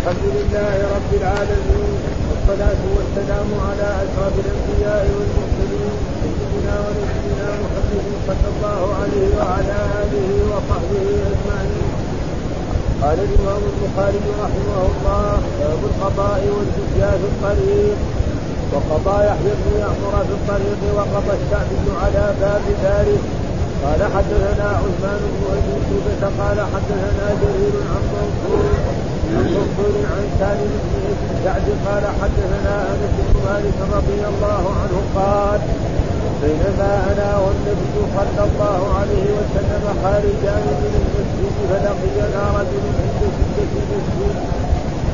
الحمد 0.00 0.26
لله 0.36 0.76
رب 0.96 1.12
العالمين 1.20 1.92
والصلاة 2.28 2.82
والسلام 2.96 3.48
على 3.68 3.88
أشرف 4.04 4.34
الأنبياء 4.44 5.04
والمرسلين 5.16 5.94
سيدنا 6.22 6.74
ونبينا 6.84 7.48
محمد 7.62 8.04
صلى 8.28 8.48
الله 8.52 8.80
عليه 9.00 9.28
وعلى 9.38 9.78
آله 10.02 10.28
وصحبه 10.52 11.06
أجمعين. 11.32 11.90
قال 13.02 13.18
الإمام 13.26 13.62
البخاري 13.72 14.24
رحمه 14.44 14.78
الله 14.92 15.28
باب 15.60 15.80
القضاء 15.90 16.40
والفتيا 16.54 17.10
في 17.20 17.26
الطريق 17.32 17.98
وقضى 18.72 19.16
يحيى 19.28 19.52
بن 19.62 19.70
يعمر 19.82 20.14
في 20.28 20.34
الطريق 20.38 20.80
وقضى 20.96 21.32
الشعبي 21.40 21.86
على 22.02 22.24
باب 22.40 22.64
ذلك 22.86 23.22
قال 23.84 24.00
حدثنا 24.14 24.68
عثمان 24.82 25.20
بن 25.34 25.42
أبي 25.56 26.26
قال 26.40 26.58
حدثنا 26.72 27.26
جرير 27.42 27.74
عن 27.92 28.02
منصور 28.12 29.09
عن 29.36 29.46
منصور 29.56 29.94
عن 30.12 30.24
سالم 30.38 30.72
بن 30.84 31.02
سعد 31.44 31.66
قال 31.86 32.04
حدثنا 32.20 32.74
انس 32.92 33.14
بن 33.28 33.36
مالك 33.46 33.78
رضي 33.96 34.20
الله 34.32 34.62
عنه 34.80 34.96
قال 35.16 35.60
بينما 36.42 36.92
أنا 37.12 37.30
والنبي 37.44 37.94
صلى 38.16 38.42
الله 38.48 38.80
عليه 38.98 39.26
وسلم 39.38 39.84
خارجان 40.02 40.66
من 40.82 40.92
المسجد 41.02 41.54
فلقينا 41.70 42.42
رجل 42.58 42.84
عند 42.98 43.20
سده 43.36 43.72
المسجد 43.82 44.36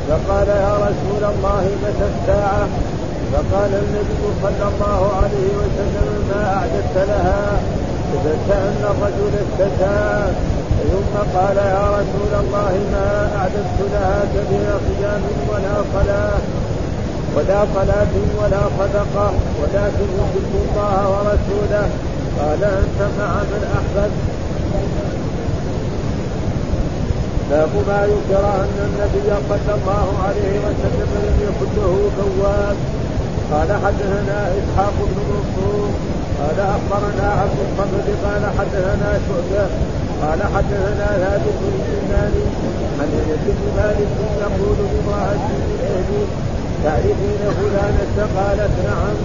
فقال 0.09 0.49
يا 0.49 0.75
رسول 0.89 1.23
الله 1.33 1.65
متى 1.85 2.07
الساعة؟ 2.15 2.69
فقال 3.33 3.71
النبي 3.85 4.23
صلى 4.43 4.65
الله 4.73 5.01
عليه 5.17 5.49
وسلم 5.61 6.09
ما 6.31 6.43
أعددت 6.57 6.97
لها 7.09 7.61
فكأن 8.25 8.83
الرجل 8.91 9.33
اشتكى 9.45 10.33
ثم 10.93 11.15
قال 11.39 11.57
يا 11.57 11.85
رسول 11.99 12.33
الله 12.43 12.73
ما 12.93 13.09
أعددت 13.39 13.79
لها 13.93 14.19
كبير 14.35 14.69
قيام 14.87 15.23
ولا 15.51 15.77
صلاة 15.95 16.41
ولا 17.37 17.61
صلاة 17.75 18.15
ولا 18.41 18.63
صدقة 18.79 19.29
ولكن 19.61 20.09
يحب 20.21 20.53
الله 20.65 20.99
ورسوله. 21.13 21.89
قال 22.41 22.65
أنت 22.65 23.01
مع 23.19 23.31
من 23.51 23.63
أحببت؟ 23.79 24.37
باب 27.51 27.69
ما 27.89 28.01
يذكر 28.05 28.45
أن 28.65 28.77
النبي 28.89 29.29
صلى 29.49 29.75
الله 29.79 30.09
عليه 30.27 30.55
وسلم 30.67 31.11
لم 31.25 31.37
يكن 31.47 31.71
له 31.77 32.11
بواب 32.19 32.77
قال 33.53 33.69
حدثنا 33.85 34.39
إسحاق 34.59 34.95
بن 34.99 35.19
منصور 35.31 35.91
قال 36.41 36.59
أخبرنا 36.61 37.27
عبد 37.41 37.59
الصمد 37.67 38.09
قال 38.25 38.43
حدثنا 38.59 39.19
شعبة 39.29 39.69
قال 40.23 40.41
حدثنا 40.55 41.09
ثابت 41.23 41.57
بن 41.61 41.75
اليماني 41.85 42.45
عن 43.01 43.09
أنس 43.21 43.45
بن 43.47 43.67
مالك 43.77 44.11
يقول 44.41 44.77
لامرأة 44.79 45.49
من 45.89 46.29
تعرفين 46.85 47.43
فلانة 47.59 48.19
قالت 48.37 48.75
نعم. 48.85 49.17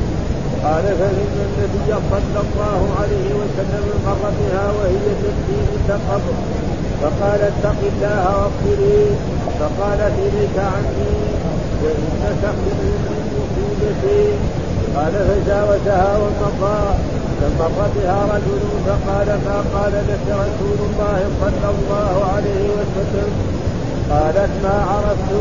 قال 0.63 0.83
فإن 0.83 1.35
النبي 1.47 1.89
صلى 2.11 2.41
الله 2.45 2.81
عليه 3.01 3.29
وسلم 3.39 3.85
مر 4.05 4.23
بها 4.39 4.65
وهي 4.77 5.07
تبكي 5.21 5.59
عند 5.71 6.01
قبر. 6.09 6.35
فقال 7.01 7.41
اتق 7.41 7.79
الله 7.91 8.23
واصبري 8.37 9.15
فقالت 9.59 10.13
إليك 10.19 10.57
عني 10.57 11.13
وإنك 11.83 12.43
من 12.43 13.01
قال 14.95 15.13
فجاوزها 15.27 16.17
ومضى. 16.17 17.10
فمر 17.41 17.87
بها 17.95 18.19
رجل 18.33 18.61
فقال 18.85 19.27
ما 19.45 19.57
قال 19.73 19.93
لك 20.09 20.25
رسول 20.43 20.79
الله 20.89 21.19
صلى 21.41 21.69
الله 21.73 22.13
عليه 22.33 22.67
وسلم؟ 22.77 23.31
قالت 24.11 24.51
ما 24.63 24.75
عرفت. 24.91 25.31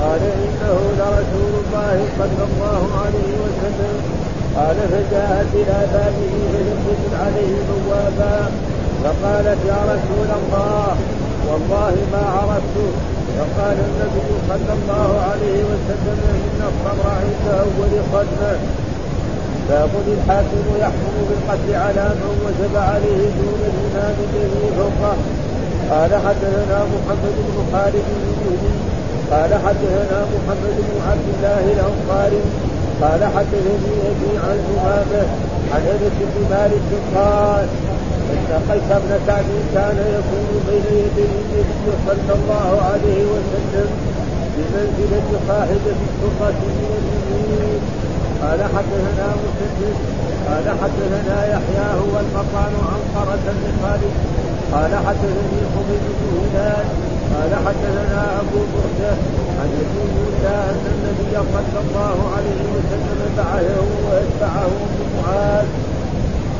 قال 0.00 0.22
إنه 0.22 0.78
لرسول 0.98 1.52
الله 1.62 1.96
صلى 2.18 2.44
الله 2.48 2.82
عليه 3.04 3.32
وسلم. 3.44 3.96
قال 4.56 4.76
فجاءت 4.92 5.50
إلى 5.54 5.78
بابه 5.92 6.34
يجد 6.54 7.12
عليه 7.24 7.54
بوابا. 7.68 8.50
فقالت 9.04 9.58
يا 9.72 9.80
رسول 9.92 10.28
الله 10.40 10.96
والله 11.48 11.94
ما 12.12 12.24
عرفت. 12.36 12.76
فقال 13.36 13.76
النبي 13.88 14.30
صلى 14.48 14.72
الله 14.78 15.10
عليه 15.30 15.60
وسلم 15.70 16.18
إن 16.46 16.60
الصبر 16.70 17.06
عند 17.10 17.46
أول 17.64 17.92
صدمه 18.12 18.83
فيقول 19.68 20.06
الحاكم 20.16 20.64
يحكم 20.80 21.14
بالقتل 21.28 21.70
على 21.84 22.06
من 22.20 22.34
وجب 22.46 22.74
عليه 22.76 23.22
دون 23.38 23.60
الإمام 23.72 24.14
الذي 24.26 24.66
فوقه. 24.78 25.16
قال 25.90 26.12
حدثنا 26.26 26.78
محمد 26.94 27.36
بن 27.48 27.56
خالد 27.72 28.06
بن 28.40 28.84
قال 29.30 29.50
حدثنا 29.64 30.18
محمد 30.34 30.76
بن 30.88 30.96
عبد 31.08 31.26
الله 31.34 31.64
الأنصاري. 31.74 32.42
قال 33.02 33.24
حدثني 33.36 33.94
أبي 34.10 34.32
عن 34.44 34.58
ثمامه 34.68 35.26
عن 35.72 35.82
أنس 35.94 36.16
بن 36.20 36.42
مالك 36.50 36.88
قال 37.14 37.68
إن 38.32 38.50
قيس 38.70 38.88
بن 39.02 39.10
سعد 39.26 39.44
كان 39.74 39.98
يكون 40.16 40.48
بين 40.68 40.86
يدي 40.98 41.22
النبي 41.22 41.90
صلى 42.06 42.34
الله 42.38 42.82
عليه 42.90 43.22
وسلم 43.32 43.88
بمنزلة 44.54 45.28
صاحبه 45.48 45.96
السلطه 46.08 46.60
من 46.78 46.90
المؤمنين 47.00 47.80
قال 48.44 48.60
حدثنا 48.76 49.26
مسدد. 49.42 49.96
قال 50.48 50.66
حدثنا 50.82 51.36
يحيى 51.54 51.86
هو 52.00 52.14
المطعن 52.24 52.74
عن 52.90 53.00
قرة 53.14 53.46
بن 53.46 53.66
خالد. 53.82 54.14
قال 54.72 54.92
حدثني 55.06 55.60
حميد 55.72 56.04
بن 56.18 56.28
هلال. 56.42 56.86
قال 57.34 57.52
حدثنا 57.66 58.20
أبو 58.40 58.60
بردة. 58.74 59.12
عن 59.58 59.68
ابي 59.82 60.02
موسى 60.16 60.56
أن 60.70 60.84
النبي 60.94 61.34
صلى 61.52 61.80
الله 61.84 62.16
عليه 62.36 62.62
وسلم 62.74 63.20
بعثه 63.38 63.88
واتبعه 64.06 64.72
معاذ. 65.16 65.66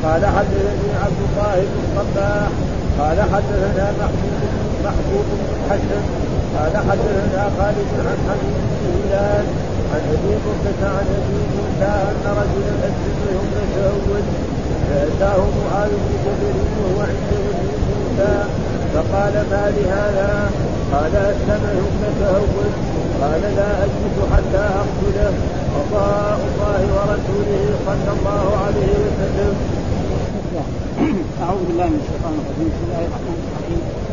قال 0.03 0.25
حدثني 0.25 0.89
عبد 1.03 1.21
الله 1.27 1.55
بن 1.55 1.77
الصباح 1.83 2.49
قال 2.99 3.17
حدثنا 3.33 3.85
محبوب 3.99 4.41
محبوب 4.85 5.25
بن 5.39 5.57
حسن. 5.69 6.34
قال 6.55 6.73
حدثنا 6.89 7.43
خالد 7.57 7.89
عن 8.07 8.17
حميد 8.27 8.57
بن 8.71 8.83
هلال 8.95 9.45
عن 9.93 10.01
أبي 10.15 10.33
موسى 10.45 10.85
عن 10.97 11.07
أبي 11.19 11.39
موسى 11.55 11.93
أن 12.09 12.25
رجلا 12.39 12.75
اسلمهم 12.87 13.47
يتزوج 13.61 14.25
فأتاه 14.87 15.41
معاذ 15.59 15.89
بن 15.89 16.13
جبل 16.25 16.57
وهو 16.77 16.99
عنده 17.09 17.41
أبي 17.51 17.69
موسى 17.89 18.33
فقال 18.93 19.33
ما 19.51 19.63
لهذا؟ 19.75 20.51
قال 20.93 21.15
اسلمهم 21.15 21.93
يتهوج 22.07 22.73
قال 23.21 23.41
لا 23.41 23.69
أجلس 23.83 24.17
حتى 24.33 24.65
أقتله 24.81 25.33
قضاء 25.75 26.39
الله 26.47 26.81
ورسوله 26.95 27.65
صلى 27.85 28.11
الله 28.17 28.45
عليه 28.65 28.93
وسلم. 29.05 29.55
أعوذ 31.43 31.63
بالله 31.67 31.85
من 31.85 31.99
الشيطان 32.03 32.33
الرجيم 32.41 32.67
بسم 32.73 32.83
الله 32.87 33.03
الرحمن 33.07 33.37
الرحيم 33.47 34.04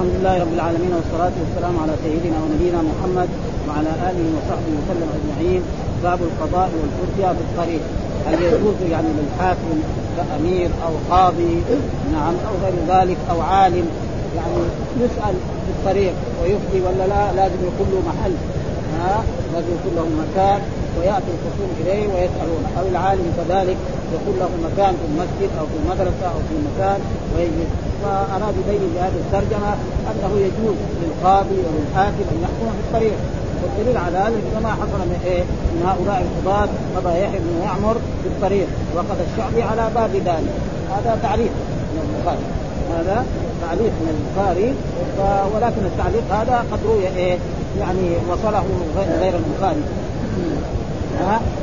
الحمد 0.00 0.20
لله 0.20 0.36
رب 0.44 0.54
العالمين 0.58 0.92
والصلاة 0.98 1.34
والسلام 1.42 1.74
على 1.82 1.94
سيدنا 2.04 2.38
ونبينا 2.42 2.80
محمد 2.90 3.28
وعلى 3.68 3.90
آله 4.08 4.26
وصحبه 4.36 4.72
وسلم 4.78 5.08
أجمعين. 5.18 5.62
باب 6.04 6.20
القضاء 6.28 6.68
والفتيا 6.78 7.28
في 7.36 7.42
الطريق. 7.48 7.82
هل 8.26 8.34
يجوز 8.42 8.78
يعني 8.90 9.10
للحاكم 9.18 9.76
كأمير 10.16 10.70
أو 10.86 10.92
قاضي؟ 11.10 11.54
نعم 12.12 12.34
أو 12.48 12.54
غير 12.64 12.76
ذلك 12.92 13.16
أو 13.30 13.40
عالم 13.40 13.86
يعني 14.36 14.60
يسأل 15.00 15.34
في 15.64 15.70
الطريق 15.76 16.14
ولا 16.86 17.06
لا؟ 17.12 17.22
لازم 17.36 17.60
يكون 17.70 17.86
له 17.92 18.00
محل. 18.10 18.34
ها؟ 19.00 19.24
لازم 19.54 19.68
يكون 19.78 19.92
له 19.96 20.06
مكان 20.24 20.60
ويأتي 20.98 21.30
الخصوم 21.36 21.70
إليه 21.80 22.04
ويسالون 22.12 22.64
أو 22.78 22.84
العالم 22.92 23.26
كذلك 23.38 23.76
يكون 24.14 24.34
له 24.40 24.50
مكان 24.68 24.92
في 25.00 25.04
المسجد 25.10 25.50
أو 25.60 25.64
في 25.70 25.76
المدرسة 25.82 26.26
أو 26.34 26.40
في 26.48 26.54
مكان 26.68 27.00
ويجلس. 27.36 27.89
فاراد 28.02 28.54
يبين 28.60 28.82
بهذه 28.94 29.18
الترجمة 29.24 29.72
أنه 30.10 30.32
يجوز 30.46 30.76
للقاضي 31.02 31.58
وللحاكم 31.66 32.24
أن 32.32 32.38
يحكم 32.44 32.68
في 32.76 32.82
الطريق. 32.86 33.18
والدليل 33.62 33.96
على 33.96 34.18
ذلك 34.18 34.42
كما 34.54 34.70
حصل 34.72 35.00
من 35.12 35.20
إيه؟ 35.24 35.42
من 35.74 35.82
هؤلاء 35.88 36.26
القضاة 36.26 36.68
قضى 36.96 37.12
يحيى 37.22 37.38
بن 37.38 37.62
يعمر 37.64 37.94
في 38.22 38.28
الطريق 38.28 38.66
وقضى 38.94 39.22
الشعبي 39.32 39.62
على 39.62 39.90
باب 39.94 40.10
ذلك. 40.14 40.54
هذا 40.94 41.18
تعريف 41.22 41.52
من 41.94 42.02
البخاري. 42.06 42.44
هذا 42.96 43.24
تعليق 43.62 43.92
من 44.02 44.10
البخاري. 44.16 44.74
ولكن 45.54 45.82
التعليق 45.86 46.24
هذا 46.30 46.64
قد 46.72 46.78
روي 46.88 47.06
إيه؟ 47.16 47.38
يعني 47.80 48.08
وصله 48.30 48.64
غير 49.20 49.34
البخاري. 49.42 49.82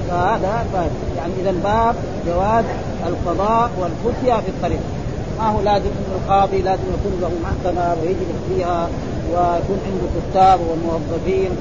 فهذا 0.09 0.65
يعني 1.17 1.33
إذا 1.41 1.53
باب 1.63 1.95
جواز 2.27 2.65
القضاء 3.07 3.69
والفتيا 3.79 4.37
في 4.37 4.49
الطريق. 4.49 4.79
ما 5.39 5.49
هو 5.49 5.61
لازم 5.61 5.89
القاضي 6.15 6.61
لازم 6.61 6.83
يكون 6.95 7.13
له 7.21 7.31
محكمة 7.43 7.95
ويجلس 8.01 8.39
فيها 8.49 8.89
ويكون 9.31 9.79
عنده 9.87 10.07
كتاب 10.17 10.59
وموظفين 10.59 11.51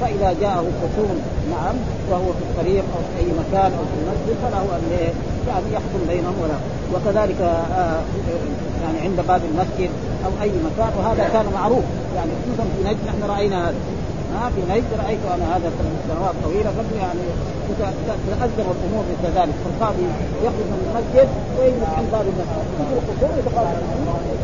فإذا 0.00 0.36
جاءه 0.40 0.64
خصوم 0.82 1.20
نعم 1.50 1.74
وهو 2.10 2.32
في 2.32 2.42
الطريق 2.50 2.84
أو 2.94 3.00
في 3.08 3.18
أي 3.20 3.32
مكان 3.32 3.72
أو 3.78 3.84
في 3.90 3.96
المسجد 4.02 4.36
فله 4.42 4.76
أن 4.76 5.12
يعني 5.48 5.66
يحكم 5.72 6.00
بينهم 6.08 6.34
ولا. 6.42 6.58
وكذلك 6.94 7.40
آه 7.40 8.00
يعني 8.82 9.00
عند 9.00 9.26
باب 9.28 9.40
المسجد 9.50 9.90
أو 10.24 10.42
أي 10.42 10.50
مكان 10.50 10.92
وهذا 10.98 11.28
كان 11.32 11.44
معروف. 11.54 11.84
يعني 12.16 12.30
خصوصا 12.42 12.68
في 12.76 12.88
نجد 12.88 12.98
نحن 13.06 13.30
رأينا 13.30 13.68
هذا. 13.68 13.74
ها 14.38 14.50
في 14.54 14.60
نجد 14.72 14.90
رأيت 15.04 15.22
أنا 15.34 15.56
هذا 15.56 15.68
سنوات 16.08 16.34
طويلة 16.44 16.70
قبل 16.78 16.94
يعني 17.04 17.24
تتأذر 18.26 18.66
الأمور 18.76 19.04
مثل 19.12 19.26
ذلك. 19.38 19.54
فالقاضي 19.64 20.06
يخرج 20.46 20.66
من 20.72 20.80
المسجد 20.86 21.28
ويجلس 21.56 21.90
عند 21.98 22.08
باب 22.12 22.26
المسجد. 22.32 22.64
يدخل 22.80 23.26
القصور 23.38 23.66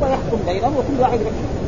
ويحكم 0.03 0.39
بينهم 0.47 0.77
وكل 0.77 1.01
واحد 1.01 1.19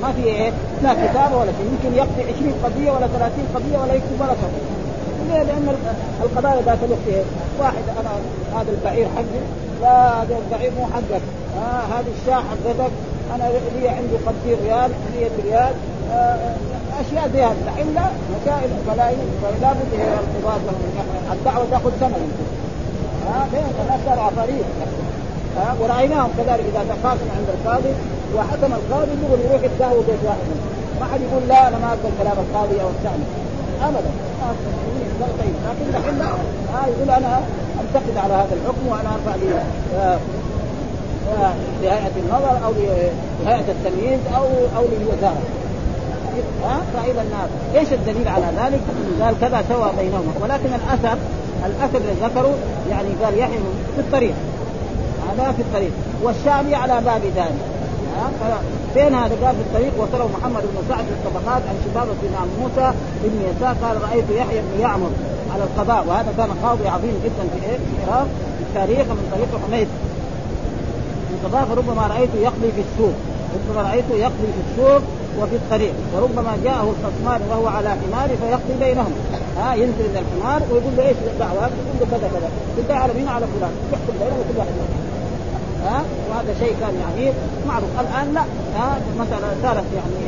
ما 0.03 0.13
في 0.13 0.25
إيه؟ 0.25 0.51
لا 0.83 0.93
كتابه 0.95 1.37
ولا 1.37 1.53
شيء. 1.57 1.67
يمكن 1.73 1.91
يقضي 1.97 2.23
20 2.23 2.55
قضية 2.65 2.91
ولا 2.91 3.07
30 3.07 3.45
قضية 3.55 3.79
ولا 3.79 3.95
يكتب 3.95 4.21
ولا 4.21 4.35
شيء. 4.41 4.55
ليه؟ 5.29 5.43
لأن 5.43 5.77
القضايا 6.23 6.63
ذات 6.67 6.79
الوقت 6.85 7.07
إيه؟ 7.09 7.25
واحد. 7.61 7.85
أنا 8.01 8.11
هذا 8.61 8.71
البعير 8.71 9.07
حقي. 9.17 9.41
لا 9.83 10.23
هذا 10.23 10.37
البعير 10.45 10.73
مو 10.79 10.85
حقك. 10.95 11.25
آه 11.59 11.83
هذه 11.95 12.11
الشاة 12.21 12.41
حقتك 12.51 12.93
أنا 13.35 13.45
لي 13.81 13.89
عندي 13.89 14.17
50 14.27 14.35
ريال 14.65 14.91
100 15.15 15.31
ريال. 15.45 15.75
آه 16.13 16.55
اشياء 17.01 17.29
زي 17.33 17.43
هذه. 17.43 17.57
الحين 17.69 17.95
لا 17.95 18.07
مسائل 18.35 18.71
فلا 18.87 19.73
بد 19.73 19.93
الارتباط 19.95 20.61
الدعوة 21.33 21.67
تاخذ 21.71 21.91
يمكن 22.03 22.55
ها 23.29 23.47
الناس 23.83 24.01
صاروا 24.07 24.23
عفاريت 24.23 24.65
ها 25.57 25.75
ورأيناهم 25.81 26.31
كذلك 26.39 26.65
إذا 26.71 26.85
تخاصم 26.89 27.29
عند 27.37 27.49
القاضي 27.55 27.93
وحكم 28.37 28.73
القاضي 28.73 29.11
يقول 29.23 29.41
يروح 29.41 29.63
يتساوي 29.63 30.01
بيت 30.09 30.23
واحد. 30.25 30.49
ما 31.01 31.07
حد 31.13 31.21
يقول 31.21 31.49
لا 31.49 31.69
أنا 31.69 31.79
ما 31.79 31.89
أقبل 31.89 32.11
كلام 32.19 32.37
القاضي 32.45 32.83
أو 32.83 32.89
الثاني. 32.89 33.25
ابدا. 33.83 34.11
لكن 35.21 35.97
الحين 35.99 36.19
لا. 36.19 36.25
آه 36.25 36.87
يقول 36.87 37.11
أنا 37.11 37.41
أنتقد 37.81 38.17
على 38.25 38.35
هذا 38.35 38.55
الحكم 38.59 38.87
وأنا 38.89 39.15
أرفع 39.15 39.35
لي 39.35 39.49
آه 39.99 40.19
لهيئة 41.83 42.17
النظر 42.17 42.67
أو 42.67 42.73
لهيئة 43.45 43.65
التمييز 43.69 44.21
أو 44.37 44.45
أو 44.77 44.85
للوزارة. 44.93 45.43
فإلى 46.95 47.23
الناس 47.23 47.49
إيش 47.75 47.93
الدليل 47.93 48.29
على 48.29 48.47
ذلك؟ 48.47 48.81
قال 49.23 49.35
كذا 49.41 49.65
سوى 49.69 49.91
بينهما. 49.99 50.33
ولكن 50.43 50.69
الاثر 50.75 51.19
الأثر 51.67 51.99
اللي 51.99 52.13
ذكروا 52.23 52.55
يعني 52.91 53.09
قال 53.25 53.39
يحيى 53.39 53.59
في 53.95 54.01
الطريق. 54.01 54.35
هذا 55.29 55.53
في 55.53 55.63
الطريق. 55.63 55.91
والشعبي 56.23 56.75
على 56.75 57.01
باب 57.01 57.23
ذلك. 57.37 57.61
فين 58.95 59.15
هذا 59.15 59.37
قال 59.45 59.55
في 59.57 59.61
الطريق 59.61 59.93
وصله 59.99 60.29
محمد 60.39 60.63
بن 60.63 60.79
سعد 60.89 61.05
في 61.05 61.13
الطبقات 61.13 61.63
عن 61.69 61.77
شباب 61.85 62.07
بن 62.23 62.35
موسى 62.61 62.93
بن 63.25 63.43
يسار 63.51 63.75
قال 63.83 64.03
رأيت 64.03 64.25
يحيى 64.31 64.61
بن 64.61 64.81
يعمر 64.81 65.11
على 65.55 65.63
القضاء. 65.63 66.05
وهذا 66.09 66.33
كان 66.37 66.51
قاضي 66.65 66.89
عظيم 66.89 67.15
جدا 67.25 67.45
في 67.53 67.67
إيه؟ 67.67 67.77
في 67.77 68.05
العراق 68.05 68.27
في 68.59 68.63
التاريخ 68.69 69.07
من 69.09 69.29
طريق 69.33 69.61
حميد. 69.67 69.89
القضاء 71.35 71.65
فربما 71.65 72.07
رأيته 72.07 72.39
يقضي 72.39 72.73
في 72.77 72.83
السوق. 72.87 73.15
ربما 73.55 73.83
رأيته 73.89 74.15
يقضي 74.15 74.49
في 74.55 74.61
السوق. 74.71 75.03
وفي 75.41 75.57
الطريق. 75.57 75.95
وربما 76.15 76.53
جاءه 76.65 76.87
الخصمان 76.95 77.41
وهو 77.51 77.67
على 77.67 77.91
حمار 78.01 78.29
فيقضي 78.41 78.75
بينهم. 78.81 79.13
ها 79.59 79.75
ينزل 79.75 80.07
من 80.13 80.17
الحمار 80.23 80.61
ويقول 80.71 80.93
له 80.97 81.09
إيش 81.09 81.17
الدعوة؟ 81.33 81.65
يقول 81.81 81.97
له 82.01 82.07
كذا 82.13 82.29
كذا. 82.35 82.49
قلت 82.77 82.91
على 82.91 83.13
مين 83.19 83.29
على 83.29 83.47
فلان. 83.53 83.75
يحكم 83.93 84.15
بينهم 84.21 84.43
كل 84.49 84.59
واحد 84.59 84.75
ها 85.87 85.99
وهذا 86.29 86.53
شيء 86.63 86.75
كان 86.81 86.95
يعني 87.03 87.33
معروف. 87.69 87.91
الآن 88.01 88.27
لا. 88.35 88.45
ها 88.77 88.89
المساله 89.13 89.49
صارت 89.63 89.89
يعني 89.99 90.19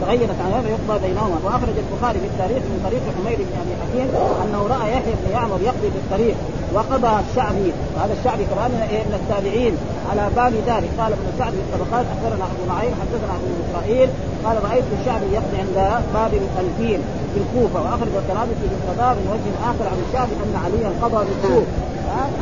تغيرت 0.00 0.38
عن 0.44 0.50
يقضى 0.74 0.96
بينهما. 1.06 1.38
وأخرج 1.44 1.76
البخاري 1.84 2.18
في 2.24 2.28
التاريخ 2.32 2.62
من 2.70 2.78
طريق 2.86 3.02
حمير 3.16 3.38
بن 3.48 3.54
أبي 3.62 3.74
حكيم 3.82 4.08
أنه 4.42 4.60
رأى 4.74 4.86
يحيى 4.94 5.14
بن 5.20 5.30
يعمر 5.36 5.58
يقضي 5.68 5.88
في 5.94 5.98
الطريق. 6.04 6.36
وقضى 6.74 7.12
الشعبي 7.24 7.72
وهذا 7.94 8.14
الشعبي 8.18 8.44
كمان 8.44 8.70
من 9.08 9.14
التابعين 9.20 9.74
على 10.10 10.24
باب 10.36 10.52
ذلك. 10.70 10.90
قال 11.00 11.12
ابن 11.12 11.26
سعد 11.38 11.52
في 11.52 11.62
الطبقات 11.66 12.06
أخبرنا 12.14 12.44
أبو 12.52 12.62
نعيم 12.72 12.92
حدثنا 13.00 13.32
أبو 13.38 13.48
إسرائيل 13.64 14.08
قال 14.44 14.56
رأيت 14.68 14.84
الشعبي 15.00 15.28
يقضي 15.36 15.56
عند 15.64 15.78
باب 16.14 16.32
الفيل 16.64 17.00
في 17.32 17.38
الكوفة 17.42 17.78
وأخرج 17.84 18.12
الترابسي 18.22 18.64
في 18.70 18.76
القضاء 18.80 19.12
من 19.18 19.26
وجه 19.32 19.52
آخر 19.70 19.84
عن 19.92 19.98
الشعبي 20.06 20.34
أن 20.44 20.54
عليا 20.64 20.90
قضى 21.02 21.20
بالسوق. 21.28 21.66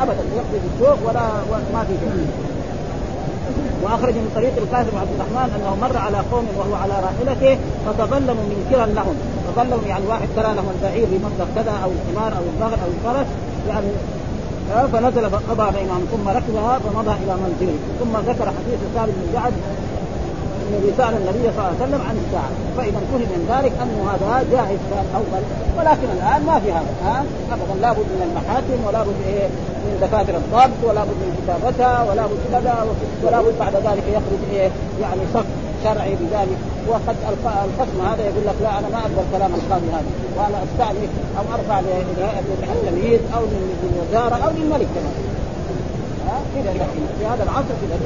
ابدا 0.03 0.23
يقضي 0.39 0.59
بالسوق 0.63 0.97
ولا 1.05 1.25
ما 1.73 1.81
في 1.87 1.93
شيء. 2.01 2.27
وأخرج 3.83 4.15
من 4.23 4.31
طريق 4.35 4.53
القاسم 4.63 4.95
عبد 5.01 5.13
الرحمن 5.15 5.47
أنه 5.55 5.71
مر 5.85 5.97
على 6.05 6.19
قوم 6.31 6.45
وهو 6.57 6.75
على 6.83 6.95
راحلته 7.05 7.53
فتظلموا 7.85 8.45
منكرا 8.53 8.85
لهم. 8.85 9.15
تظلموا 9.47 9.87
يعني 9.87 10.05
واحد 10.07 10.27
ترى 10.35 10.51
لهم 10.57 10.67
البعير 10.75 11.05
بمبلغ 11.11 11.47
كذا 11.55 11.73
أو 11.83 11.89
الحمار 11.97 12.31
أو 12.37 12.43
البغل 12.53 12.79
أو 12.83 12.89
الفرس 12.95 13.27
يعني 13.69 13.87
فنزل 14.93 15.29
فقضى 15.29 15.71
بينهم 15.77 16.05
ثم 16.11 16.29
ركبها 16.29 16.79
فمضى 16.79 17.13
إلى 17.23 17.35
منزله. 17.43 17.77
ثم 17.99 18.31
ذكر 18.31 18.45
حديث 18.45 18.79
سالم 18.95 19.13
بن 19.21 19.33
جعد 19.33 19.53
انه 20.67 20.93
سال 20.97 21.13
النبي 21.21 21.43
صلى 21.43 21.59
الله 21.59 21.75
عليه 21.75 21.83
وسلم 21.83 22.01
عن 22.09 22.15
الساعة. 22.23 22.51
فإذا 22.77 22.99
فهم 23.11 23.21
من 23.33 23.41
ذلك 23.53 23.73
انه 23.83 23.97
هذا 24.11 24.45
جائز 24.51 24.79
كان 24.91 25.05
اول 25.15 25.43
ولكن 25.77 26.07
الآن 26.17 26.45
ما 26.45 26.59
في 26.59 26.71
هذا. 26.71 26.93
ها 27.05 27.23
ابدا 27.51 27.81
لابد 27.81 28.07
من 28.15 28.21
المحاكم 28.27 28.77
ولا 28.87 29.03
بد 29.03 29.19
إيه 29.27 29.47
من 29.85 29.93
دفاتر 30.01 30.35
الضبط 30.41 30.79
ولا 30.89 31.03
بد 31.03 31.19
من 31.23 31.31
كتابتها 31.39 32.03
ولا 32.09 32.23
بد 32.25 32.41
كذا 32.51 32.75
ولا 33.23 33.41
بد 33.41 33.53
بعد 33.59 33.75
ذلك 33.75 34.03
يخرج 34.17 34.41
إيه 34.51 34.69
يعني 35.01 35.21
صف 35.33 35.45
شرعي 35.83 36.15
بذلك. 36.21 36.59
وقد 36.87 37.15
الخصم 37.67 37.99
هذا 38.09 38.23
يقول 38.29 38.43
لك 38.49 38.55
لا 38.61 38.79
أنا 38.79 38.89
ما 38.93 38.99
أقبل 38.99 39.25
كلام 39.33 39.51
القاضي 39.59 39.89
هذا. 39.97 40.11
وأنا 40.37 40.57
استعنف 40.65 41.11
أو 41.37 41.43
أرفع 41.55 41.79
لهيئه 41.79 42.39
التمييز 42.73 43.21
أو 43.35 43.41
للوزاره 43.83 44.35
أو 44.45 44.49
للملك 44.49 44.87
كمان. 44.95 45.15
كذا 46.55 46.71
في 47.19 47.25
هذا 47.25 47.43
العصر 47.43 47.73
كذا. 47.81 47.97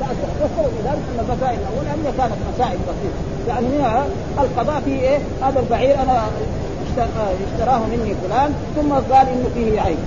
والسبب 0.00 0.70
في 0.74 0.88
ذلك 0.88 1.02
أن 1.10 1.18
المسائل 1.28 1.58
الأولى 1.58 1.90
هي 1.90 2.12
كانت 2.18 2.32
مسائل 2.54 2.78
بسيطة. 2.88 3.20
يعني 3.48 3.66
هنا 3.66 4.04
القضاء 4.38 4.80
في 4.84 4.90
إيه؟ 4.90 5.18
هذا 5.42 5.60
البعير 5.60 5.94
أنا 6.02 6.22
اشتراه 7.54 7.78
مني 7.78 8.14
فلان 8.14 8.54
ثم 8.76 8.92
قال 8.92 9.28
إنه 9.28 9.48
فيه 9.54 9.80
عيب. 9.80 9.98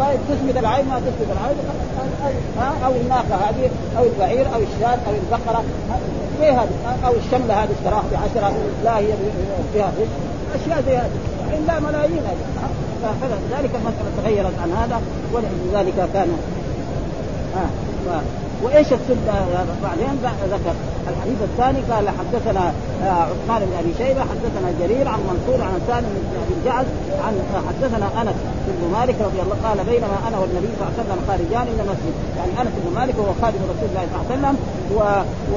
طيب 0.00 0.18
تثبت 0.28 0.56
العين 0.56 0.88
ما 0.88 0.98
تثبت 1.00 1.28
العين 1.32 1.56
أو 2.84 2.92
الناقة 2.92 3.34
هذه 3.34 3.70
أو 3.98 4.04
البعير 4.04 4.46
أو 4.54 4.60
الشاة 4.60 4.98
أو 5.06 5.12
البقرة 5.22 5.64
زي 6.40 6.50
هذه 6.50 6.68
أو 7.06 7.12
الشملة 7.12 7.54
هذه 7.64 7.68
اشتراها 7.78 8.04
بعشره 8.12 8.52
لا 8.84 8.98
هي 8.98 9.06
فيها 9.72 9.92
غش 9.98 10.08
أشياء 10.62 10.82
زي 10.86 10.96
هذه 10.96 11.10
لا 11.66 11.80
ملايين 11.80 12.22
ذلك 13.50 13.70
المساله 13.74 14.10
تغيرت 14.22 14.52
عن 14.62 14.72
هذا 14.72 15.00
ولذلك 15.32 16.08
كان 16.14 16.28
ها؟ 17.56 17.66
وإيش 18.64 18.86
السد 18.92 19.26
بعدين 19.82 20.14
ذكر 20.50 20.74
الحديث 21.08 21.38
الثاني 21.42 21.78
قال 21.90 22.08
حدثنا 22.08 22.72
آه، 23.02 23.26
عثمان 23.30 23.60
بن 23.68 23.76
أبي 23.80 23.92
شيبة 23.98 24.20
حدثنا 24.20 24.68
جرير 24.80 25.08
عن 25.08 25.20
منصور 25.30 25.64
عن 25.64 25.80
سالم 25.88 26.10
بن 26.30 26.36
أبي 26.44 26.54
الجعد 26.58 26.86
عن 27.24 27.34
حدثنا 27.68 28.22
أنس 28.22 28.36
بن 28.68 28.98
مالك 28.98 29.16
رضي 29.20 29.40
الله 29.42 29.56
قال 29.64 29.78
بينما 29.84 30.16
أنا 30.28 30.38
والنبي 30.38 30.68
صلى 30.76 30.82
الله 30.86 30.94
عليه 30.96 31.02
وسلم 31.02 31.20
خارجان 31.28 31.66
إلى 31.72 31.82
المسجد 31.82 32.14
يعني 32.38 32.52
أنس 32.62 32.72
بن 32.84 32.94
مالك 33.00 33.14
وهو 33.18 33.32
خادم 33.42 33.62
رسول 33.72 33.88
الله 33.90 34.04
صلى 34.10 34.20
الله 34.20 34.26
عليه 34.30 34.34
وسلم 34.34 34.56
و... 34.96 34.98
و... 35.54 35.56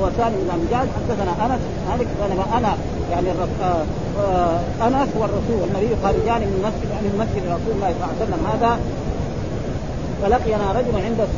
وسالم 0.00 0.38
بن 0.44 0.50
أبي 0.54 0.62
الجعد 0.66 0.88
حدثنا 0.96 1.32
أنس 1.46 1.60
مالك 1.90 2.08
بينما 2.20 2.44
أنا 2.58 2.72
يعني. 3.10 3.28
آه... 3.30 3.84
آه... 4.20 4.86
أنس 4.86 5.08
والرسول 5.20 5.56
والنبي 5.62 5.90
خارجان 6.02 6.40
من 6.48 6.54
المسجد 6.58 6.88
يعني 6.94 7.06
من 7.12 7.16
مسجد 7.22 7.42
رسول 7.56 7.72
الله 7.76 7.90
صلى 7.92 8.04
الله 8.04 8.14
عليه 8.14 8.22
وسلم 8.24 8.42
هذا 8.52 8.70
فلقينا 10.22 10.72
رجل 10.72 11.04
عند 11.04 11.28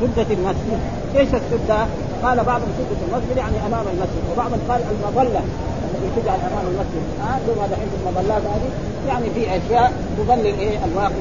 سدة 0.00 0.26
المسجد، 0.30 0.80
إيش 1.16 1.28
السدة؟ 1.28 1.86
قال 2.24 2.44
بعضهم 2.44 2.68
سدة 2.78 3.00
المسجد 3.08 3.36
يعني 3.36 3.56
أمام 3.66 3.84
المسجد، 3.92 4.22
وبعضهم 4.32 4.60
قال 4.68 4.80
المظلة 4.90 5.40
التي 5.84 6.20
تجعل 6.22 6.38
أمام 6.52 6.64
المسجد، 6.66 7.04
ها 7.20 7.34
آه 7.34 7.62
عند 7.62 7.92
المظلات 8.00 8.42
هذه 8.42 8.70
يعني 9.08 9.30
في 9.34 9.42
أشياء 9.56 9.92
تظلل 10.18 10.58
إيه 10.58 10.78
الواقف 10.84 11.12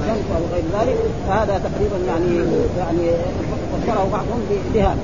الشمس 0.00 0.24
أو 0.36 0.42
غير 0.52 0.64
ذلك، 0.80 0.98
فهذا 1.28 1.60
تقريبا 1.64 1.98
يعني 2.08 2.36
يعني 2.78 3.10
فسره 3.72 4.08
بعضهم 4.12 4.40
بهذا. 4.74 4.96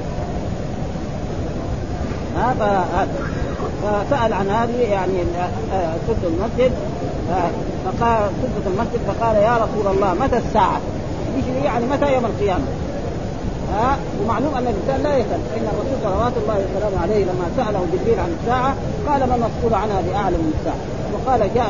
ها 2.37 2.55
فسأل 3.83 4.33
عن 4.33 4.51
هذه 4.51 4.81
يعني 4.81 5.19
سد 6.09 6.25
المسجد 6.25 6.73
فقال 7.85 8.31
سدة 8.43 8.71
المسجد 8.71 9.01
فقال 9.07 9.37
يا 9.37 9.57
رسول 9.57 9.95
الله 9.95 10.15
متى 10.15 10.37
الساعة؟ 10.37 10.81
يعني 11.65 11.87
متى 11.87 12.15
يوم 12.15 12.25
القيامة؟ 12.27 12.65
ها؟ 13.75 13.97
ومعلوم 14.21 14.55
أن 14.55 14.67
الإنسان 14.73 14.99
لا 15.03 15.17
يسأل. 15.17 15.41
فان 15.51 15.67
الرسول 15.73 15.97
صلوات 16.05 16.33
الله 16.43 16.57
وسلامه 16.65 17.03
عليه 17.03 17.25
لما 17.25 17.47
سأله 17.57 17.81
جبريل 17.93 18.19
عن 18.25 18.31
الساعة 18.41 18.75
قال 19.09 19.21
ما 19.29 19.35
المسؤول 19.35 19.75
عنها 19.83 20.01
بأعلم 20.07 20.41
من 20.47 20.53
الساعة؟ 20.59 20.81
وقال 21.15 21.41
جاء 21.57 21.69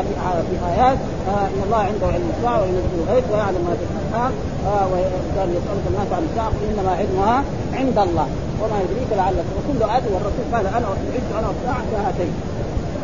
في 0.48 0.56
آيات 0.72 0.98
آه 1.30 1.46
إن 1.52 1.60
الله 1.66 1.82
عنده 1.90 2.06
علم 2.14 2.28
الساعة 2.36 2.58
وينزل 2.62 2.98
الغيث 3.02 3.24
ويعلم 3.32 3.62
ما 3.68 3.74
في 3.78 3.84
الأرحام 3.90 4.32
آه 4.70 4.84
وكان 4.92 5.48
يسألك 5.58 5.84
الناس 5.90 6.08
عن 6.16 6.22
الساعة 6.28 6.52
إنما 6.68 6.92
علمها 7.00 7.36
عند 7.80 7.98
الله. 8.06 8.26
وما 8.60 8.76
يدريك 8.84 9.10
لعلك. 9.20 9.46
وكل 9.56 9.80
آدم 9.96 10.10
والرسول 10.14 10.46
قال 10.54 10.64
أنا 10.76 10.86
اعد 10.90 11.00
أنا 11.38 11.46
والساعة 11.48 11.82
كهاتين 11.92 12.32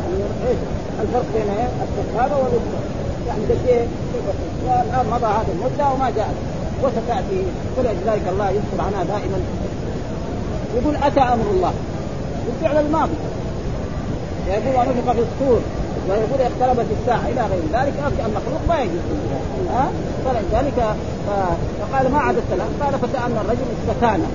يعني 0.01 0.23
إيش؟ 0.47 0.59
الفرق 1.01 1.27
بين 1.35 1.49
السحابه 1.85 2.35
والوسطى 2.41 3.00
يعني 3.31 3.45
ده 3.49 3.55
شيء 3.65 3.87
والان 4.65 5.05
مضى 5.11 5.25
هذه 5.25 5.51
المدة 5.55 5.93
وما 5.93 6.09
جاءت 6.15 6.37
وستأتي. 6.83 7.41
ولذلك 7.77 8.25
الله 8.31 8.49
يذكر 8.49 8.79
عنها 8.87 9.03
دائما. 9.03 9.39
يقول 10.75 10.95
أتى 10.95 11.19
أمر 11.19 11.45
الله. 11.51 11.73
بالفعل 12.45 12.85
الماضي. 12.85 13.19
يقول 14.47 14.75
ونفخ 14.75 15.11
في 15.11 15.23
الصور 15.27 15.61
ويقول 16.09 16.41
اقتربت 16.41 16.85
الساعة 17.01 17.25
إلى 17.27 17.41
غير 17.41 17.63
ذلك. 17.73 17.93
المخلوق 18.25 18.61
ما 18.69 18.81
يجوز. 18.81 19.01
ها؟ 19.73 19.85
فلذلك 20.25 20.95
فقال 21.81 22.11
ما 22.11 22.19
عددت 22.19 22.51
له 22.51 22.65
قال 22.81 22.93
فسألنا 22.99 23.41
الرجل 23.41 23.65
استكان 23.81 24.25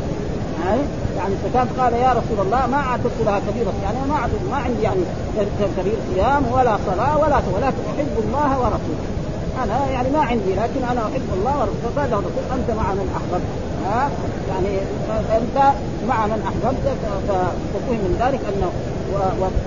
يعني 1.17 1.35
استكان 1.35 1.67
قال 1.79 1.93
يا 1.93 2.11
رسول 2.11 2.47
الله 2.47 2.67
ما 2.67 2.77
أعتدت 2.77 3.19
لها 3.27 3.39
كبيره 3.39 3.73
يعني 3.83 3.99
ما 4.09 4.15
أعتدت 4.15 4.45
ما 4.51 4.57
عندي 4.57 4.83
يعني 4.83 5.01
كبير 5.79 5.99
صيام 6.15 6.43
ولا 6.53 6.79
صلاة 6.87 7.19
ولا 7.19 7.37
ولكن 7.55 7.83
أحب 7.93 8.15
الله 8.25 8.51
ورسوله. 8.61 9.05
أنا 9.65 9.91
يعني 9.91 10.09
ما 10.11 10.21
عندي 10.21 10.53
لكن 10.55 10.83
أنا 10.91 11.03
أحب 11.09 11.29
الله 11.39 11.55
ورسوله. 11.61 11.81
فقال 11.85 12.11
له 12.11 12.19
الرسول 12.19 12.45
أنت 12.57 12.71
مع 12.81 12.87
من 12.99 13.09
أحببت؟ 13.19 13.51
ها؟ 13.87 14.11
يعني 14.51 14.73
انت 15.39 15.57
مع 16.09 16.27
من 16.27 16.41
أحببت؟ 16.51 16.85
فتكون 17.29 17.97
من 18.07 18.13
ذلك 18.23 18.41
أنه 18.51 18.71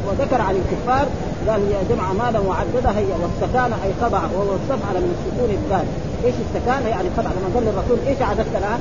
وذكر 0.08 0.42
عن 0.42 0.56
الكفار 0.62 1.06
قال 1.48 1.62
هي 1.70 1.76
جمع 1.90 2.14
مالا 2.14 2.40
وعددها 2.40 3.00
هي 3.00 3.12
واستكان 3.24 3.72
أي 3.84 3.92
خضع 4.02 4.22
وهو 4.34 4.52
استفعل 4.60 4.96
من 5.04 5.12
السكون 5.16 5.50
الدال 5.60 5.86
إيش 6.26 6.36
استكان؟ 6.46 6.82
يعني 6.88 7.08
خضع 7.18 7.30
لما 7.36 7.50
قال 7.56 7.64
للرسول 7.64 7.98
إيش 8.08 8.22
عددت 8.22 8.54
لها؟ 8.54 8.80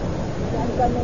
يعني 0.54 0.70
كانه 0.78 1.00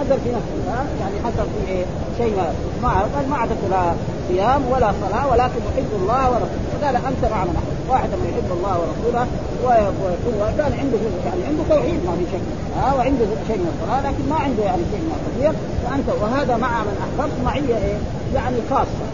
نزل 0.00 0.18
في 0.24 0.30
نفسه 0.36 0.84
يعني 1.00 1.16
حصل 1.24 1.46
في 1.54 1.72
إيه 1.72 1.84
شيء 2.18 2.36
ما 2.82 2.88
قال 3.14 3.28
ما 3.30 3.36
عدت 3.36 3.62
لا 3.70 3.92
صيام 4.28 4.62
ولا 4.72 4.92
صلاة 5.02 5.30
ولكن 5.30 5.60
يحب 5.68 5.90
الله 6.00 6.30
ورسوله. 6.30 6.62
فقال 6.80 6.96
أنت 6.96 7.32
مع 7.32 7.44
من؟ 7.44 7.56
واحد 7.90 8.08
من 8.08 8.26
يحب 8.32 8.50
الله 8.58 8.74
ورسوله 8.80 9.26
وكان 9.64 10.72
عنده 10.80 10.98
يعني 11.26 11.42
عنده 11.48 11.62
توحيد 11.68 12.00
ما 12.06 12.12
في 12.18 12.24
شك 12.32 12.44
ها؟ 12.76 12.94
وعنده 12.94 13.24
شيء 13.48 13.58
من 13.58 13.70
الصلاه 13.74 14.00
لكن 14.10 14.28
ما 14.30 14.36
عنده 14.36 14.62
يعني 14.64 14.82
شيء 14.92 15.00
من 15.06 15.14
الكثير 15.18 15.52
فانت 15.84 16.08
وهذا 16.22 16.56
مع 16.56 16.72
من 16.82 16.96
أحببت 17.04 17.36
معيه 17.44 17.76
إيه؟ 17.86 17.98
يعني 18.34 18.56
خاصة. 18.70 19.06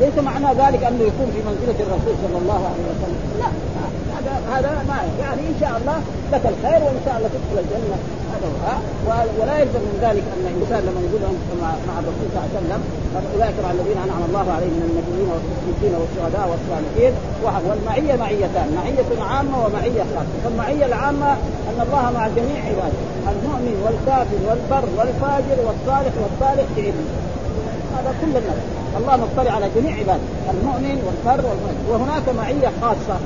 ليس 0.00 0.16
معنى 0.28 0.46
ذلك 0.62 0.82
أنه 0.84 1.02
يكون 1.10 1.28
في 1.34 1.40
منزلة 1.48 1.78
الرسول 1.86 2.14
صلى 2.24 2.38
الله 2.42 2.60
عليه 2.70 2.84
وسلم. 2.90 3.20
لا. 3.40 3.48
هذا 4.52 4.70
ما 4.88 4.98
يعني 5.20 5.42
إن 5.50 5.56
شاء 5.60 5.72
الله 5.80 5.98
لك 6.32 6.44
الخير 6.52 6.80
وإن 6.86 7.00
شاء 7.04 7.14
الله 7.18 7.28
تدخل 7.34 7.58
الجنة. 7.64 7.98
هذا 8.32 8.48
ولا 9.40 9.58
يلزم 9.60 9.82
من 9.88 9.98
ذلك 10.06 10.24
أن 10.34 10.44
الإنسان 10.52 10.80
لما 10.86 11.00
يقول 11.06 11.22
مع, 11.62 11.94
الرسول 12.02 12.26
صلى 12.32 12.38
الله 12.38 12.50
عليه 12.50 12.60
وسلم 12.60 12.80
أولئك 13.34 13.56
مع 13.64 13.70
الذين 13.76 13.98
أنعم 14.06 14.22
الله 14.28 14.46
عليهم 14.56 14.76
من 14.80 14.86
النبيين 14.90 15.28
والصديقين 15.32 15.94
والشهداء 16.00 16.44
والصالحين 16.50 17.12
والمعيه 17.68 18.14
معيتان. 18.24 18.68
معية 18.78 19.10
عامة 19.30 19.56
ومعية 19.64 20.02
خاصة. 20.12 20.36
فالمعية 20.44 20.84
العامة 20.90 21.30
أن 21.68 21.78
الله 21.86 22.04
مع 22.16 22.22
جميع 22.38 22.58
عباده 22.70 23.00
المؤمن 23.32 23.76
والكافر 23.84 24.38
والبر 24.48 24.86
والفاجر 24.98 25.58
والصالح 25.66 26.14
والصالح 26.22 26.66
بعلمه 26.76 27.08
هذا 27.94 28.10
كل 28.20 28.32
الناس. 28.40 28.60
الله 28.98 29.16
مطلع 29.16 29.52
على 29.52 29.66
جميع 29.76 29.92
عباده 30.00 30.26
المؤمن 30.54 30.98
والفر 31.06 31.40
والمؤمن. 31.48 31.86
وهناك 31.90 32.26
معية 32.36 32.70
خاصة 32.82 33.16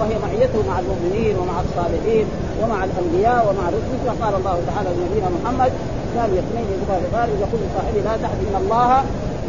وهي 0.00 0.14
معيته 0.24 0.58
مع 0.68 0.78
المؤمنين 0.78 1.34
ومع 1.38 1.56
الصالحين 1.66 2.26
ومع 2.62 2.84
الأنبياء 2.84 3.40
ومع 3.48 3.68
الرسل 3.68 4.00
وقال 4.06 4.34
الله 4.34 4.56
تعالى 4.68 4.90
لنبينا 4.96 5.28
محمد 5.36 5.72
كان 6.14 6.30
اثنين 6.42 6.66
يذكر 6.72 6.98
الغار 7.04 7.28
يقول 7.28 7.60
لصاحبه 7.64 8.00
لا 8.04 8.16
تحزن 8.22 8.54
الله 8.62 9.04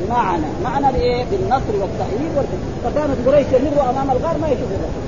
معنا. 0.09 0.49
معنا 0.63 0.91
بإيه؟ 0.91 1.25
بالنصر 1.31 1.73
والتأييد 1.81 2.31
والفتح 2.37 2.67
فكانت 2.83 3.27
قريش 3.27 3.47
يمر 3.47 3.89
أمام 3.89 4.11
الغار 4.11 4.37
ما 4.41 4.47
يشوف 4.47 4.69
الرسول. 4.77 5.07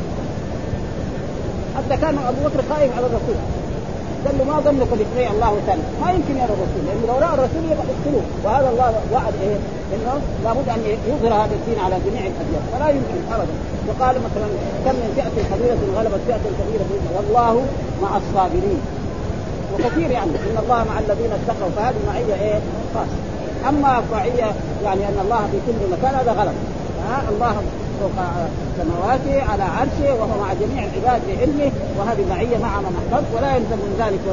حتى 1.78 2.02
كان 2.02 2.18
أبو 2.18 2.42
بكر 2.48 2.62
خايف 2.70 2.98
على 2.98 3.06
الرسول. 3.06 3.36
قال 4.26 4.36
له 4.38 4.44
ما 4.52 4.58
ظنك 4.68 4.92
باثنين 5.00 5.28
الله 5.36 5.54
تعالى 5.68 5.84
ما 6.02 6.10
يمكن 6.16 6.36
يرى 6.44 6.54
الرسول. 6.58 6.82
لأنه 6.88 7.04
لو 7.10 7.18
رأى 7.26 7.34
الرسول 7.38 7.64
يقتلوه 7.74 8.26
وهذا 8.44 8.70
الله 8.74 8.90
وعد 9.14 9.34
إيه؟ 9.46 9.58
إنه 9.94 10.14
لابد 10.44 10.68
أن 10.76 10.82
يظهر 11.12 11.34
هذا 11.44 11.54
الدين 11.60 11.80
على 11.86 11.96
جميع 12.06 12.24
الأديان. 12.32 12.64
فلا 12.72 12.88
يمكن 12.98 13.18
ابدا. 13.36 13.56
وقال 13.88 14.16
مثلا 14.28 14.48
كم 14.86 14.96
من 15.02 15.10
فئة 15.18 15.36
قليله 15.52 15.82
غلبت 15.98 16.22
فئة 16.28 16.46
كبيرة 16.60 16.90
والله 17.16 17.54
مع 18.04 18.12
الصابرين. 18.22 18.82
وكثير 19.74 20.10
يعني. 20.18 20.32
إن 20.48 20.58
الله 20.64 20.80
مع 20.90 20.96
الذين 21.00 21.32
اتقوا. 21.40 21.72
فهذه 21.76 22.00
معية 22.10 22.36
إيه؟ 22.46 22.60
خاصة. 22.94 23.18
أما 23.70 23.92
معية 24.12 24.50
يعني 24.86 25.02
أن 25.10 25.18
الله 25.26 25.42
في 25.52 25.58
كل 25.66 25.80
مكان 25.94 26.14
هذا 26.20 26.32
غلط. 26.32 26.58
الله 27.30 27.56
فوق 28.00 28.18
سماواته 28.78 29.52
على 29.52 29.64
عرشه 29.64 30.14
وهو 30.20 30.42
مع 30.42 30.54
جميع 30.54 30.84
العباد 30.90 31.22
بعلمه 31.28 31.72
وهذه 31.98 32.24
معية 32.30 32.58
مع 32.58 32.80
من 32.80 32.94
احببت 33.00 33.28
ولا 33.36 33.56
يلزم 33.56 33.80
من 33.86 33.94
ذلك 34.04 34.24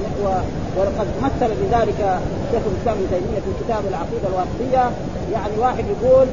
ولقد 0.76 1.06
مثل 1.22 1.50
بذلك 1.60 2.00
شيخ 2.50 2.62
الإسلام 2.70 2.96
ابن 2.98 3.06
تيمية 3.10 3.40
في 3.46 3.52
كتاب 3.64 3.82
العقيدة 3.90 4.26
الواسطية. 4.30 4.90
يعني 5.32 5.54
واحد 5.58 5.84
يقول 5.94 6.26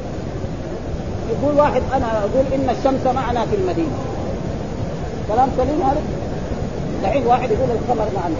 يقول 1.32 1.54
واحد 1.60 1.82
أنا 1.96 2.18
أقول 2.18 2.46
إن 2.54 2.68
الشمس 2.76 3.14
معنا 3.14 3.46
في 3.46 3.56
المدينة. 3.56 3.96
كلام 5.28 5.48
سليم 5.56 5.82
هذا؟ 5.82 6.02
دحين 7.02 7.26
واحد 7.26 7.50
يقول 7.50 7.70
القمر 7.70 8.08
معنا. 8.16 8.36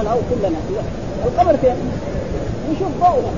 أنا 0.00 0.10
أو 0.12 0.18
كلنا. 0.30 0.58
القمر 1.26 1.56
فين؟ 1.56 1.76
نشوف 2.70 2.88
ضوءنا 3.00 3.30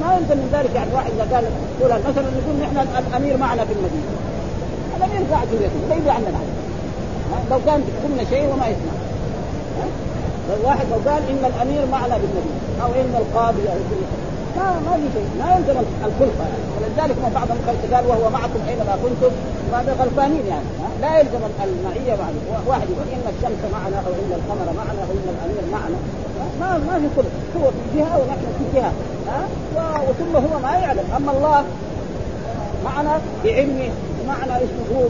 ما 0.00 0.14
يلزم 0.14 0.36
من 0.42 0.48
ذلك 0.52 0.74
يعني 0.74 0.90
واحد 0.94 1.10
إذا 1.16 1.36
قال 1.36 1.44
يقول 1.80 1.92
مثلا 2.08 2.28
نقول 2.38 2.56
نحن 2.62 2.76
الأمير 3.08 3.36
معنا 3.36 3.64
في 3.64 3.72
المدينة. 3.72 4.10
الأمير 4.96 5.20
قاعد 5.32 5.46
في 5.48 5.56
بيته 5.58 5.78
لا 5.88 5.94
يدري 5.94 6.10
عننا 6.10 6.40
لو 7.50 7.58
كان 7.66 7.80
كنا 8.02 8.24
شيء 8.30 8.44
وما 8.52 8.66
يسمع. 8.66 8.94
واحد 10.64 10.86
لو 10.90 11.10
قال 11.10 11.22
إن 11.30 11.42
الأمير 11.52 11.86
معنا 11.92 12.14
بالمدينة 12.20 12.60
أو 12.82 12.88
إن 13.00 13.14
القاضي 13.22 13.62
أو 13.68 13.78
كل 13.90 14.02
ما 14.58 14.66
ما 14.86 14.92
في 15.00 15.06
شيء 15.14 15.28
ما 15.40 15.46
يلزم 15.54 15.76
الخلفه 16.08 16.44
يعني. 16.52 16.66
ولذلك 16.76 17.16
ما 17.22 17.30
بعض 17.38 17.48
الخلق 17.56 17.82
قال 17.94 18.04
وهو 18.10 18.30
معكم 18.30 18.60
اينما 18.68 18.94
كنتم 19.04 19.32
هذا 19.72 19.92
غلطانين 20.00 20.46
يعني 20.52 20.68
لا 21.02 21.18
يلزم 21.18 21.42
المعية 21.64 22.14
معنا 22.20 22.38
واحد 22.66 22.86
يقول 22.92 23.08
إن 23.16 23.26
الشمس 23.34 23.62
معنا 23.72 23.98
أو 24.06 24.12
إن 24.22 24.32
القمر 24.38 24.68
معنا 24.80 25.00
أو 25.06 25.12
إن 25.18 25.28
الأمير 25.34 25.64
معنا. 25.72 25.98
ما 26.60 26.68
ما 26.88 26.98
في 27.00 27.08
خلق. 27.16 27.32
هو 27.56 27.70
في 27.70 27.98
جهة 27.98 28.16
ونحن 28.18 28.46
في 28.58 28.64
جهة 28.74 28.92
ها؟ 29.28 29.40
وثم 30.08 30.36
هو 30.36 30.60
ما 30.62 30.72
يعلم. 30.78 31.04
أما 31.16 31.32
الله 31.32 31.64
معنا 32.84 33.20
بعلمه 33.44 33.90
معنا 34.28 34.56
اسمه 34.56 34.84
هو 34.92 35.02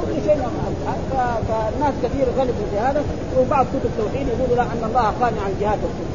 كل 0.00 0.14
شيء 0.26 0.38
فالناس 1.48 1.94
كثير 2.02 2.26
غلبوا 2.38 2.66
في 2.72 2.78
هذا. 2.78 3.02
وبعض 3.38 3.66
كتب 3.66 3.84
التوحيد 3.84 4.26
يقولوا 4.28 4.56
لا 4.56 4.62
أن 4.62 4.82
الله 4.88 5.06
قانع 5.20 5.40
عن 5.46 5.54
جهات 5.60 5.78
الكل 5.88 6.10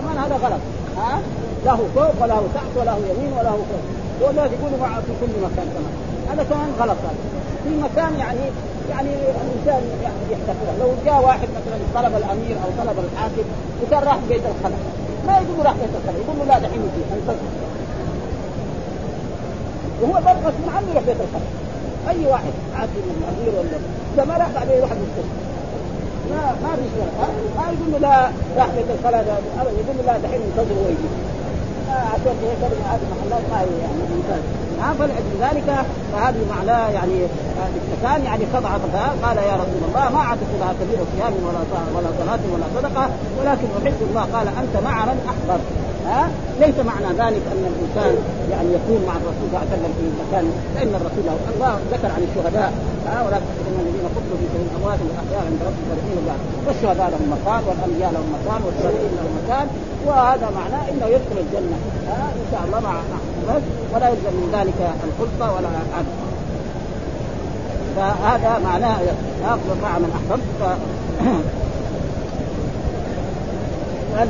كمان 0.00 0.18
هذا 0.18 0.34
غلط 0.34 0.60
ها؟ 0.96 1.20
له 1.66 1.78
فوق 1.94 2.22
وله 2.22 2.42
تحت 2.54 2.72
وله 2.76 2.96
يمين 3.10 3.32
وله 3.38 3.56
فوق 3.70 3.84
ولا 4.28 4.44
يقولوا 4.44 4.78
معه 4.80 5.00
في 5.00 5.12
كل 5.20 5.32
مكان 5.46 5.66
كمان 5.74 5.94
هذا 6.30 6.42
كمان 6.50 6.70
غلط 6.80 6.98
هذا. 7.06 7.22
في 7.64 7.70
مكان 7.86 8.18
يعني 8.18 8.44
يعني 8.90 9.10
الإنسان 9.14 9.82
يعني 10.02 10.22
يحتفل. 10.32 10.66
لو 10.80 10.88
جاء 11.04 11.24
واحد 11.24 11.48
مثلا 11.58 11.78
طلب 11.94 12.16
الأمير 12.16 12.56
أو 12.64 12.84
طلب 12.84 12.96
الحاكم 13.04 13.46
وكان 13.82 14.02
راح 14.02 14.18
بيت 14.28 14.42
الخلق 14.52 14.82
ما 15.26 15.32
يقول 15.32 15.66
راح 15.66 15.72
بيت 15.72 15.92
الخلق 15.98 16.18
يقول 16.24 16.38
له 16.38 16.44
لا 16.44 16.58
دحين 16.58 16.82
فيه 16.94 17.34
وهو 20.02 20.12
بل 20.12 20.46
غصب 20.46 20.76
عنه 20.76 20.90
يروح 20.90 21.04
بيت 21.04 21.16
الخلق 21.26 21.50
أي 22.08 22.26
واحد 22.26 22.52
عاقل 22.76 23.02
من 23.08 23.16
الامير 23.22 23.52
ولا 23.58 23.78
إذا 24.14 24.24
ما 24.24 24.36
راح 24.36 24.48
بعدين 24.54 24.76
يروح 24.76 24.90
المستشفى 24.90 25.42
ما 26.30 26.54
ما 26.62 26.76
في 26.76 26.82
شيء. 26.94 27.10
ما 27.56 27.64
يقول 27.72 27.92
له 27.92 27.98
لا 27.98 28.30
راح 28.58 28.68
بيت 28.76 29.06
ابدا 29.06 29.36
يقول 29.80 29.96
له 29.98 30.02
لا 30.06 30.18
دحين 30.18 30.40
انتظر 30.42 30.74
ويجي 31.88 31.98
عشان 31.98 32.36
هيك 32.42 32.58
هذه 32.64 33.02
المحلات 33.02 33.50
ما 33.50 33.60
هي 33.60 33.78
يعني. 33.78 34.02
ممتاز 34.10 34.71
نعم 34.82 34.94
فلأجل 34.94 35.34
ذلك 35.40 35.68
فهذه 36.12 36.42
معناه 36.56 36.88
يعني 36.90 37.16
الاستكان 37.72 38.24
يعني 38.24 38.44
خضع 38.54 38.70
قال 39.24 39.36
يا 39.36 39.54
رسول 39.62 39.82
الله 39.88 40.06
ما 40.16 40.20
عدت 40.20 40.52
لها 40.60 40.72
كبير 40.80 40.98
صيام 41.14 41.32
ولا 41.46 41.60
ولا 41.96 42.10
صلاة 42.20 42.42
ولا 42.52 42.66
صدقة 42.76 43.04
ولكن 43.38 43.66
أحب 43.78 43.98
الله. 44.10 44.24
قال 44.34 44.46
أنت 44.62 44.84
مع 44.84 45.04
من 45.04 45.18
أحببت 45.32 45.68
ها؟ 46.06 46.22
ليس 46.60 46.78
معنى 46.90 47.08
ذلك 47.22 47.44
أن 47.52 47.62
الإنسان 47.72 48.14
يعني 48.52 48.68
يكون 48.78 49.00
مع 49.08 49.14
الرسول 49.20 49.46
صلى 49.48 49.56
الله 49.56 49.64
عليه 49.64 49.74
وسلم 49.74 49.92
في 49.98 50.06
مكان 50.22 50.44
فإن 50.74 50.92
الرسول 51.00 51.24
الله 51.54 51.72
ذكر 51.92 52.08
عن 52.16 52.22
الشهداء. 52.28 52.72
ها؟ 53.06 53.16
ولا 53.26 53.38
تحسبن 53.44 53.76
الذين 53.84 54.06
قتلوا 54.16 54.36
في 54.40 54.46
سبيل 54.52 54.66
الأموات 54.70 54.98
والأحياء 55.04 55.42
عند 55.48 55.60
ربهم 55.68 55.84
فرحين 55.90 56.16
والشهداء 56.66 57.08
لهم 57.12 57.26
مكان 57.36 57.60
والأنبياء 57.68 58.10
لهم 58.16 58.28
مكان 58.36 58.60
والصالحين 58.66 59.12
لهم 59.18 59.32
مكان. 59.40 59.66
وهذا 60.06 60.48
معناه 60.58 60.84
إنه 60.90 61.06
يدخل 61.16 61.36
الجنة. 61.44 61.76
ها؟ 62.10 62.24
إن 62.40 62.46
شاء 62.52 62.62
الله 62.66 62.80
مع 62.88 62.94
بس 63.48 63.62
ولا 63.94 64.08
يلزم 64.08 64.34
من 64.40 64.48
ذلك 64.52 64.78
الخلطة 65.04 65.54
ولا 65.54 65.68
عدل 65.96 66.32
فهذا 67.96 68.58
معناه 68.64 68.98
مع 69.82 69.98
من 69.98 70.10
أحببت. 70.18 70.60
قال 74.16 74.28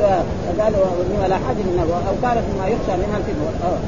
قال 0.61 0.75
ولا 1.23 1.35
حد 1.35 1.57
منه 1.57 1.83
أو 1.83 2.15
كانت 2.23 2.45
مما 2.55 2.67
يخشى 2.67 2.97
منها 2.97 3.17
الفتنه 3.17 3.79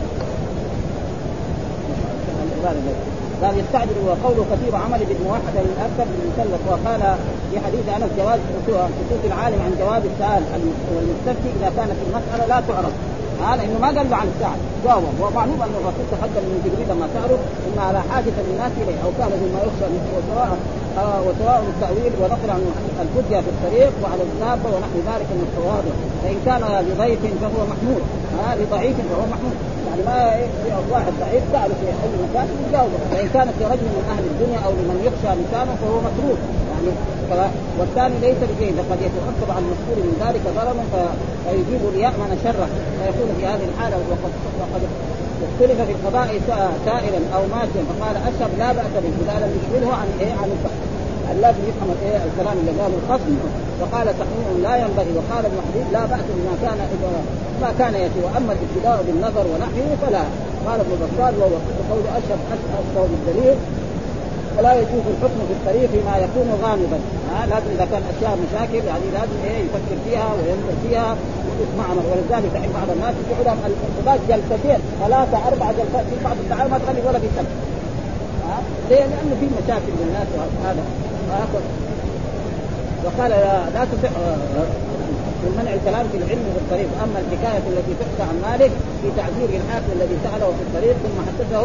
قال 3.42 3.58
يستعجل 3.58 3.98
وقوله 4.06 4.44
كثير 4.52 4.76
عمل 4.76 5.00
بالموحد 5.08 5.54
للاكثر 5.54 6.06
بالمثلث 6.12 6.60
وقال 6.68 7.16
في 7.50 7.60
حديث 7.60 7.88
أنس 7.96 8.10
جواز 8.18 8.40
خصوص 8.66 9.22
العالم 9.24 9.58
عن 9.64 9.72
جواب 9.80 10.02
السؤال. 10.12 10.42
والمستفتي 10.94 11.48
إذا 11.58 11.72
كانت 11.76 11.96
المسألة 12.06 12.46
لا 12.46 12.62
تعرف. 12.68 12.92
هذا 13.48 13.62
إنه 13.64 13.78
ما 13.84 13.90
قال 13.96 14.06
له 14.10 14.16
عن 14.22 14.28
الساعة. 14.34 14.58
جاوب. 14.84 15.14
ومعلوم 15.22 15.58
ان 15.66 15.74
الرسول 15.80 16.06
تقدم 16.14 16.44
من 16.50 16.58
جبريل 16.64 16.88
لما 16.92 17.06
سأله 17.14 17.38
إن 17.66 17.76
على 17.88 18.00
حاجة 18.10 18.36
الناس 18.50 18.72
إليه 18.82 18.98
أو 19.04 19.10
كان 19.18 19.32
مما 19.42 19.60
يخشى 19.66 19.86
وسواء 20.14 20.50
آه 21.02 21.20
وسواء 21.26 21.58
التأويل 21.72 22.12
ونقل 22.20 22.50
عن 22.56 22.62
الفدية 23.04 23.40
في 23.44 23.50
الطريق 23.54 23.92
وعلى 24.02 24.22
الدابه 24.28 24.68
ونحو 24.74 24.96
ذلك 25.10 25.28
من 25.38 25.42
التواضع 25.48 25.94
فإن 26.22 26.38
كان 26.48 26.62
لضيف 26.88 27.22
فهو 27.42 27.60
محمود. 27.72 28.02
آه 28.40 28.54
لضعيف 28.60 28.96
فهو 29.10 29.24
محمود. 29.34 29.56
يعني 29.94 30.06
ما 30.06 30.74
واحد 30.92 31.12
ضعيف 31.20 31.42
ساله 31.52 31.74
في 31.80 31.86
اي 32.04 32.12
مكان 32.24 32.46
يجاوبه. 32.68 32.98
فإن 33.10 33.28
كانت 33.34 33.54
لرجل 33.60 33.88
من 33.96 34.04
أهل 34.14 34.24
الدنيا 34.32 34.58
أو 34.66 34.70
لمن 34.70 34.98
يخشى 35.08 35.30
مكانه 35.42 35.72
فهو 35.80 35.96
مطرود 36.08 36.38
يعني 36.70 36.90
والثاني 37.78 38.14
ليس 38.20 38.40
بجيد 38.50 38.76
قد 38.90 38.98
يترتب 39.06 39.48
على 39.54 39.64
المذكور 39.64 39.96
من 40.06 40.14
ذلك 40.24 40.42
ضرر 40.56 40.78
فيجيب 41.44 41.82
ليأمن 41.94 42.30
شره. 42.44 42.68
فيكون 42.98 43.28
في 43.38 43.46
هذه 43.46 43.64
الحالة 43.70 43.96
وقد 43.96 44.32
وقد 44.60 44.82
اختلف 45.46 45.78
في 45.88 45.92
القضاء 45.96 46.28
سائلا 46.86 47.20
أو 47.34 47.42
ماشيا 47.56 47.82
فقال 47.90 48.16
اشهد 48.16 48.50
لا 48.58 48.72
بأس 48.72 48.94
به 49.04 49.32
لم 49.42 49.52
يشغله 49.58 49.92
عن 50.00 50.08
إيه؟ 50.20 50.32
عن 50.32 50.48
البحث 50.54 50.93
لازم 51.42 51.62
يفهم 51.70 51.90
إيه 52.04 52.18
الكلام 52.28 52.56
اللي 52.60 52.72
قاله 52.80 52.96
الخصم 53.02 53.34
وقال 53.80 54.06
تحميم 54.20 54.62
لا 54.66 54.74
ينبغي 54.82 55.12
وقال 55.18 55.42
ابن 55.50 55.58
حبيب 55.66 55.86
لا 55.92 56.02
بأس 56.10 56.26
بما 56.36 56.54
كان 56.62 56.78
ما 57.62 57.70
كان 57.78 57.94
يأتي. 58.02 58.20
وأما 58.24 58.52
الابتداء 58.56 58.98
بالنظر 59.06 59.44
ونحوه 59.52 59.90
فلا. 60.02 60.24
قال 60.66 60.78
ابن 60.84 60.92
بطال 61.02 61.34
وهو 61.40 61.56
قول 61.90 62.04
اشهد 62.18 62.40
اشهد 62.54 63.08
بالدليل 63.10 63.56
ولا 64.58 64.72
يجوز 64.80 65.04
الحكم 65.12 65.40
في 65.48 65.54
الطريق 65.58 65.90
فيما 65.92 66.14
يكون 66.26 66.48
غامضا. 66.62 66.98
ها 67.30 67.46
لازم 67.50 67.70
إذا 67.76 67.86
كان 67.92 68.02
أشياء 68.12 68.38
مشاكل 68.44 68.86
يعني 68.90 69.06
لازم 69.16 69.38
إيه 69.44 69.58
يفكر 69.66 69.96
فيها 70.04 70.28
وينظر 70.34 70.74
فيها. 70.84 71.16
ويسمع 71.58 71.86
ولذلك 72.10 72.50
تحب 72.54 72.72
بعض 72.78 72.88
الناس 72.96 73.14
لهم 73.46 73.58
الانتباه 73.70 74.18
جلستين 74.28 74.78
ثلاثة 75.00 75.38
أربع 75.48 75.66
جلسات 75.78 76.04
في 76.10 76.16
بعض 76.24 76.36
الدعاوى 76.42 76.70
ما 76.70 76.78
تخلي 76.78 77.00
ولا 77.08 77.18
في 77.18 77.28
سبب 77.36 77.46
ليه؟ 78.90 78.96
لأنه 78.96 79.34
في 79.40 79.46
مشاكل 79.58 79.92
للناس 80.00 80.26
وهذا. 80.36 80.84
وقال 83.04 83.30
لا 83.74 83.82
تصح 83.92 84.14
من 85.42 85.52
منع 85.60 85.72
الكلام 85.78 86.04
في 86.12 86.16
العلم 86.20 86.44
في 86.54 86.60
الطريق. 86.64 86.90
أما 87.04 87.18
الحكاية 87.24 87.64
التي 87.72 87.92
تحكى 88.00 88.22
عن 88.30 88.36
مالك 88.48 88.72
في 89.00 89.08
تعذير 89.18 89.50
الحاكم 89.60 89.90
الذي 89.96 90.16
سأله 90.24 90.48
في 90.58 90.62
الطريق 90.66 90.96
ثم 91.04 91.16
حدثه 91.28 91.64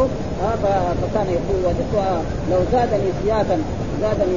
فكان 1.01 1.28
يقول 1.38 1.60
وجدت 1.66 1.94
لو 2.51 2.60
زادني 2.74 3.10
سياسا 3.24 3.58
زادني 4.04 4.36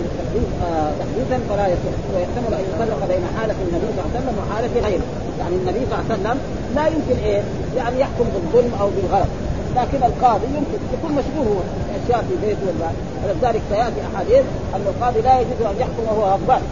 تحديثا 1.00 1.38
فلا 1.48 1.66
يصح. 1.74 1.96
ويحتمل 2.14 2.52
أن 2.58 2.64
يفرق 2.70 3.00
بين 3.12 3.24
حالة 3.36 3.56
النبي 3.66 3.86
صلى 3.94 4.00
الله 4.00 4.10
عليه 4.10 4.18
وسلم 4.18 4.34
وحالة 4.40 4.74
غيره. 4.86 5.06
يعني 5.40 5.54
النبي 5.60 5.82
صلى 5.88 5.94
الله 5.98 6.06
عليه 6.10 6.14
وسلم 6.20 6.38
لا 6.76 6.84
يمكن 6.94 7.16
إيه؟ 7.24 7.42
يعني 7.76 8.00
يحكم 8.00 8.26
بالظلم 8.34 8.72
أو 8.80 8.88
بالغلط. 8.96 9.30
لكن 9.76 10.04
القاضي 10.06 10.46
يمكن 10.46 10.78
يكون 10.94 11.12
مشغول 11.12 11.46
هو 11.46 11.60
اشياء 12.04 12.24
في 12.28 12.46
بيته 12.46 12.60
ولا 12.66 12.90
ولذلك 13.24 13.62
سيأتي 13.70 14.00
أحاديث 14.14 14.44
أن 14.74 14.80
القاضي 14.86 15.20
لا 15.20 15.40
يجوز 15.40 15.60
أن 15.70 15.76
يحكم 15.80 16.02
وهو 16.08 16.32
غضبان 16.32 16.62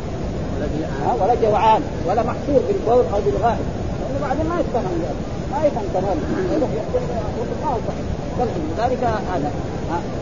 ولا 1.20 1.34
جوعان 1.42 1.82
ولا 2.08 2.22
محصور 2.22 2.60
بالبول 2.68 3.04
أو 3.12 3.20
بالغائب 3.24 3.66
لأنه 4.00 4.18
بعدين 4.26 4.46
ما 4.46 4.60
يفهم 4.60 4.84
ما 5.52 5.66
يفهم 5.66 5.84
تماما. 5.94 6.20
يحكم 6.76 8.60
لذلك 8.78 9.04
هذا. 9.04 9.50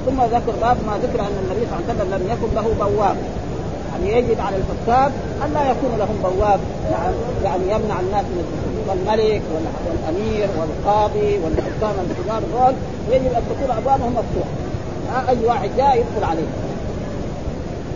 ثم 0.07 0.23
ذكر 0.23 0.53
باب 0.61 0.77
ما 0.87 0.99
ذكر 1.03 1.21
أن 1.21 1.37
النبي 1.43 1.67
صلى 1.67 1.79
الله 1.79 1.85
عليه 1.89 1.95
وسلم 1.95 2.15
لم 2.15 2.23
يكن 2.33 2.55
له 2.55 2.87
بواب. 2.87 3.17
يعني 3.93 4.19
يجب 4.19 4.41
على 4.41 4.57
الحكام 4.57 5.13
أن 5.45 5.53
لا 5.55 5.71
يكون 5.71 5.99
لهم 5.99 6.17
بواب 6.25 6.61
يعني 7.45 7.63
يمنع 7.63 8.01
الناس 8.01 8.25
من 8.25 8.45
الدخول. 8.45 8.69
والملك 8.89 9.43
والأمير 9.55 10.49
والقاضي 10.59 11.39
والحكام 11.45 11.95
الكبار 12.11 12.43
دول 12.53 12.75
يجب 13.11 13.33
أن 13.33 13.43
تكون 13.51 13.77
أبوابهم 13.77 14.13
مفتوحة. 14.13 15.29
أي 15.29 15.37
واحد 15.47 15.71
جاء 15.77 15.97
يدخل 15.97 16.25
عليه 16.31 16.49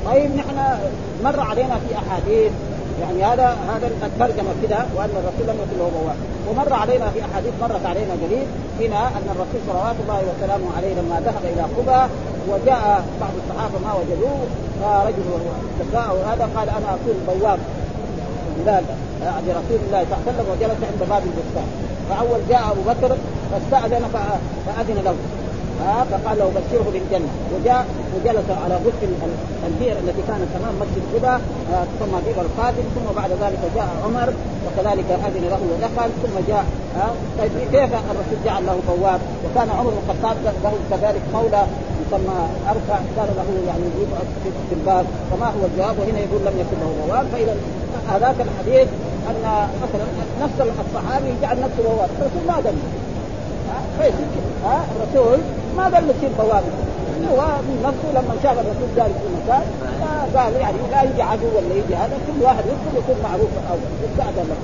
طيب 0.06 0.36
نحن 0.36 0.56
مر 1.24 1.40
علينا 1.40 1.74
في 1.88 1.94
أحاديث 1.96 2.52
يعني 3.00 3.24
هذا 3.24 3.56
هذا 3.74 3.90
الترجمة 4.02 4.50
كده 4.62 4.78
وأن 4.96 5.10
الرسول 5.10 5.46
لم 5.46 5.56
يكن 5.62 5.78
له 5.78 5.90
بواب. 5.96 6.16
ومر 6.48 6.72
علينا 6.72 7.10
في 7.10 7.20
أحاديث 7.24 7.52
مرت 7.60 7.86
علينا 7.86 8.12
قليل 8.12 8.46
هنا 8.80 9.08
أن 9.08 9.26
الرسول 9.34 9.60
صلوات 9.68 9.96
الله 10.02 10.22
وسلامه 10.30 10.66
عليه 10.76 10.94
لما 10.94 11.20
ذهب 11.26 11.44
إلى 11.44 11.62
قبى 11.62 12.12
وجاء 12.50 13.04
بعض 13.20 13.32
الصحابة 13.42 13.78
ما 13.84 13.92
وجدوه. 13.94 14.46
فرجل 14.82 15.22
تساءل. 15.80 16.18
هذا 16.30 16.48
قال 16.56 16.68
أنا 16.68 16.88
أكون 16.94 17.16
بواب. 17.28 17.58
بلال 18.58 18.84
عند 19.22 19.48
رسول 19.48 19.78
الله 19.86 20.04
صلى 20.04 20.16
الله 20.16 20.22
عليه 20.26 20.32
وسلم 20.32 20.46
وجلس 20.52 20.80
عند 20.90 21.10
باب 21.10 21.22
البستان. 21.30 21.68
فأول 22.10 22.40
جاء 22.48 22.62
أبو 22.72 22.82
بكر 22.90 23.16
فاستأذن 23.52 24.04
فأذن 24.66 24.98
له. 25.04 25.14
ها 25.86 26.04
فقال 26.10 26.38
له 26.38 26.48
بشره 26.56 26.86
بالجنة. 26.92 27.30
وجاء 27.54 27.86
وجلس 28.14 28.48
على 28.64 28.74
غسل 28.84 29.10
البئر 29.66 29.96
التي 30.02 30.22
كانت 30.28 30.50
امام 30.60 30.74
مسجد 30.82 31.02
قباء 31.14 31.40
ثم 32.00 32.12
بئر 32.26 32.40
القادم 32.46 32.84
ثم 32.94 33.06
بعد 33.16 33.30
ذلك 33.30 33.62
جاء 33.76 33.88
عمر 34.04 34.28
وكذلك 34.64 35.08
أذن 35.26 35.44
له 35.52 35.60
ودخل 35.72 36.10
ثم 36.22 36.36
جاء 36.48 36.64
ها 36.96 37.06
طيب 37.38 37.50
كيف 37.72 37.92
الرسول 38.10 38.38
جعل 38.44 38.66
له 38.66 38.76
بواب؟ 38.88 39.20
وكان 39.44 39.68
عمر 39.78 39.90
بن 39.90 39.98
الخطاب 40.02 40.36
له 40.44 40.72
كذلك 40.90 41.22
مولى 41.34 41.62
يسمى 42.02 42.38
أرفع 42.72 42.98
كان 43.16 43.28
له 43.38 43.48
يعني 43.68 43.84
يجيب 43.90 44.08
في 44.68 44.74
الباب 44.74 45.06
فما 45.30 45.46
هو 45.46 45.62
الجواب؟ 45.70 45.98
وهنا 45.98 46.18
يقول 46.18 46.40
لم 46.46 46.56
يكن 46.62 46.76
له 46.82 46.90
بواب. 47.06 47.26
فإذا 47.32 47.56
هذاك 48.12 48.36
الحديث 48.46 48.88
أن 49.30 49.68
مثلا 49.82 50.06
نفس 50.42 50.58
الصحابي 50.60 51.30
جعل 51.42 51.56
نفسه 51.60 51.82
بواب. 51.82 52.10
الرسول 52.18 52.42
ما 52.48 52.60
دل. 52.60 52.78
ها 54.64 54.84
الرسول 54.96 55.38
ما 55.76 55.84
قال 55.84 56.02
له 56.06 56.12
تصير 56.18 56.30
بواب 56.38 56.64
هو 57.32 57.42
من 57.68 57.76
نفسه 57.86 58.08
لما 58.16 58.34
شاف 58.42 58.56
الرسول 58.62 58.88
جالس 58.96 59.16
في 59.22 59.28
مكان 59.36 59.64
قال 60.36 60.52
يعني 60.64 60.76
لا 60.92 61.02
يجي 61.02 61.22
عدو 61.22 61.48
ولا 61.56 61.74
يجي 61.80 61.94
هذا 61.94 62.16
كل 62.26 62.38
واحد 62.46 62.64
يدخل 62.72 62.92
يكون 63.00 63.16
معروف 63.28 63.50
الأول 63.60 63.88
يستأذن 64.04 64.46
له 64.50 64.58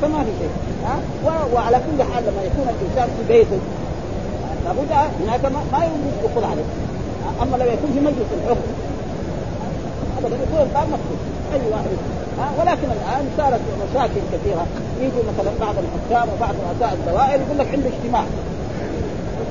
فما 0.00 0.20
في 0.24 0.32
شيء. 0.40 0.54
ها؟ 0.86 0.96
وعلى 1.54 1.76
كل 1.86 1.98
حال 2.10 2.22
لما 2.28 2.42
يكون 2.48 2.66
الإنسان 2.74 3.08
في 3.16 3.22
بيته 3.32 3.60
لابد 4.64 4.90
هناك 5.22 5.44
ما 5.72 5.80
يوجد 5.88 6.14
دخول 6.24 6.44
عليه. 6.44 6.68
أما 7.42 7.56
لو 7.56 7.66
يكون 7.74 7.90
في 7.94 8.00
مجلس 8.00 8.30
الحكم. 8.38 8.70
ابدا 10.18 10.36
يكون 10.44 10.60
الباب 10.66 10.86
مفتوح 10.94 11.20
أي 11.54 11.60
واحد. 11.72 11.90
ها؟ 12.38 12.46
ولكن 12.58 12.88
الآن 12.98 13.24
صارت 13.38 13.60
مشاكل 13.84 14.22
كثيرة. 14.32 14.66
يجي 15.00 15.20
مثلا 15.30 15.50
بعض 15.60 15.74
الحكام 15.84 16.28
وبعض 16.34 16.54
رؤساء 16.64 16.92
الدوائر 16.98 17.40
يقول 17.44 17.58
لك 17.58 17.68
عنده 17.74 17.88
اجتماع. 17.88 18.24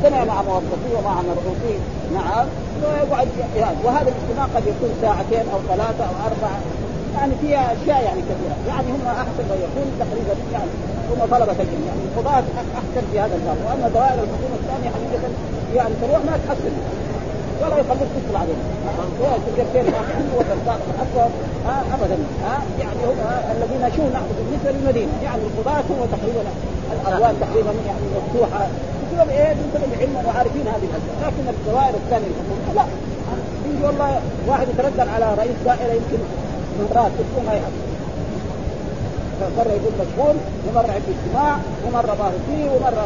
اجتمع 0.03 0.23
مع 0.23 0.41
موظفيه 0.41 0.97
ومع 0.99 1.15
مرؤوسين 1.21 1.81
نعم. 2.13 2.45
ويقعد 2.83 3.27
وهذا 3.83 4.09
الاجتماع 4.11 4.45
قد 4.55 4.63
يكون 4.67 4.91
ساعتين 5.01 5.45
أو 5.53 5.59
ثلاثة 5.67 6.03
أو 6.09 6.15
أربعة. 6.29 6.59
يعني 7.15 7.33
فيها 7.41 7.73
أشياء 7.73 8.03
يعني 8.03 8.21
كثيرة. 8.21 8.57
يعني 8.67 8.87
هم 8.91 9.05
أحسن 9.07 9.43
ما 9.49 9.55
يكون 9.65 9.87
تقريبا 9.99 10.35
يعني 10.53 10.71
هم 11.09 11.19
طلبة 11.31 11.57
العلم 11.63 11.83
يعني 11.89 12.01
القضاة 12.09 12.43
أحسن 12.79 13.03
في 13.11 13.19
هذا 13.19 13.35
الباب. 13.35 13.57
وأما 13.65 13.87
دوائر 13.95 14.17
الحكومة 14.23 14.55
الثانية 14.61 14.89
حقيقة 14.95 15.29
يعني 15.75 15.93
تروح 16.01 16.19
ما 16.27 16.35
تحسن. 16.47 16.73
ولا 17.61 17.77
يخليك 17.81 18.09
تدخل 18.15 18.35
عليه 18.41 18.59
سكرتير 19.45 19.83
ما 19.91 19.97
عنده 19.97 20.33
ولا 20.37 20.53
اكبر 21.03 21.29
ابدا. 21.93 22.17
ها 22.45 22.55
يعني 22.79 23.01
هم 23.07 23.19
الذين 23.55 23.83
شو 23.95 24.03
نحن 24.15 24.29
بالنسبة 24.37 24.71
للمدينه 24.71 25.11
يعني 25.23 25.41
القضاة 25.41 25.85
هو 25.99 26.05
تقريبا 26.15 26.43
الابواب 26.93 27.35
تقريبا 27.41 27.71
يعني 27.87 28.05
مفتوحة. 28.17 28.67
بسبب 29.13 29.29
إيه؟ 29.29 29.53
بسبب 29.53 29.93
العلم 29.93 30.15
وعارفين 30.25 30.67
هذه 30.67 30.87
الأشياء. 30.89 31.15
لكن 31.21 31.49
الدوائر 31.49 31.95
الثانية 31.95 32.27
لا. 32.75 32.85
يجي 33.65 33.83
والله 33.85 34.21
واحد 34.47 34.67
يتردد 34.69 35.07
على 35.15 35.33
رئيس 35.33 35.57
دائرة 35.65 35.93
يمكن 35.93 36.23
مرات 36.79 37.11
أسبوع 37.21 37.43
ما 37.47 37.53
يحصل 37.53 37.83
مرة 39.57 39.71
يقول 39.71 39.93
مشغول 40.01 40.35
ومرة 40.67 40.91
عند 40.91 41.03
اجتماع 41.15 41.57
ومرة 41.87 42.15
ظاهر 42.15 42.33
فيه 42.47 42.65
ومرة 42.71 43.05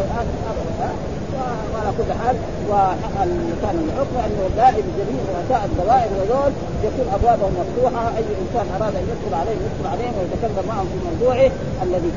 وعلى 1.73 1.91
كل 1.97 2.09
حال 2.21 2.35
وكان 2.69 3.77
الحكم 3.87 4.15
أنه 4.25 4.43
دائم 4.61 4.85
جميع 4.99 5.21
رؤساء 5.35 5.61
الدوائر 5.69 6.09
وذول 6.17 6.51
يكون 6.87 7.07
أبوابهم 7.15 7.53
مفتوحة 7.61 8.03
أي 8.17 8.25
إنسان 8.43 8.65
أراد 8.77 8.93
أن 8.99 9.05
يدخل 9.11 9.33
عليهم 9.41 9.61
يدخل 9.67 9.87
عليهم 9.93 10.13
ويتكلم 10.19 10.65
معهم 10.71 10.87
في 10.91 10.97
موضوعه 11.07 11.51
الذي 11.85 12.11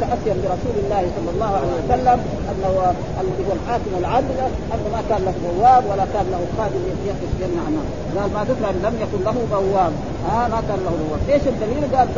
تأسيا 0.00 0.34
برسول 0.42 0.76
الله 0.84 1.02
صلى 1.16 1.30
الله 1.34 1.50
عليه 1.60 1.74
وسلم 1.80 2.18
أنه 2.50 2.72
الذي 3.20 3.42
هو 3.48 3.52
الحاكم 3.58 3.92
العدل 3.98 4.38
أنه 4.72 4.86
ما 4.94 5.02
كان 5.08 5.20
له 5.26 5.34
بواب 5.44 5.82
ولا 5.90 6.06
كان 6.14 6.26
له 6.34 6.42
خادم 6.58 6.82
يخرج 7.10 7.32
جنة 7.40 7.60
عنه 7.66 7.82
قال 8.16 8.32
ما 8.32 8.42
ذكر 8.50 8.66
لم 8.86 8.94
يكن 9.02 9.24
له 9.24 9.36
بواب. 9.52 9.92
ها 10.28 10.48
ما 10.48 10.60
كان 10.68 10.78
له 10.84 10.92
بواب. 11.00 11.20
إيش 11.30 11.42
الدليل؟ 11.52 11.96
قال 11.96 12.08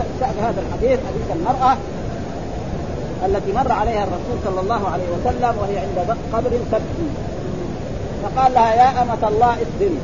هذا 0.46 0.60
الحديث 0.64 0.98
حديث 1.08 1.28
المرأة. 1.36 1.76
التي 3.24 3.52
مر 3.52 3.72
عليها 3.72 4.05
الرسول 4.05 4.38
صلى 4.44 4.61
الله 4.61 4.88
عليه 4.88 5.05
وسلم 5.05 5.59
وهي 5.61 5.79
عند 5.79 6.16
قبر 6.33 6.50
تبكي 6.72 7.09
فقال 8.22 8.55
لها 8.55 8.74
يا 8.74 9.02
أمة 9.02 9.29
الله 9.29 9.52
اصبري 9.52 9.98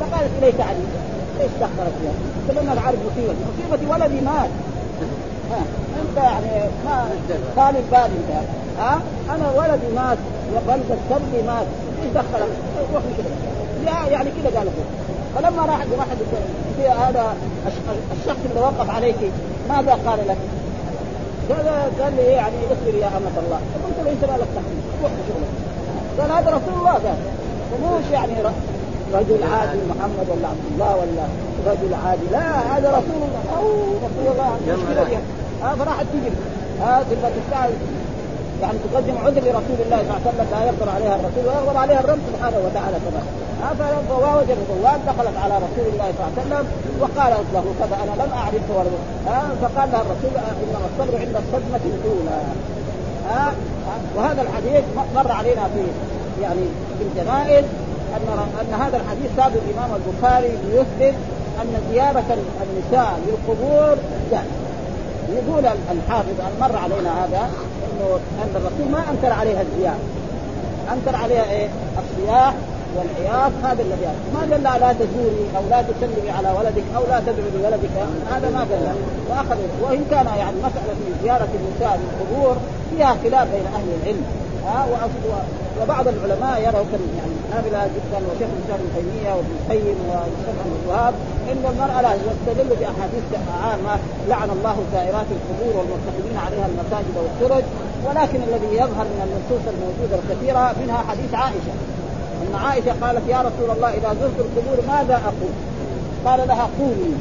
فقالت 0.00 0.30
إليك 0.42 0.60
عني 0.60 0.84
إيش 1.40 1.50
دخلت 1.60 1.92
فيها؟ 2.00 2.12
قلت 2.48 2.58
انك 2.58 2.84
عارف 2.84 2.98
مصيبتي. 2.98 3.36
مصيبتي 3.48 3.86
ولدي 3.86 4.20
مات. 4.20 4.50
ها 5.50 5.62
أنت 6.00 6.16
يعني 6.16 6.70
ما 6.84 7.08
قال 7.56 7.76
البال 7.76 7.98
أنت 7.98 8.44
ها؟ 8.78 9.00
أنا 9.30 9.50
ولدي 9.56 9.94
مات 9.96 10.18
وبلد 10.56 10.82
السبي 10.90 11.42
مات. 11.46 11.66
إيش 12.02 12.12
دخلك؟ 12.14 12.48
روح 12.94 13.02
كذا 13.18 14.08
يعني 14.10 14.30
كذا 14.30 14.58
قال 14.58 14.68
فلما 15.36 15.62
راح 15.62 15.80
راح 15.98 16.06
هذا 17.06 17.36
الشخص 18.20 18.38
اللي 18.50 18.60
وقف 18.60 18.90
عليك 18.90 19.16
ماذا 19.68 19.98
قال 20.06 20.18
لك؟ 20.28 20.36
قال 21.50 21.66
قال 22.00 22.12
لي 22.16 22.22
يعني 22.22 22.56
اصبر 22.72 22.94
يا 22.94 23.06
أمة 23.06 23.36
الله. 23.42 23.60
قلت 23.84 23.98
له 24.04 24.10
انت 24.12 24.24
مالك 24.30 24.48
تحمل 24.56 24.78
روح 25.02 25.12
شغلك. 25.28 25.52
قال 26.18 26.30
هذا 26.38 26.50
رسول 26.56 26.74
الله 26.80 26.92
قال. 26.92 27.18
ومش 27.82 28.10
يعني 28.12 28.32
رجل 29.14 29.42
عادي 29.52 29.78
محمد 29.92 30.26
ولا 30.32 30.48
عبد 30.48 30.66
الله 30.72 30.96
ولا 30.96 31.24
رجل 31.66 31.94
عادي. 32.04 32.26
لا 32.32 32.76
هذا 32.76 32.88
رسول 32.88 33.20
الله. 33.26 33.42
أو 33.58 33.66
رسول 34.06 34.26
الله. 34.32 34.50
مشكلة. 34.68 35.20
ها 35.62 35.74
فراحت 35.74 36.06
تجري 36.12 36.32
ها 36.80 37.02
تبغى 37.10 37.30
تستعجل 37.36 37.74
يعني 38.62 38.78
تقدم 38.92 39.16
عذر 39.24 39.40
لرسول 39.40 39.78
الله 39.84 39.96
صلى 39.96 40.10
الله 40.10 40.20
عليه 40.24 40.30
وسلم 40.30 40.48
لا 40.54 40.64
يقدر 40.70 40.88
عليها 40.96 41.14
الرسول 41.14 41.44
ويقدر 41.46 41.76
عليها 41.78 42.00
الرب 42.00 42.18
سبحانه 42.32 42.58
وتعالى 42.66 42.96
كمان 43.04 43.26
فوجد 44.08 44.56
الغواب 44.58 45.00
دخلت 45.06 45.36
على 45.44 45.54
رسول 45.66 45.86
الله 45.92 46.08
صلى 46.16 46.24
الله 46.26 46.32
عليه 46.36 46.42
وسلم 46.42 46.66
وقالت 47.00 47.46
له 47.54 47.64
كذا 47.80 47.96
أنا 48.04 48.22
لم 48.22 48.30
اعرفه 48.40 48.76
فقال 49.62 49.88
لها 49.92 50.02
الرسول 50.06 50.34
انما 50.62 50.86
الصبر 50.90 51.14
عند 51.20 51.36
الصدمة 51.42 51.80
الأولى. 51.92 52.40
ها 53.30 53.52
وهذا 54.16 54.42
الحديث 54.42 54.84
مر 55.14 55.32
علينا 55.32 55.64
في 55.74 55.82
يعني 56.42 56.64
في 56.98 57.04
الجنائز 57.04 57.64
أن 58.16 58.38
أن 58.60 58.80
هذا 58.80 58.96
الحديث 58.96 59.30
ثابت 59.36 59.60
الامام 59.68 59.90
البخاري 60.00 60.52
ليثبت 60.70 61.14
أن 61.62 61.74
زيارة 61.92 62.24
النساء 62.64 63.18
للقبور 63.26 63.96
جائز 64.30 64.62
يقول 65.32 65.66
الحافظ 65.66 66.34
مر 66.60 66.76
علينا 66.76 67.24
هذا. 67.24 67.50
انه 68.02 68.18
ان 68.42 68.50
الرسول 68.56 68.92
ما 68.92 69.10
أنكر 69.10 69.32
عليها 69.32 69.62
الزياره 69.62 69.98
أنكر 70.92 71.16
عليها 71.16 71.50
إيه؟ 71.50 71.68
الصياح 71.98 72.54
والعياط 72.96 73.52
هذا 73.64 73.82
الذي 73.82 74.06
ما 74.34 74.40
قال 74.40 74.80
لا 74.80 74.92
تزوري 74.92 75.46
أو 75.56 75.62
لا 75.70 75.82
تسلمي 75.82 76.30
على 76.30 76.48
ولدك 76.58 76.84
أو 76.96 77.02
لا 77.08 77.20
تدعو 77.20 77.48
لولدك 77.54 77.90
هذا 78.30 78.50
ما 78.50 78.60
قال. 78.60 78.96
وأخذ 79.30 79.58
وإن 79.82 80.04
كان 80.10 80.26
يعني 80.26 80.56
مسألة 80.56 80.94
زيارة 81.22 81.48
النساء 81.54 82.00
للقبور 82.00 82.56
فيها 82.90 83.16
خلاف 83.24 83.48
بين 83.52 83.66
أهل 83.66 83.88
العلم. 84.02 84.24
ها 84.66 84.86
وبعض 85.82 86.08
العلماء 86.08 86.60
يروا 86.60 86.84
يعني 87.18 87.34
نابلة 87.50 87.90
جدا 87.96 88.18
وشيخ 88.28 88.48
الاسلام 88.56 88.80
ابن 88.80 88.88
تيمية 88.96 89.30
وابن 89.34 89.52
القيم 89.60 89.98
والشيخ 90.08 90.56
عبد 90.64 90.76
الوهاب 90.84 91.14
إن 91.52 91.62
المرأة 91.72 92.00
لا 92.02 92.12
يستدل 92.14 92.76
بأحاديث 92.80 93.24
عامه 93.62 93.94
لعن 94.28 94.50
الله 94.50 94.76
سائرات 94.92 95.26
القبور 95.36 95.72
والمتخذين 95.76 96.36
عليها 96.46 96.66
المساجد 96.66 97.14
والسرج. 97.16 97.64
ولكن 98.06 98.40
الذي 98.48 98.70
يظهر 98.82 99.06
من 99.14 99.20
النصوص 99.26 99.64
الموجودة 99.74 100.16
الكثيرة 100.20 100.74
منها 100.82 101.00
حديث 101.08 101.34
عائشة. 101.34 101.74
أن 102.42 102.54
عائشة 102.64 102.92
قالت 103.02 103.28
يا 103.28 103.40
رسول 103.48 103.76
الله 103.76 103.88
إذا 103.88 104.10
زرت 104.20 104.38
القبور 104.38 104.78
ماذا 104.88 105.14
أقول؟ 105.14 105.54
قال 106.26 106.48
لها 106.48 106.68
قولي 106.78 107.14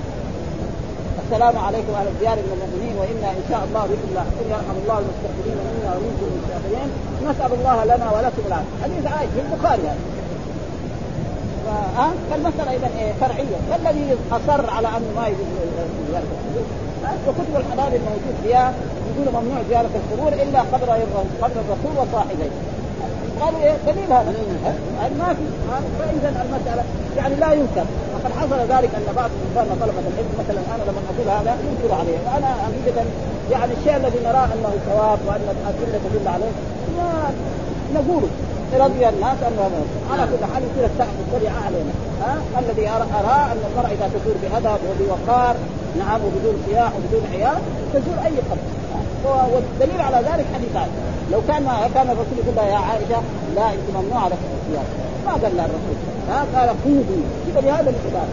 السلام 1.24 1.58
عليكم 1.58 1.94
أهل 2.00 2.08
الديار 2.08 2.36
من 2.36 2.52
المؤمنين 2.56 2.96
وإنا 3.00 3.30
إن 3.40 3.44
شاء 3.50 3.62
الله 3.68 3.84
بكم 3.92 4.10
لاحقون 4.16 4.48
يرحم 4.50 4.78
الله 4.84 4.98
المستقبلين 5.04 5.58
منا 5.68 5.92
ومنكم 5.96 6.26
المستقبلين 6.32 6.90
نسأل 7.28 7.52
الله 7.60 7.78
لنا 7.86 8.08
ولكم 8.16 8.44
العافية. 8.48 8.78
حديث 8.84 9.04
عائشة 9.14 9.32
في 9.36 9.42
البخاري. 9.46 9.82
هذا 9.82 9.96
ها 11.98 12.08
فالمسألة 12.30 12.72
إذا 12.78 12.90
إيه؟ 13.00 13.14
فرعية. 13.22 13.58
فالذي 13.70 14.06
أصر 14.32 14.70
على 14.70 14.88
أنه 14.88 15.12
ما 15.16 15.28
يجوز 15.28 15.48
وكتب 17.28 17.56
الحلال 17.56 17.92
الموجود 17.96 18.36
فيها 18.44 18.74
يقول 19.12 19.44
ممنوع 19.44 19.60
زيارة 19.70 19.90
القبور 20.00 20.34
إلا 20.34 20.60
قبر 20.60 20.90
قبر 21.42 21.58
الرسول 21.64 21.94
وصاحبيه 22.02 22.52
قالوا 23.42 23.60
إيه 23.64 23.76
دليل 23.88 24.14
هذا. 24.14 24.34
ما 25.20 25.34
في 25.34 25.44
فاذا 26.00 26.30
المسألة 26.46 26.84
يعني 27.18 27.36
لا 27.36 27.52
ينكر. 27.54 27.86
وقد 28.14 28.32
حصل 28.40 28.60
ذلك 28.74 28.92
أن 28.96 29.08
بعض 29.16 29.30
اخواننا 29.46 29.76
طلبه 29.82 30.04
العلم 30.12 30.32
مثلا 30.42 30.62
أنا 30.76 30.84
لما 30.90 31.02
أقول 31.12 31.28
هذا 31.38 31.58
ينكر 31.68 31.96
عليه. 32.00 32.18
فانا 32.26 32.48
حقيقه 32.64 33.06
يعني 33.52 33.74
الشيء 33.74 33.96
الذي 33.96 34.20
نراه 34.26 34.46
أنه 34.46 34.72
ثواب 34.88 35.20
وأن 35.28 35.46
الأدلة 35.56 36.00
تدل 36.06 36.28
عليه 36.28 36.54
ما 36.98 37.32
نقوله 37.96 38.30
رضي 38.74 39.10
الناس 39.10 39.38
أنه 39.48 39.70
على 40.12 40.24
كل 40.32 40.46
حال 40.54 40.64
يصير 40.64 40.86
السقف 40.92 41.16
الشريعه 41.28 41.60
علينا. 41.66 41.94
ها؟ 42.22 42.34
الذي 42.60 42.90
ارى 42.90 43.06
أرى 43.20 43.52
أن 43.52 43.60
المراه 43.70 43.92
إذا 43.96 44.10
تزور 44.14 44.36
بأدب 44.44 44.80
وبوقار 44.90 45.56
نعم 46.00 46.20
وبدون 46.26 46.64
سياح 46.66 46.92
وبدون 46.96 47.24
عيال 47.34 47.60
تزور 47.94 48.18
أي 48.26 48.38
قبر. 48.50 48.81
والدليل 49.26 50.02
على 50.02 50.18
ذلك 50.18 50.46
حديث 50.56 50.76
عائشه 50.76 51.12
لو 51.32 51.42
كان 51.48 51.64
كان 51.94 52.10
الرسول 52.10 52.38
يقول 52.38 52.58
يا 52.58 52.78
عائشة 52.78 53.22
لا 53.56 53.70
انت 53.70 53.88
ممنوع 53.96 54.28
لك 54.28 54.38
الصيام 54.48 54.86
ما 55.26 55.32
قال 55.32 55.58
لها 55.58 55.66
الرسول. 55.66 55.98
ها 56.30 56.46
قال 56.56 56.70
قومي 56.84 57.24
كذا 57.48 57.62
بهذا 57.62 57.90
الكتاب 57.90 58.30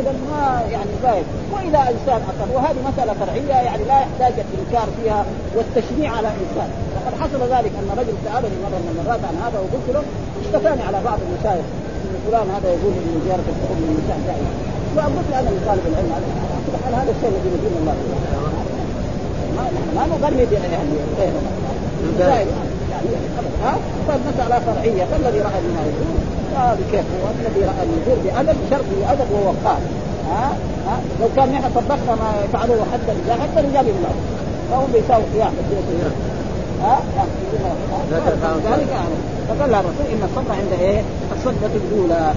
إذا 0.00 0.12
ما 0.30 0.62
يعني 0.70 0.92
زايد. 1.02 1.24
وإذا 1.52 1.80
إنسان 1.92 2.20
اقر 2.30 2.48
وهذه 2.54 2.80
مسألة 2.90 3.12
فرعية 3.12 3.54
يعني 3.68 3.84
لا 3.84 3.98
يحتاج 4.00 4.34
الإنكار 4.46 4.88
فيها 4.96 5.24
والتشنيع 5.56 6.10
على 6.16 6.28
انسان 6.28 6.70
وقد 6.94 7.14
حصل 7.20 7.40
ذلك 7.54 7.72
أن 7.80 7.88
رجل 8.00 8.14
سألني 8.24 8.56
مرة 8.64 8.78
من 8.84 8.90
المرات 8.92 9.20
عن 9.28 9.36
هذا 9.44 9.58
وقلت 9.64 9.88
له 9.94 10.02
اشتكاني 10.42 10.82
على 10.82 10.98
بعض 11.04 11.18
المشايخ. 11.26 11.66
إن 12.04 12.16
فلان 12.26 12.46
هذا 12.56 12.68
يقول 12.76 12.92
ان 13.00 13.20
زيارة 13.24 13.46
الحكم 13.52 13.76
من 13.88 13.96
جائزة. 14.08 14.72
فقلت 14.96 15.28
أنا 15.38 15.50
لطالب 15.56 15.84
العلم 15.90 16.12
هذا 16.12 16.96
هذا 16.96 17.10
الشيء 17.16 17.28
الذي 17.28 17.48
يدين 17.56 17.74
الله 17.80 17.92
ما 17.92 18.71
ما 19.96 20.06
نغني 20.06 20.42
يعني. 20.52 20.74
يعني 22.20 22.44
ها؟ 23.64 23.76
فالمسألة 24.08 24.58
فرعية. 24.58 25.04
فالذي 25.04 25.40
رأى 25.40 25.60
بما 25.64 25.82
يقول 25.86 26.32
بكيف 26.56 27.04
والذي 27.24 27.60
رأى 27.60 27.82
النذور 27.86 28.18
بأدب 28.24 28.56
شرط 28.70 28.84
وأدب 29.00 29.30
ووقار 29.32 29.80
ها؟ 30.30 30.52
ها؟ 30.86 31.00
لو 31.20 31.28
كان 31.36 31.52
نحن 31.52 31.70
طبقنا 31.74 32.14
ما 32.14 32.30
يفعله 32.44 32.86
حتى 32.92 33.12
الرجال 33.12 33.40
حتى 33.42 33.60
الرجال 33.60 33.88
يمنعوا 33.88 34.22
فهم 34.70 34.86
بيساووا 34.92 35.24
قيام 35.34 35.52
ها؟ 36.82 37.00
ذلك 38.64 38.88
فقال 39.48 39.70
لها 39.70 39.80
الرسول 39.80 40.06
إن 40.12 40.22
الصدقة 40.24 40.54
عند 40.54 40.80
إيه؟ 40.80 41.02
الصدقة 41.36 41.70
الأولى. 41.74 42.32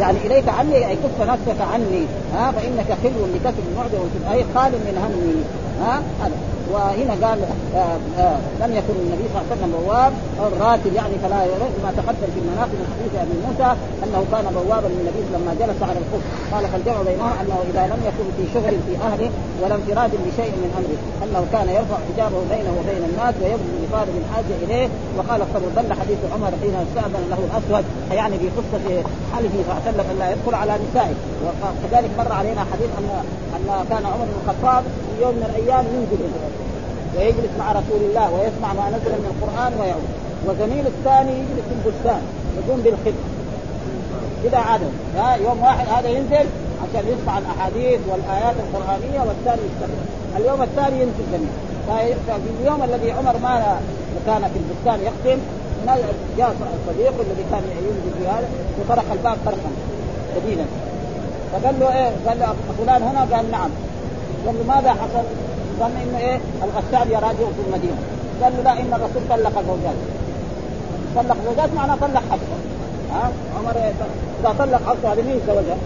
يعني 0.00 0.18
إليك 0.26 0.48
عني 0.48 0.88
أي 0.88 0.96
كف 0.96 1.28
نفسك 1.28 1.60
عني 1.60 2.06
ها؟ 2.34 2.52
فإنك 2.52 2.98
خلو 3.02 3.26
لكسب 3.34 3.62
المعجم 3.70 4.32
اي 4.32 4.44
خال 4.54 4.72
من 4.72 4.98
همي 4.98 5.44
ها؟ 5.86 6.02
هذا. 6.22 6.32
وهنا 6.72 7.14
قال 7.26 7.38
آه 7.74 7.98
آه 8.18 8.38
لم 8.62 8.70
يكن 8.78 8.94
النبي 9.04 9.24
صلى 9.30 9.40
الله 9.40 9.46
عليه 9.50 9.56
وسلم 9.56 9.72
بواب 9.78 10.12
الراتب 10.52 10.92
يعني 11.00 11.14
فلا 11.22 11.40
يرد 11.52 11.74
ما 11.84 11.90
تقدم 11.98 12.28
في 12.34 12.40
المناقب 12.42 12.76
من 12.80 12.86
حديث 12.92 13.12
أبي 13.24 13.36
موسى 13.46 13.70
أنه 14.04 14.20
كان 14.32 14.46
بوابا 14.58 14.88
للنبي 14.94 15.22
لما 15.34 15.52
جلس 15.60 15.80
على 15.88 15.98
الخف 16.02 16.24
قال 16.52 16.64
فالجمع 16.72 17.02
بينهم 17.10 17.32
أنه 17.42 17.58
إذا 17.70 17.82
لم 17.92 18.00
يكن 18.08 18.26
في 18.36 18.44
شغل 18.54 18.74
في 18.86 18.94
أهله 19.08 19.30
ولا 19.62 19.74
انفراد 19.74 20.10
بشيء 20.26 20.52
من 20.62 20.70
أمره 20.78 21.00
أنه 21.24 21.42
كان 21.52 21.68
يرفع 21.76 21.98
حجابه 22.08 22.40
بينه 22.52 22.72
وبين 22.78 23.02
الناس 23.10 23.34
ويبذل 23.42 23.76
لطالب 23.82 24.14
الحاجة 24.22 24.54
إليه. 24.64 24.88
وقال 25.16 25.40
الصبر 25.46 25.68
دل 25.78 25.90
حديث 26.00 26.18
عمر 26.34 26.52
حين 26.62 26.74
استأذن 26.86 27.22
له 27.32 27.40
الأسود 27.48 27.84
يعني 28.18 28.38
في 28.38 28.48
قصة 28.58 28.84
حلفه 29.32 29.60
صلى 29.66 29.72
الله 29.72 29.80
عليه 29.86 29.90
وسلم 29.90 30.18
لا 30.18 30.26
يدخل 30.32 30.54
على 30.62 30.72
نسائه. 30.84 31.16
وكذلك 31.44 32.10
مر 32.18 32.32
علينا 32.32 32.60
حديث 32.72 32.90
ان 32.98 33.08
أن 33.56 33.84
كان 33.90 34.06
عمر 34.06 34.24
بن 34.24 34.36
الخطاب 34.40 34.84
يوم 35.22 35.34
من 35.34 35.46
الأيام 35.50 35.84
ينزل 35.94 36.22
ويجلس 37.16 37.52
مع 37.58 37.72
رسول 37.72 38.00
الله 38.08 38.26
ويسمع 38.34 38.72
ما 38.72 38.86
نزل 38.94 39.12
من 39.22 39.28
القرآن 39.32 39.72
ويعود. 39.80 40.10
وزميل 40.46 40.86
الثاني 40.86 41.32
يجلس 41.40 41.64
في 41.68 41.74
البستان 41.78 42.22
يقوم 42.58 42.80
بالخدمة. 42.84 43.26
كذا 44.42 44.58
عاده 44.58 44.86
ها 45.16 45.34
يوم 45.34 45.62
واحد 45.62 45.86
هذا 45.88 46.08
ينزل 46.08 46.46
عشان 46.82 47.04
يسمع 47.12 47.38
الأحاديث 47.38 48.00
والآيات 48.10 48.54
القرآنية 48.64 49.20
والثاني 49.28 49.62
يستمع 49.68 49.98
اليوم 50.36 50.62
الثاني 50.62 50.96
ينزل 51.02 51.24
جميع 51.32 51.52
ففي 52.26 52.50
اليوم 52.60 52.82
الذي 52.82 53.12
عمر 53.12 53.36
ما 53.42 53.80
كان 54.26 54.42
في 54.52 54.58
البستان 54.62 55.00
يختم 55.08 55.40
جاء 56.38 56.54
صديقه 56.88 57.20
الذي 57.20 57.44
كان 57.50 57.62
ينزل 57.78 58.18
في 58.18 58.28
هذا 58.28 58.48
وطرق 58.80 59.12
الباب 59.12 59.36
طرقا 59.46 59.70
شديدا 60.34 60.64
فقال 61.52 61.80
له 61.80 61.88
إيه؟ 61.88 62.10
قال 62.28 62.38
له 62.38 62.54
فلان 62.78 63.02
هنا؟ 63.02 63.36
قال 63.36 63.50
نعم. 63.50 63.70
قال 64.46 64.54
له 64.58 64.74
ماذا 64.74 64.90
حصل؟ 64.90 65.24
ظن 65.80 65.96
إنه 66.04 66.18
إيه؟ 66.18 66.38
الغسال 66.64 67.12
يراجع 67.12 67.46
في 67.56 67.62
المدينة. 67.66 68.00
قال 68.42 68.52
له 68.56 68.62
لا 68.62 68.72
إن 68.80 68.90
الرسول 68.94 69.22
طلق 69.30 69.58
الزوجات 69.58 69.98
طلق 71.16 71.36
زوجات 71.46 71.74
معناه 71.76 71.94
طلق 71.94 72.22
حفصة. 72.30 72.56
ها؟ 73.12 73.30
عمر؟ 73.58 73.76
إذا 74.40 74.54
طلق 74.58 74.80
حفصة 74.88 75.12
هذه 75.12 75.22
مين 75.22 75.40
زوجها؟ 75.46 75.76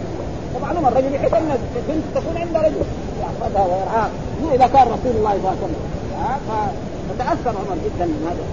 فمعلوم 0.53 0.87
الرجل 0.87 1.15
يحب 1.15 1.33
أن 1.35 1.57
البنت 1.75 2.03
تكون 2.15 2.37
عند 2.37 2.55
رجل. 2.65 2.81
يحفظها 3.21 3.65
ويرعاها 3.65 4.09
مو 4.41 4.49
إذا 4.55 4.67
كان 4.67 4.87
رسول 4.87 5.13
الله 5.15 5.31
صلى 5.31 5.39
الله 5.39 5.49
عليه 5.49 5.65
وسلم. 5.65 5.83
فتأثر 7.09 7.49
عمر 7.59 7.77
جدا 7.85 8.05
من 8.05 8.21
هذا. 8.27 8.45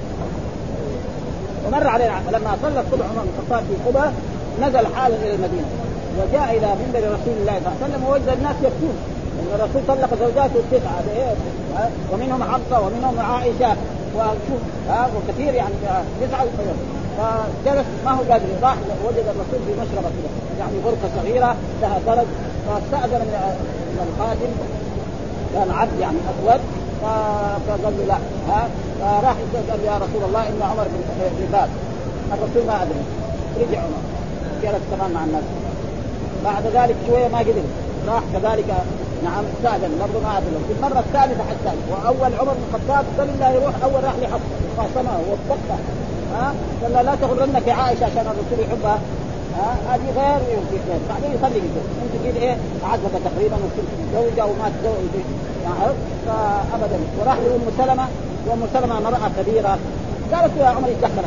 ومر 1.66 1.86
علينا 1.86 2.22
لما 2.32 2.56
صلى 2.62 2.80
الصبح 2.80 3.06
عمر 3.10 3.22
بن 3.22 3.28
الخطاب 3.38 3.64
في 3.68 3.74
قبى 3.86 4.06
نزل 4.62 4.94
حالا 4.94 5.16
إلى 5.16 5.34
المدينة. 5.34 5.68
وجاء 6.18 6.56
إلى 6.56 6.68
منبر 6.80 6.98
رسول 6.98 7.34
الله 7.40 7.56
صلى 7.60 7.68
الله 7.68 7.76
عليه 7.82 7.84
وسلم 7.84 8.04
ووجد 8.06 8.28
الناس 8.28 8.56
يبكون. 8.56 8.96
الرسول 9.54 9.82
طلق 9.88 10.14
زوجاته 10.20 10.56
التسعة؟ 10.56 11.02
ومنهم 12.12 12.42
حفصة 12.42 12.80
ومنهم 12.86 13.20
عائشة 13.20 13.76
وشوف 14.16 14.62
ها؟ 14.88 15.08
وكثير 15.16 15.54
يعني 15.54 15.74
تسعة 16.20 16.46
فجلس 17.18 17.86
ما 18.04 18.10
هو 18.10 18.22
قادر 18.30 18.44
راح 18.62 18.76
وجد 19.04 19.24
الرسول 19.26 19.60
في 19.66 19.72
مشربة 19.72 20.08
كده 20.08 20.30
يعني 20.58 20.72
غرفه 20.84 21.08
صغيرة 21.22 21.56
لها 21.82 21.98
درج 22.06 22.26
فاستأذن 22.66 23.20
من 23.92 24.08
الخادم. 24.08 24.52
كان 25.54 25.70
عبد 25.70 26.00
يعني 26.00 26.16
أسود. 26.16 26.60
فقال 27.02 27.94
له 27.98 28.04
لا 28.08 28.18
ها؟ 28.48 28.68
فراح 29.00 29.36
قال 29.70 29.80
يا 29.84 29.96
رسول 29.96 30.28
الله 30.28 30.40
إن 30.40 30.62
عمر 30.62 30.84
بن 30.84 31.46
باب 31.52 31.68
الرسول 32.32 32.66
ما 32.66 32.82
أدري. 32.82 33.02
رجع 33.60 33.78
عمر. 33.78 34.02
جلس 34.62 34.82
كمان 34.90 35.12
مع 35.12 35.24
الناس. 35.24 35.42
بعد 36.44 36.66
ذلك 36.66 36.96
شوية 37.08 37.28
ما 37.28 37.38
قدر. 37.38 37.62
راح 38.08 38.22
كذلك 38.32 38.64
نعم 39.24 39.44
استاذن 39.54 39.92
برضه 40.00 40.18
ما 40.26 40.38
ادري 40.38 40.50
في 40.68 40.72
المره 40.76 41.00
الثالثه 41.06 41.44
حتى. 41.50 41.72
وأول 41.90 42.34
عمر 42.40 42.52
بن 42.58 42.64
الخطاب 42.68 43.04
لا 43.40 43.50
يروح 43.50 43.74
أول 43.84 44.04
راح 44.04 44.14
لحفصه 44.22 44.56
خاصمها 44.76 45.18
ووثقها 45.18 45.78
ها؟ 46.34 46.54
قال 46.82 47.06
لا 47.06 47.14
تغرنك 47.14 47.68
عائشة 47.68 48.04
عشان 48.04 48.26
الرسول 48.32 48.58
يحبها. 48.66 48.98
ها؟ 49.56 49.76
هذه 49.88 50.08
غير 50.18 50.40
ويمكن 50.48 50.78
غير 50.88 51.00
بعدين 51.08 51.30
يصلي 51.36 51.60
بالبيت 51.60 51.88
أنت 52.02 52.14
كده 52.24 52.40
إيه؟ 52.44 52.56
عزبه 52.84 53.18
تقريبا 53.28 53.56
وكنت 53.56 53.88
متزوجه 54.00 54.44
وما 54.44 54.66
تزوج 54.74 55.14
يعني 55.64 55.94
فابدا. 56.70 56.98
وراح 57.20 57.36
لأم 57.44 57.66
سلمة. 57.78 58.06
وأم 58.46 58.62
سلمة 58.74 58.98
امراه 58.98 59.30
كبيرة. 59.38 59.78
قالت 60.32 60.52
يا 60.60 60.66
عمر 60.66 60.88
يتدخل 60.88 61.24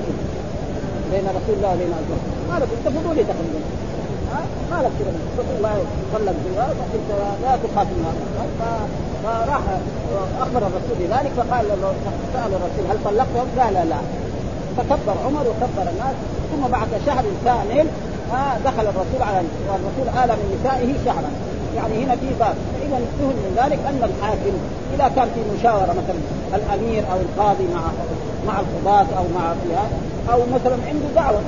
بين 1.12 1.26
رسول 1.38 1.56
الله 1.58 1.72
وبين 1.74 1.94
الزوج 2.02 2.22
قالت 2.52 2.70
أنت 2.78 2.98
فضولي 2.98 3.24
تقريبا. 3.24 3.60
قالت 4.72 4.94
كذا. 5.00 5.12
رسول 5.40 5.56
الله 5.58 5.76
صلى 6.14 6.32
فانت 6.80 7.10
لا 7.44 7.54
تخاطب 7.64 7.98
فراح 9.24 9.62
أخبر 10.42 10.62
الرسول 10.68 10.96
بذلك 11.00 11.32
فقال 11.38 11.66
سأل 12.34 12.52
الرسول 12.58 12.86
هل 12.92 12.98
طلقتهم؟ 13.06 13.48
قال 13.60 13.74
لا. 13.74 13.84
لا 13.86 13.98
فكبر 14.78 15.16
عمر 15.26 15.42
وكبر 15.42 15.92
الناس. 15.92 16.16
ثم 16.52 16.72
بعد 16.72 16.88
شهر 17.06 17.24
كامل 17.46 17.88
دخل 18.66 18.86
الرسول 18.92 19.22
على 19.22 19.42
والرسول 19.70 20.24
آل 20.24 20.30
من 20.40 20.60
نسائه 20.60 20.94
شهرا. 21.06 21.30
يعني 21.76 22.04
هنا 22.04 22.16
في 22.16 22.30
باب. 22.40 22.56
فاذا 22.74 22.98
يفهم 23.06 23.36
من 23.46 23.54
ذلك 23.58 23.80
أن 23.90 24.02
الحاكم 24.10 24.56
إذا 24.94 25.08
كان 25.16 25.28
في 25.36 25.42
مشاورة 25.60 25.96
مثلا 26.02 26.20
الأمير 26.56 27.04
أو 27.12 27.18
القاضي 27.18 27.64
مع 27.76 27.82
مع 28.48 28.60
القضاة 28.60 29.18
أو 29.18 29.24
مع 29.36 29.54
أو 30.34 30.40
مثلا 30.54 30.78
عنده 30.88 31.08
دعوة. 31.16 31.42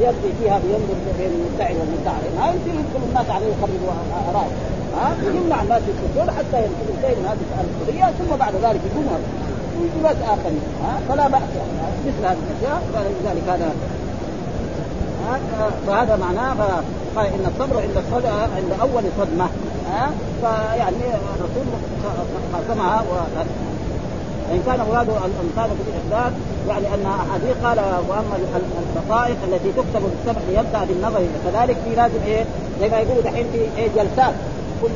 يقضي 0.00 0.30
فيها 0.40 0.58
بينظر 0.64 0.96
بين 1.18 1.30
المدعي 1.38 1.74
والمدعي. 1.78 2.26
ما 2.38 2.46
يمكن 2.52 2.80
يدخل 2.80 3.02
الناس 3.08 3.30
عليه 3.30 3.46
يخربوا 3.46 3.92
ارائه 4.30 4.54
ها؟ 4.96 5.08
يمنع 5.36 5.62
الناس 5.62 5.82
يدخلون 5.90 6.30
حتى 6.38 6.58
ينتهي 6.64 7.14
من 7.14 7.26
هذه 7.30 7.44
القضية 7.64 8.04
ثم 8.18 8.36
بعد 8.36 8.54
ذلك 8.54 8.80
يقوم 8.88 9.06
ويجي 9.80 10.00
ناس 10.02 10.16
آخرين. 10.34 10.60
ها؟ 10.84 11.00
فلا 11.08 11.28
بأس. 11.28 11.42
مثل 12.06 12.26
هذه 12.26 12.38
الأشياء. 12.50 12.82
فلذلك 12.92 13.42
هذا 13.48 13.70
فهذا 15.86 16.16
معناه 16.16 16.82
قال 17.16 17.26
ان 17.26 17.52
الصبر 17.52 17.80
عند 17.82 17.96
الصدمه 17.96 18.42
عند 18.56 18.80
أول 18.80 19.02
صدمة. 19.18 19.48
ها؟ 19.92 20.10
فيعني 20.40 21.04
الرسول 21.36 21.66
قسمها 22.54 23.04
وإن 24.50 24.62
كان 24.66 24.78
مراد 24.90 25.08
الانسان 25.08 25.76
في 25.76 25.82
الإحداث 25.90 26.32
يعني 26.68 26.86
أن 26.94 27.06
احاديث 27.06 27.56
قال 27.64 27.78
وأما 28.08 28.36
الدقائق 28.76 29.36
التي 29.48 29.72
تكتب 29.72 30.02
بالسبع 30.10 30.60
يبدا 30.60 30.84
بالنظر 30.84 31.22
كذلك 31.44 31.76
في 31.84 31.94
لازم 31.96 32.22
إيه؟ 32.26 32.44
زي 32.80 32.88
ما 32.88 32.98
يقولوا 32.98 33.22
دحين 33.22 33.46
في 33.52 33.58
إيه؟ 33.58 33.88
جلسات. 33.96 34.34
كل 34.82 34.88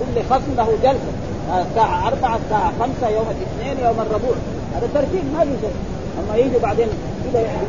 كل 0.00 0.22
خصم 0.30 0.54
له 0.56 0.68
جلسة. 0.82 1.12
الساعة 1.62 2.08
أربعة 2.08 2.38
الساعة 2.44 2.72
خمسة 2.80 3.08
يوم 3.08 3.26
الاثنين 3.34 3.86
يوم 3.86 3.96
الربوع. 4.00 4.34
هذا 4.74 4.88
ترتيب 4.94 5.24
ما 5.34 5.40
في 5.40 5.50
شيء 5.60 5.74
أما 6.18 6.36
يجي 6.36 6.58
بعدين 6.58 6.88
كذا 7.32 7.40
يعني 7.40 7.66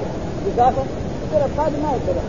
إضافة 0.55 0.83
يصير 1.27 1.45
القاضي 1.45 1.77
ما 1.83 1.89
يقدر. 1.91 2.21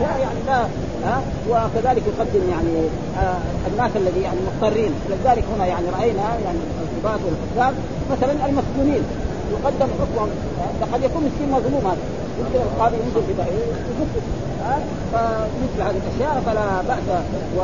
لا 0.00 0.16
يعني 0.18 0.40
لا. 0.46 0.64
ها؟ 1.06 1.20
وكذلك 1.50 2.02
يقدم 2.12 2.50
يعني 2.50 2.74
آه 3.18 3.38
الناس 3.72 3.90
الذي 3.96 4.20
يعني 4.20 4.38
مضطرين. 4.46 4.92
ولذلك 5.06 5.44
هنا 5.56 5.66
يعني 5.66 5.86
رأينا 5.98 6.22
يعني 6.44 6.58
القضاة 6.82 7.20
والحكام 7.26 7.74
مثلا 8.12 8.32
المسجونين. 8.46 9.02
يقدم 9.52 9.88
حكم 10.00 10.28
قد 10.92 11.02
يكون 11.02 11.22
مسكين 11.28 11.50
مظلوم 11.50 11.82
هذا. 11.86 12.04
يمكن 12.38 12.58
القاضي 12.68 12.96
يقدم 12.96 13.44
ها؟ 14.64 14.78
فمثل 15.12 15.88
هذه 15.88 15.96
الأشياء 16.02 16.42
فلا 16.46 16.66
بأس. 16.88 17.08
و 17.58 17.60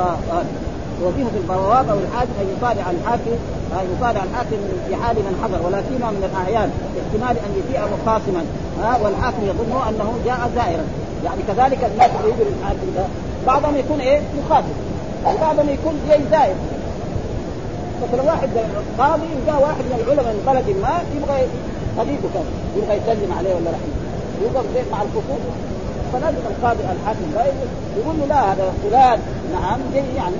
وظيفه 1.04 1.36
البواب 1.36 1.88
أو 1.88 1.98
الحاكم 1.98 2.34
أن 2.40 2.46
يطالع 2.56 2.90
الحاكم 2.90 3.36
أن 3.72 3.86
يطالع 3.96 4.24
الحاكم 4.24 4.56
في 4.88 4.96
حال 4.96 5.16
من 5.16 5.34
حضر 5.42 5.66
ولا 5.66 5.82
سيما 5.88 6.10
من 6.10 6.30
الأعيان. 6.30 6.70
احتمال 7.00 7.36
أن 7.44 7.50
يجيء 7.60 7.80
مخاصما 7.94 8.42
والحاكم 9.02 9.42
يظن 9.42 9.72
أنه 9.88 10.12
جاء 10.26 10.50
زائرا. 10.54 10.84
يعني 11.24 11.42
كذلك 11.48 11.90
الناس 11.92 12.10
للحاكم 12.24 12.88
ده 12.96 13.04
بعضهم 13.50 13.76
يكون 13.76 14.00
إيه؟ 14.00 14.20
مخاطب. 14.38 14.76
وبعضهم 15.26 15.68
يكون 15.68 15.94
جاي 16.08 16.20
زائر 16.30 16.54
مثلا 18.02 18.22
واحد 18.22 18.48
قاضي 18.98 19.30
جاء 19.46 19.58
واحد 19.66 19.84
من 19.90 19.96
العلماء 20.00 20.32
من 20.34 20.42
بلد 20.50 20.68
ما 20.84 20.94
يبغى 21.16 21.38
حبيبه 21.98 22.28
كان. 22.34 22.46
يبغى 22.76 22.94
يسلم 22.96 23.32
عليه 23.38 23.54
ولا 23.54 23.70
رحمة. 23.76 23.94
يوقف 24.42 24.92
مع 24.92 25.02
الخصوص 25.02 25.42
فلازم 26.12 26.44
القاضي 26.52 26.82
الحاكم 26.94 27.26
ده 27.34 27.44
يقول 27.98 28.14
له 28.20 28.26
لا 28.32 28.52
هذا 28.52 28.72
فلان. 28.82 29.18
نعم 29.52 29.80
جاي 29.94 30.04
يعني 30.16 30.34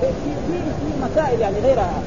في 0.00 0.06
في 0.48 0.58
في 0.80 0.88
مسائل 1.04 1.40
يعني 1.40 1.56
غيرها 1.64 1.98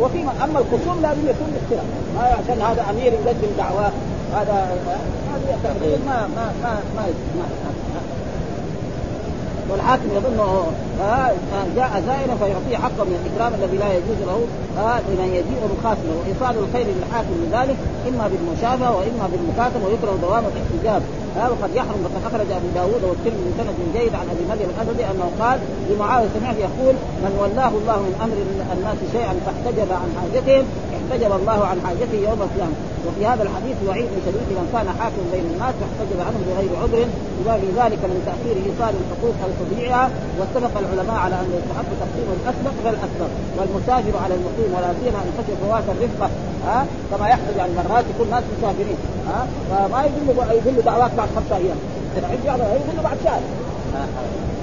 وفي 0.00 0.18
أما 0.44 0.58
الخصوم 0.58 1.02
لازم 1.02 1.24
يكون 1.32 1.50
اختلاف 1.62 1.84
ما 2.16 2.22
عشان 2.22 2.62
هذا 2.62 2.90
أمير 2.90 3.12
يقدم 3.12 3.52
دعواه 3.58 3.92
هذا 4.34 4.76
هذا 5.64 5.98
ما 6.06 6.28
ما 6.36 6.46
ما 6.62 6.72
ما, 6.96 7.04
ما, 7.38 7.44
ما 7.91 7.91
والحاكم 9.70 10.08
يظن 10.16 10.38
جاء 11.76 12.02
زائرا 12.06 12.34
فيعطيه 12.40 12.76
حقه 12.84 13.04
من 13.08 13.16
الإكرام 13.20 13.52
الذي 13.58 13.76
لا 13.76 13.88
يجوز 13.96 14.18
له 14.30 14.38
لمن 15.08 15.28
يجيء 15.38 15.62
مخاصمه 15.74 16.14
وإيصال 16.18 16.54
الخير 16.64 16.86
للحاكم 16.96 17.34
لذلك 17.44 17.76
إما 18.08 18.24
بالمشافهة 18.30 18.90
وإما 18.96 19.24
بالمكاتبة 19.32 19.84
ويكره 19.86 20.14
دوام 20.22 20.44
الاحتجاب 20.52 21.02
وقد 21.36 21.70
يحرم 21.74 22.00
وقد 22.04 22.22
أخرج 22.28 22.48
أبو 22.58 22.68
داوود 22.74 23.02
والترمذي 23.08 23.42
من 23.46 23.54
سند 23.58 23.78
جيد 23.96 24.14
عن 24.14 24.26
أبي 24.32 24.44
مريم 24.50 24.68
الاسدي 24.74 25.04
أنه 25.10 25.28
قال 25.40 25.58
لمعاوية 25.90 26.28
سمعت 26.36 26.56
يقول 26.68 26.94
من 27.24 27.32
ولاه 27.40 27.72
الله 27.80 27.98
من 28.06 28.14
أمر 28.24 28.36
الناس 28.76 28.98
شيئا 29.12 29.34
فاحتجب 29.44 29.88
عن 30.02 30.08
حاجتهم 30.18 30.64
احتجب 31.12 31.32
الله 31.40 31.60
عن 31.70 31.78
حاجته 31.86 32.18
يوم 32.28 32.40
القيامة. 32.46 32.76
وفي 33.06 33.22
هذا 33.30 33.42
الحديث 33.46 33.76
وعيد 33.86 34.10
شديد 34.26 34.48
من 34.58 34.66
كان 34.74 34.88
حاكم 34.98 35.24
بين 35.32 35.46
الناس 35.52 35.74
فاحتجب 35.80 36.18
عنه 36.26 36.38
بغير 36.48 36.72
عذر. 36.82 37.08
في 37.62 37.68
ذلك 37.80 38.00
من 38.12 38.18
تأخير 38.28 38.56
إيصال 38.66 38.92
الحقوق 39.00 39.36
أو 39.44 39.50
تضييعها. 39.60 40.10
واتفق 40.38 40.74
العلماء 40.82 41.18
على 41.24 41.36
أن 41.42 41.48
يستحب 41.56 41.88
تقديم 42.02 42.28
الأسبق 42.38 42.74
فالاسبق 42.84 43.30
والمسافر 43.56 44.14
على 44.24 44.34
المقيم 44.38 44.70
ولا 44.76 44.90
سيما 45.00 45.18
أن 45.24 45.30
خشي 45.36 45.54
فوات 45.62 45.86
الرفقه 45.94 46.28
ها؟ 46.66 46.78
كما 47.10 47.26
يحصل 47.32 47.54
يعني 47.60 47.72
مرات 47.78 48.04
يكون 48.12 48.28
ناس 48.30 48.44
مسافرين. 48.54 48.98
ها؟ 49.28 49.40
فما 49.70 49.98
يقول 50.06 50.22
له 50.28 50.52
يقول 50.58 50.74
له 50.76 50.82
دعوات 50.90 51.12
بعد 51.18 51.28
خمسة 51.36 51.56
أيام. 51.62 51.78
يقول 52.16 52.96
له 52.98 53.02
بعد 53.08 53.18
شهر. 53.24 53.42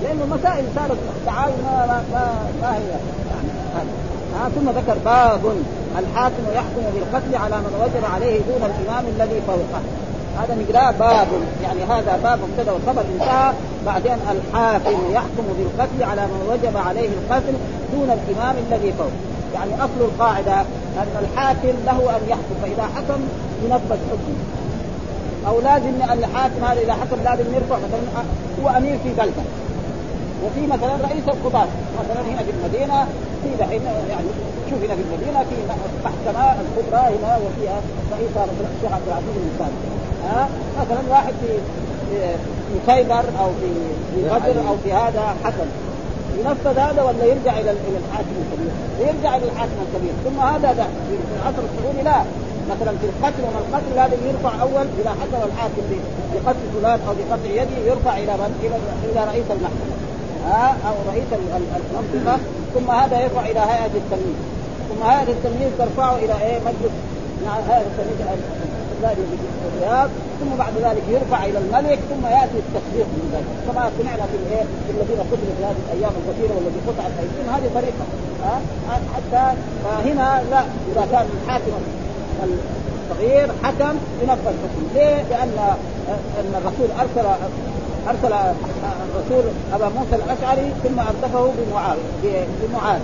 لأنه 0.04 0.24
المسائل 0.28 0.66
صارت 0.76 1.00
التعاون 1.18 1.60
ما 1.66 1.76
ما 1.90 1.98
ما, 2.14 2.24
ما 2.62 2.70
هي. 2.78 2.90
يعني 3.32 3.50
ها؟ 4.36 4.50
ثم 4.56 4.70
ذكر 4.70 4.98
باب 5.06 5.42
الحاكم 6.00 6.44
يحكم 6.56 6.84
بالقتل 6.94 7.36
على 7.44 7.58
من 7.66 7.74
وجب 7.84 8.06
عليه 8.14 8.40
دون 8.50 8.62
الإمام 8.70 9.04
الذي 9.16 9.42
فوقه. 9.48 9.82
هذا 10.40 10.58
نقراه 10.62 10.92
باب 10.92 11.28
يعني 11.64 11.84
هذا 11.84 12.20
باب 12.24 12.40
مبتدأ 12.44 12.72
والخبر 12.72 13.04
انتهى. 13.14 13.54
بعدين 13.86 14.18
الحاكم 14.32 14.98
يحكم 15.12 15.46
بالقتل 15.58 16.04
على 16.04 16.22
من 16.22 16.42
وجب 16.52 16.78
عليه 16.78 17.10
القتل 17.10 17.54
دون 17.94 18.10
الإمام 18.18 18.56
الذي 18.68 18.92
فوق 18.92 19.12
يعني 19.54 19.72
أصل 19.76 20.00
القاعدة 20.02 20.62
أن 20.98 21.24
الحاكم 21.24 21.76
له 21.86 22.18
أن 22.18 22.22
يحكم 22.30 22.56
فإذا 22.62 22.84
حكم 22.96 23.20
ينفذ 23.66 23.98
حكمه. 24.12 24.40
أو 25.48 25.62
لازم 25.62 25.94
الحاكم 26.12 26.64
هذا 26.64 26.82
إذا 26.82 26.94
حكم 26.94 27.18
لازم 27.24 27.54
يرفع 27.56 27.76
مثلا 27.78 28.24
هو 28.64 28.78
أمير 28.78 28.98
في 29.04 29.10
بلدة. 29.10 29.44
وفي 30.46 30.68
مثلا 30.68 30.94
رئيس 31.08 31.26
القضاة 31.28 31.68
مثلا 32.00 32.22
هنا 32.30 32.42
في 32.44 32.52
المدينة 32.52 33.08
في 33.44 33.50
دحين 33.60 33.82
يعني 34.10 34.30
شوف 34.70 34.80
هنا 34.84 34.96
في 34.96 35.02
المدينة 35.02 35.40
في 35.50 35.56
محكمة 36.06 36.56
الكبرى 36.62 37.02
هنا 37.16 37.38
وفيها 37.44 37.80
رئيس 38.12 38.32
الشيخ 38.78 38.94
عبد 38.94 39.08
العزيز 39.08 39.36
بن 39.36 39.52
سالم. 39.60 39.80
ها؟ 40.26 40.50
مثلا 40.82 41.00
واحد 41.10 41.34
في 41.42 41.52
في 42.70 42.92
خيبر 42.92 43.24
أو 43.40 43.50
في 43.62 43.70
في 44.16 44.22
بدر 44.24 44.70
أو 44.70 44.76
في 44.84 44.94
هذا 44.94 45.36
حكم 45.44 45.70
ينفذ 46.40 46.80
هذا 46.80 47.04
ولا 47.04 47.26
يرجع 47.26 47.52
إلى 47.52 47.72
إلى 47.72 47.98
الحاكم 48.08 48.36
الكبير؟ 48.42 48.72
يرجع 49.00 49.36
إلى 49.38 49.46
الحاكم 49.46 49.78
الكبير. 49.86 50.14
ثم 50.26 50.40
هذا 50.40 50.74
ده 50.74 50.84
في 50.84 51.16
العصر 51.36 51.62
السعودي 51.70 52.02
لا. 52.02 52.22
مثلا 52.70 52.92
في 53.02 53.06
القتل 53.06 53.42
وما 53.44 53.60
القتل 53.60 54.00
هذا 54.00 54.28
يرفع 54.28 54.62
أول 54.62 54.88
اذا 55.00 55.10
حكم 55.10 55.42
الحاكم 55.52 55.82
بقتل 56.34 56.60
فلان 56.76 57.00
أو 57.08 57.14
بقطع 57.14 57.50
يده 57.62 57.78
يرفع 57.88 58.18
إلى 58.18 58.34
من؟ 58.34 58.52
إلى 58.64 58.76
إلى 59.12 59.32
رئيس 59.32 59.46
المحكمة. 59.52 59.99
ها 60.46 60.78
أو 60.88 60.94
رئيس 61.12 61.30
المنطقة 61.34 62.38
ثم 62.74 62.92
هذا 62.92 63.22
يرفع 63.24 63.42
إلى 63.42 63.60
هيئة 63.60 63.96
التمييز. 64.02 64.40
ثم 64.90 65.04
هيئة 65.10 65.32
التمييز 65.32 65.72
ترفعه 65.78 66.16
إلى 66.16 66.34
إيه؟ 66.42 66.60
مجلس 66.60 66.94
هيئة 67.70 67.82
التمييز 67.82 68.20
الرياض 69.68 70.10
ثم 70.40 70.58
بعد 70.58 70.74
ذلك 70.74 71.04
يرفع 71.10 71.46
إلى 71.46 71.58
الملك 71.58 72.00
ثم 72.10 72.26
يأتي 72.28 72.58
التصديق 72.66 73.08
من 73.18 73.26
ذلك. 73.34 73.50
كما 73.68 73.92
سمعنا 73.98 74.24
في 74.32 74.38
الإيه؟ 74.42 74.64
في 74.86 74.92
الذين 74.96 75.20
قتلوا 75.32 75.56
في 75.58 75.64
هذه 75.66 75.82
الأيام 75.88 76.12
الكثيرة 76.20 76.54
والذي 76.56 76.80
قطعت 76.88 77.12
أيديهم 77.22 77.56
هذه 77.56 77.70
طريقة. 77.76 78.06
ها؟ 78.44 78.56
حتى 79.16 79.58
فهنا 79.84 80.42
لا 80.52 80.62
إذا 80.92 81.08
كان 81.12 81.26
الحاكم 81.44 81.72
الصغير 82.44 83.48
حكم 83.64 83.96
ينفذ 84.22 84.48
الحكم 84.48 84.84
ليه؟ 84.96 85.24
لأن 85.30 85.58
ان 86.40 86.54
الرسول 86.62 86.88
أرسل 87.00 87.28
أرسل 88.08 88.34
الرسول 88.34 89.44
أبا 89.74 89.90
موسى 89.90 90.16
الأشعري 90.16 90.72
ثم 90.84 91.00
أردفه 91.00 91.52
بمعاذ 91.58 91.98
بمعاذ 92.62 93.02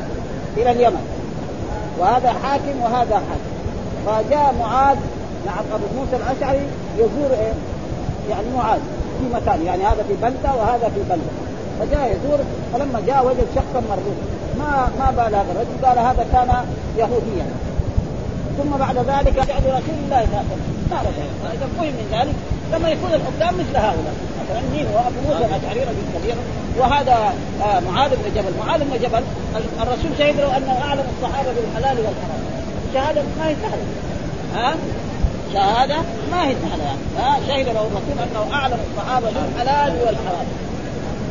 إلى 0.57 0.71
اليمن. 0.71 1.03
وهذا 1.99 2.33
حاكم 2.43 2.81
وهذا 2.83 3.15
حاكم. 3.15 3.51
فجاء 4.05 4.55
معاذ 4.59 4.97
مع 5.45 5.53
أبو 5.75 5.85
موسى 5.97 6.15
الأشعري 6.15 6.65
يزور 6.97 7.31
إيه؟ 7.31 7.53
يعني 8.29 8.47
معاذ 8.57 8.79
في 9.19 9.35
مكان 9.35 9.65
يعني 9.65 9.83
هذا 9.83 10.03
في 10.07 10.13
بلدة 10.21 10.55
وهذا 10.55 10.89
في 10.95 11.01
بلدة. 11.09 11.33
فجاء 11.79 12.17
يزور 12.17 12.39
فلما 12.73 13.01
جاء 13.07 13.25
وجد 13.25 13.47
شخصا 13.55 13.81
مربوط 13.89 14.17
ما 14.59 14.89
ما 14.99 15.11
بال 15.11 15.35
هذا 15.35 15.51
الرجل؟ 15.51 15.85
قال 15.85 15.99
هذا 15.99 16.25
كان 16.33 16.65
يهوديا. 16.97 17.45
ثم 18.57 18.77
بعد 18.79 18.97
ذلك 18.97 19.35
بعد 19.35 19.63
رسول 19.63 19.97
الله 20.05 20.27
صلى 20.31 20.41
الله 20.85 20.97
عليه 20.99 21.09
وسلم. 21.09 21.69
فهم 21.77 21.87
من 21.87 22.07
ذلك 22.11 22.35
لما 22.75 22.89
يكون 22.89 23.09
الحكام 23.13 23.55
مثل 23.59 23.77
هؤلاء. 23.77 24.13
مثلا 24.41 24.61
مين؟ 24.73 24.85
هو 24.93 24.99
ابو 24.99 25.19
موسى 25.27 25.45
الاشعري 25.45 25.79
رجل 25.79 26.19
كبير 26.19 26.35
وهذا 26.77 27.33
آه 27.61 27.79
معاذ 27.79 28.09
بن 28.09 28.35
جبل. 28.35 28.51
معاذ 28.65 28.79
بن 28.79 28.97
جبل 29.03 29.23
الرسول 29.81 30.11
شهد 30.17 30.37
له 30.39 30.57
أنه 30.57 30.81
أعلم 30.81 31.03
الصحابة 31.17 31.49
بالحلال 31.53 31.97
والحرام. 31.97 32.41
شهادة 32.93 33.21
ما 33.39 33.47
هي 33.47 33.55
سهلة. 33.61 33.85
ها؟ 34.55 34.75
شهادة 35.53 35.97
ما 36.31 36.47
هي 36.47 36.55
سهلة. 36.69 36.97
يعني 37.19 37.47
شهد 37.47 37.65
له 37.65 37.81
الرسول 37.81 38.19
أنه 38.19 38.53
أعلم 38.53 38.77
الصحابة 38.91 39.27
بالحلال 39.27 39.93
والحرام. 40.05 40.45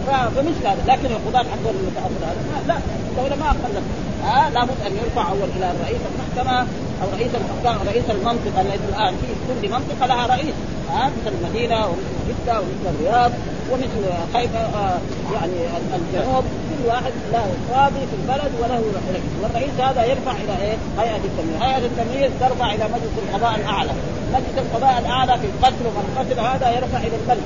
فمثل 0.07 0.67
هذا. 0.67 0.83
لكن 0.87 1.07
القضاة 1.07 1.45
حقهم 1.53 1.77
المتأصل 1.81 2.21
هذا. 2.25 2.65
لا 2.69 2.77
الدولة 3.11 3.37
ما 3.37 3.47
أقلت 3.47 3.83
ها 4.25 4.51
لابد 4.51 4.79
أن 4.87 4.93
يرفع 4.97 5.29
أول 5.29 5.49
إلى 5.57 5.73
رئيس 5.85 6.01
المحكمة 6.11 6.59
أو 7.03 7.07
رئيس 7.17 7.31
الحكام 7.35 7.89
رئيس 7.89 8.05
المنطقة. 8.11 8.61
التي 8.61 8.89
الآن 8.89 9.15
في 9.21 9.27
كل 9.49 9.73
منطقة 9.73 10.07
لها 10.07 10.27
رئيس. 10.27 10.55
ها 10.91 11.11
مثل 11.17 11.35
المدينة 11.37 11.87
ومثل 11.87 12.19
جدة 12.29 12.61
ومثل 12.61 12.87
الرياض 12.95 13.33
ومثل 13.71 14.03
خيبة 14.35 14.59
آه 14.59 14.99
يعني 15.35 15.59
الجنوب. 15.97 16.45
كل 16.71 16.89
واحد 16.89 17.13
له 17.33 17.47
قاضي 17.75 18.03
في 18.11 18.17
البلد 18.23 18.53
وله 18.61 18.83
رئيس. 19.13 19.33
والرئيس 19.43 19.75
هذا 19.81 20.05
يرفع 20.05 20.33
إلى 20.33 20.57
إيه؟ 20.63 20.77
هيئة 20.99 21.17
التمييز. 21.17 21.63
هيئة 21.63 21.87
التمييز 21.87 22.31
ترفع 22.41 22.75
إلى 22.75 22.85
مجلس 22.85 23.15
القضاء 23.29 23.55
الأعلى. 23.61 23.91
مجلس 24.33 24.59
القضاء 24.59 24.99
الأعلى 24.99 25.39
في 25.39 25.47
القتل 25.47 25.87
ومن 25.87 26.17
قتل 26.19 26.41
هذا 26.41 26.77
يرفع 26.77 26.99
إلى 26.99 27.17
الملك 27.23 27.45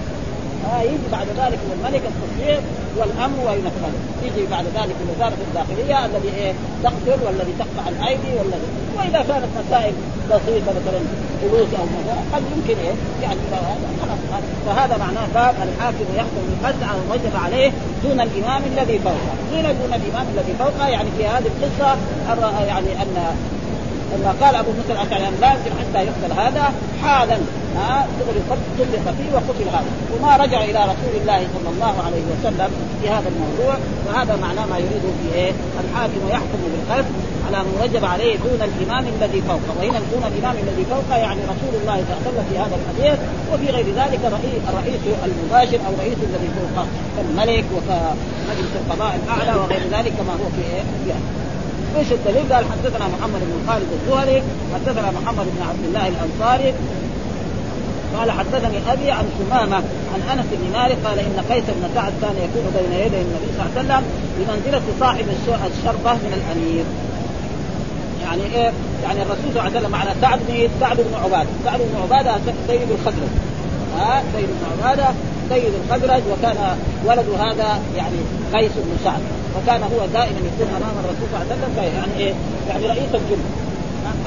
آه 0.67 0.83
يجي 0.83 1.09
بعد 1.13 1.27
ذلك 1.27 1.59
من 1.67 1.73
الملك 1.77 2.03
التصوير 2.11 2.61
والامر 2.99 3.39
وينفذ 3.47 3.95
يجي 4.23 4.47
بعد 4.51 4.65
ذلك 4.65 4.97
من 5.01 5.07
وزارة 5.15 5.41
الداخلية 5.49 6.07
الذي 6.07 6.31
إيه؟ 6.37 6.53
تقتل 6.85 7.19
والذي 7.27 7.55
تقطع 7.59 7.89
الأيدي 7.89 8.33
والذي 8.39 8.69
وإذا 8.97 9.21
كانت 9.29 9.51
مسائل 9.61 9.95
بسيطة 10.31 10.71
مثلا 10.79 11.01
فلوس 11.41 11.71
أو 11.81 11.87
قد 12.33 12.43
يمكن 12.57 12.81
إيه؟ 12.81 12.95
يعني 13.23 13.41
خلاص. 14.01 14.43
فهذا 14.67 14.97
معناه 14.97 15.27
باب 15.35 15.55
الحاكم 15.69 16.07
يحكم 16.17 16.43
بالقتل 16.49 16.85
على 16.85 17.01
وجب 17.11 17.37
عليه 17.45 17.71
دون 18.05 18.21
الإمام 18.21 18.63
الذي 18.73 18.99
فوقه. 18.99 19.33
دون 19.53 19.63
دون 19.63 19.93
الإمام 19.99 20.27
الذي 20.35 20.53
فوقه 20.59 20.89
يعني 20.89 21.09
في 21.19 21.27
هذه 21.27 21.47
القصة 21.47 21.97
يعني 22.67 23.03
أن 23.03 23.17
لما 24.13 24.35
قال 24.41 24.55
أبو 24.55 24.71
موسى 24.71 24.93
الاشعري 24.93 25.35
لا 25.41 25.53
يمكن 25.53 25.71
حتى 25.81 26.05
يقتل 26.07 26.41
هذا 26.41 26.73
حالا 27.03 27.39
ها 27.77 28.07
طلق 28.79 29.15
فيه 29.19 29.31
وقتل 29.35 29.69
هذا 29.77 29.91
وما 30.15 30.37
رجع 30.37 30.65
إلى 30.65 30.81
رسول 30.93 31.15
الله 31.21 31.47
صلى 31.55 31.71
الله 31.75 31.95
عليه 32.07 32.23
وسلم 32.33 32.71
في 33.03 33.09
هذا 33.09 33.29
الموضوع 33.29 33.75
وهذا 34.07 34.37
معناه 34.37 34.67
ما 34.67 34.79
يريده 34.79 35.11
في 35.23 35.35
إيه؟ 35.35 35.53
الحاكم 35.85 36.29
يحكم 36.31 36.59
بالقتل 36.73 37.13
على 37.47 37.59
من 37.65 37.75
وجب 37.83 38.05
عليه 38.05 38.37
دون 38.37 38.61
الإمام 38.69 39.05
الذي 39.15 39.41
فوقه 39.41 39.73
وهنا 39.79 40.01
دون 40.13 40.25
الإمام 40.33 40.57
الذي 40.65 40.85
فوقه 40.91 41.17
يعني 41.17 41.41
رسول 41.53 41.73
الله 41.81 41.97
صلى 42.07 42.13
الله 42.13 42.23
عليه 42.23 42.29
وسلم 42.29 42.45
في 42.51 42.59
هذا 42.59 42.77
الحديث 42.81 43.19
وفي 43.53 43.67
غير 43.77 43.87
ذلك 44.01 44.21
الرئيس 44.69 45.03
المباشر 45.29 45.79
أو 45.87 45.93
رئيس 46.03 46.19
الذي 46.29 46.49
فوقه 46.59 46.87
كالملك 47.17 47.65
وكمجلس 47.77 48.73
القضاء 48.81 49.13
الأعلى 49.21 49.61
وغير 49.61 49.83
ذلك 49.97 50.13
كما 50.19 50.33
هو 50.33 50.47
في 50.57 50.63
إيه؟ 50.73 50.83
في 51.05 51.13
إيش 51.97 52.13
الدليل؟ 52.13 52.53
قال 52.53 52.65
حدثنا 52.73 53.07
محمد 53.09 53.41
بن 53.41 53.69
خالد 53.69 53.87
الزهري، 53.99 54.43
حدثنا 54.75 55.11
محمد 55.11 55.47
بن 55.55 55.63
عبد 55.69 55.85
الله 55.89 56.09
الأنصاري، 56.09 56.75
قال 58.19 58.31
حدثني 58.31 58.79
أبي 58.93 59.11
عن 59.11 59.25
سمامه 59.39 59.83
عن 60.15 60.39
أنس 60.39 60.47
بن 60.53 60.79
مالك 60.79 60.97
قال 61.05 61.19
إن 61.19 61.45
قيس 61.51 61.65
بن 61.65 61.89
سعد 61.95 62.13
كان 62.23 62.37
يكون 62.37 62.65
بين 62.77 62.93
يدي 63.01 63.17
النبي 63.17 63.49
صلى 63.57 63.67
الله 63.67 63.73
عليه 63.77 63.81
وسلم 63.81 64.03
بمنزلة 64.39 64.83
صاحب 65.01 65.27
الشربه 65.73 66.13
من 66.13 66.33
الأمير. 66.39 66.85
يعني 68.23 68.43
إيه؟ 68.55 68.73
يعني 69.03 69.23
الرسول 69.23 69.51
صلى 69.55 69.61
الله 69.61 69.63
عليه 69.63 69.81
وسلم 69.81 69.95
على 69.95 70.11
سعد 70.21 70.39
بن 70.49 70.69
سعد 70.81 70.97
بن 70.97 71.15
عبادة، 71.25 71.49
سعد 71.65 71.81
بن 71.81 72.03
عبادة 72.03 72.33
سيد 72.67 72.91
الخزرج. 72.91 73.33
ها 73.99 74.23
سيد 74.37 74.47
بن 74.47 74.67
عبادة 74.73 75.09
سيد 75.49 75.73
الخزرج 75.85 76.23
وكان 76.33 76.57
ولد 77.05 77.27
هذا 77.39 77.81
يعني 77.97 78.17
قيس 78.55 78.73
بن 78.77 78.97
سعد 79.05 79.21
فكان 79.55 79.83
هو 79.83 80.07
دائما 80.07 80.41
يكون 80.49 80.69
أمام 80.77 80.95
الرسول 81.03 81.27
صلى 81.33 81.43
الله 81.43 81.47
عليه 81.51 81.55
وسلم 81.55 81.73
يعني 81.99 82.15
إيه؟ 82.19 82.35
يعني 82.69 82.87
رئيس 82.87 83.15
الجند 83.15 83.45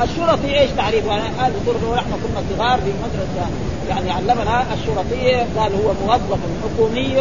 الشرطي 0.04 0.60
إيش 0.60 0.72
تعريفه؟ 0.72 1.14
أنا 1.16 1.24
قال 1.24 1.52
نحن 1.96 2.12
كنا 2.24 2.42
صغار 2.50 2.80
في 2.80 2.92
مدرسة 3.04 3.50
يعني 3.90 4.12
علمنا 4.12 4.66
الشرطي 4.74 5.34
قال 5.58 5.72
هو 5.84 5.94
موظف 6.06 6.40
حكومي 6.64 7.16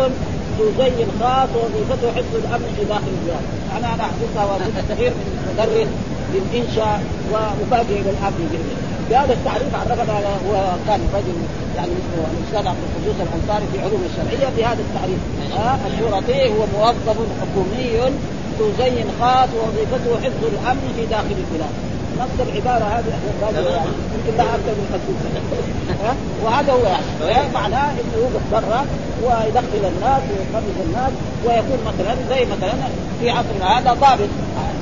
ذو 0.58 0.66
زي 0.78 1.06
خاص 1.20 1.48
وظيفته 1.48 2.12
حفظ 2.16 2.34
الأمن 2.34 2.74
في 2.78 2.84
داخل 2.84 3.10
البلاد، 3.16 3.44
يعني 3.72 3.94
أنا 3.94 4.04
أحفظها 4.04 4.44
وأنا 4.44 4.82
صغير 4.88 5.10
من 5.10 5.54
مدرس 5.58 5.88
للإنشاء 6.34 7.02
ومفاجئ 7.32 7.98
للامن 8.00 8.89
بهذا 9.10 9.32
التعريف 9.32 9.74
عرفنا 9.74 10.14
هو 10.46 10.54
كان 10.86 11.00
رجل 11.14 11.36
يعني 11.76 11.92
اسمه 12.00 12.24
الأستاذ 12.32 12.68
عبد 12.68 12.82
القدوس 12.86 13.16
الأنصاري 13.26 13.66
في 13.72 13.78
علوم 13.80 14.02
الشرعية 14.10 14.48
بهذا 14.56 14.82
التعريف. 14.86 15.20
آه 15.52 15.78
الشرطي 15.86 16.48
هو 16.48 16.62
موظف 16.78 17.16
حكومي 17.40 18.12
ذو 18.58 18.66
زي 18.78 19.04
خاص 19.20 19.48
ووظيفته 19.56 20.10
حفظ 20.24 20.42
الأمن 20.52 20.92
في 20.96 21.06
داخل 21.06 21.36
البلاد. 21.44 21.74
نص 22.20 22.48
العبارة 22.48 22.84
هذه 22.84 23.04
يعني 23.42 23.88
يمكن 24.14 24.36
لا 24.38 24.44
أكثر 24.44 24.74
من 24.78 24.86
50 24.92 26.20
وهذا 26.44 26.72
هو 26.72 26.84
يعني. 27.28 27.52
معناه 27.54 27.90
إنه 27.90 28.14
يوقف 28.16 28.44
برا 28.52 28.84
ويدخل 29.24 29.82
الناس 29.92 30.22
ويخرج 30.30 30.76
الناس 30.86 31.12
ويكون 31.44 31.78
مثلا 31.86 32.14
زي 32.30 32.44
مثلا 32.44 32.72
في 33.20 33.30
عصرنا 33.30 33.78
هذا 33.78 33.92
ضابط. 33.92 34.28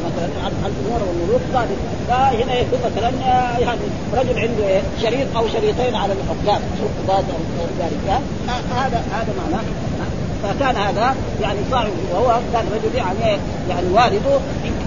مثلا 0.06 0.28
عن 0.44 0.52
الأمور 0.70 1.08
والملوك 1.08 1.40
ضابط 1.52 1.78
فهنا 2.08 2.54
يكون 2.54 2.78
مثلا 2.87 3.11
يعني 3.58 3.80
رجل 4.12 4.38
عنده 4.38 4.82
شريط 5.02 5.37
أو 5.37 5.48
شريطين 5.48 5.94
على 5.94 6.12
الحكام 6.12 6.61
ضابط 7.06 7.24
أو 7.61 7.66
ذلك 7.80 8.20
هذا 8.70 9.02
هذا 9.12 9.32
معناه 9.38 9.64
فكان 10.42 10.76
هذا 10.76 11.14
يعني 11.42 11.58
صاحب 11.70 11.90
وهو 12.12 12.40
كان 12.52 12.64
رجل 12.74 12.94
يعني 12.94 13.38
يعني 13.70 13.88
والده 13.92 14.38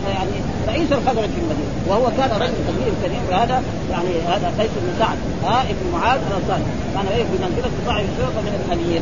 يعني 0.08 0.32
رئيس 0.68 0.92
الخزرج 0.92 1.30
في 1.30 1.40
المدينة 1.42 1.72
وهو 1.88 2.06
كان 2.18 2.30
رجل 2.42 2.54
كبير 2.68 2.94
كبير 3.04 3.38
هذا 3.38 3.64
يعني 3.92 4.10
هذا 4.28 4.54
قيس 4.60 4.72
بن 4.82 5.00
سعد 5.00 5.18
ها 5.44 5.62
ابن 5.62 5.92
معاذ 5.94 6.20
الانصاري 6.30 6.64
كان 6.94 7.08
إيه 7.16 7.24
بمنزله 7.24 7.72
صاحب 7.86 8.06
الشرطه 8.14 8.42
من 8.42 8.66
الامير 8.66 9.02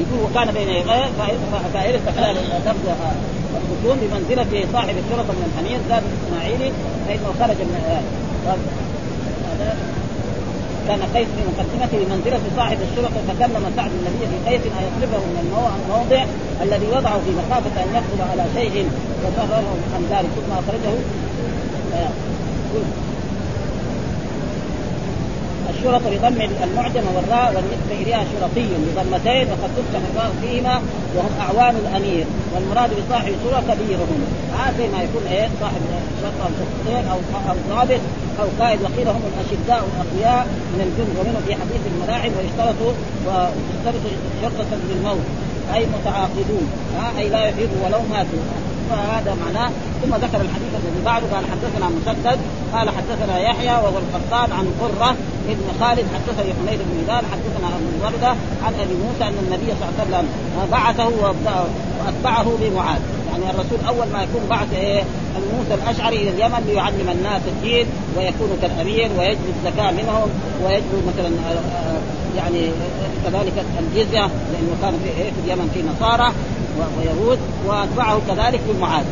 يقول 0.00 0.30
وكان 0.30 0.54
بين 0.54 0.68
يديه 0.68 1.10
فائدة 1.74 1.98
خلال 2.16 2.36
لفظ 2.66 2.86
الخصوم 3.56 3.98
بمنزلة 4.02 4.66
صاحب 4.72 4.94
الشرطة 5.02 5.32
من 5.32 5.52
الأمير 5.52 5.78
زاد 5.88 6.02
الإسماعيلي 6.10 6.72
فإنه 7.06 7.28
خرج 7.40 7.58
من 7.70 7.80
هذا 7.88 8.56
كان 10.88 11.00
قيس 11.14 11.28
في 11.36 11.42
مقدمته 11.50 11.98
بمنزلة 12.04 12.40
صاحب 12.56 12.78
الشرطة 12.86 13.20
فكلم 13.28 13.72
سعد 13.76 13.90
النبي 13.98 14.26
في 14.30 14.50
قيس 14.50 14.62
أن 14.78 14.84
يصرفه 14.88 15.18
من 15.18 15.38
الموضع 15.44 16.24
الذي 16.62 16.86
وضعه 16.86 17.18
في 17.24 17.30
مخافة 17.40 17.82
أن 17.82 17.88
يقبض 17.94 18.20
على 18.30 18.44
شيء 18.54 18.90
وفرره 19.24 19.76
عن 19.94 20.02
ذلك 20.10 20.30
ثم 20.36 20.52
أخرجه. 20.52 20.94
الشرط 25.72 26.02
بضم 26.12 26.40
المعجم 26.64 27.04
والراء 27.14 27.48
والنسبة 27.54 28.02
إليها 28.02 28.24
شرطي 28.32 28.68
بضمتين 28.86 29.46
وقد 29.52 29.70
تفتح 29.76 30.02
الراء 30.10 30.32
فيهما 30.42 30.82
وهم 31.16 31.32
أعوان 31.40 31.74
الأمير 31.76 32.24
والمراد 32.54 32.90
بصاحب 32.90 33.32
سورة 33.44 33.60
كبيرهم. 33.68 34.20
هذا 34.58 34.84
ما 34.92 35.02
يكون 35.02 35.22
إيه؟ 35.30 35.48
صاحب 35.60 35.80
شرط 36.22 36.34
أو 37.12 37.18
أو 37.50 37.56
ضابط 37.70 38.00
أو 38.40 38.46
قائد. 38.60 38.82
وقيل 38.82 39.08
هم 39.08 39.22
الأشداء 39.32 39.84
الأقوياء 39.90 40.46
من 40.72 40.80
الجند 40.86 41.14
ومنهم 41.18 41.42
في 41.46 41.54
حديث 41.54 41.82
الملاعب 41.92 42.30
ويشترطوا 42.36 42.92
ويشترط 43.26 44.04
شرطة 44.42 44.70
للموت 44.90 45.26
أي 45.74 45.86
متعاقدون. 45.86 46.66
أي 47.18 47.28
لا 47.28 47.48
يفيدوا 47.48 47.78
ولو 47.84 48.00
ماتوا. 48.10 48.71
فهذا 48.90 49.36
معناه 49.44 49.70
ثم 50.02 50.14
ذكر 50.14 50.40
الحديث 50.40 50.72
الذي 50.80 51.04
بعده 51.04 51.26
قال 51.34 51.44
حدثنا 51.52 51.88
مسدد 51.88 52.38
قال 52.74 52.90
حدثنا 52.90 53.38
يحيى 53.38 53.74
وهو 53.84 53.98
القطان 53.98 54.52
عن 54.58 54.66
قرة 54.80 55.14
ابن 55.48 55.66
خالد 55.80 56.04
حدثني 56.14 56.52
حميد 56.54 56.78
بن 56.78 57.04
هلال 57.04 57.24
حدثنا 57.32 57.68
ابن 57.76 57.88
الورده 57.98 58.28
عن 58.64 58.72
أبي 58.82 58.94
موسى 58.94 59.24
أن 59.24 59.38
النبي 59.46 59.66
صلى 59.66 59.88
الله 59.88 59.94
عليه 59.98 60.08
وسلم 60.08 60.26
بعثه 60.70 61.10
وأتبعه 62.04 62.56
بمعاذ. 62.60 63.00
يعني 63.32 63.50
الرسول 63.50 63.78
أول 63.88 64.06
ما 64.12 64.22
يكون 64.22 64.42
بعث 64.50 64.72
إيه؟ 64.74 65.02
موسى 65.56 65.74
الأشعري 65.74 66.16
إلى 66.16 66.30
اليمن 66.30 66.64
ليعلم 66.66 67.08
الناس 67.10 67.42
الدين 67.46 67.86
ويكون 68.16 68.58
كالأمير 68.62 69.10
ويجلب 69.18 69.54
الزكاه 69.58 69.90
منهم 69.90 70.28
ويجلب 70.64 71.02
مثلا 71.06 71.28
آه، 71.28 71.52
آه، 71.52 72.00
يعني 72.36 72.70
كذلك 73.24 73.64
الجزية 73.78 74.20
لأنه 74.52 74.74
كان 74.82 74.94
في, 75.04 75.20
إيه؟ 75.20 75.30
في 75.30 75.40
اليمن 75.44 75.70
في 75.74 75.82
نصارى. 75.82 76.32
ويهود 76.98 77.38
وأتبعه 77.66 78.20
كذلك 78.28 78.60
بمعاذ 78.68 79.04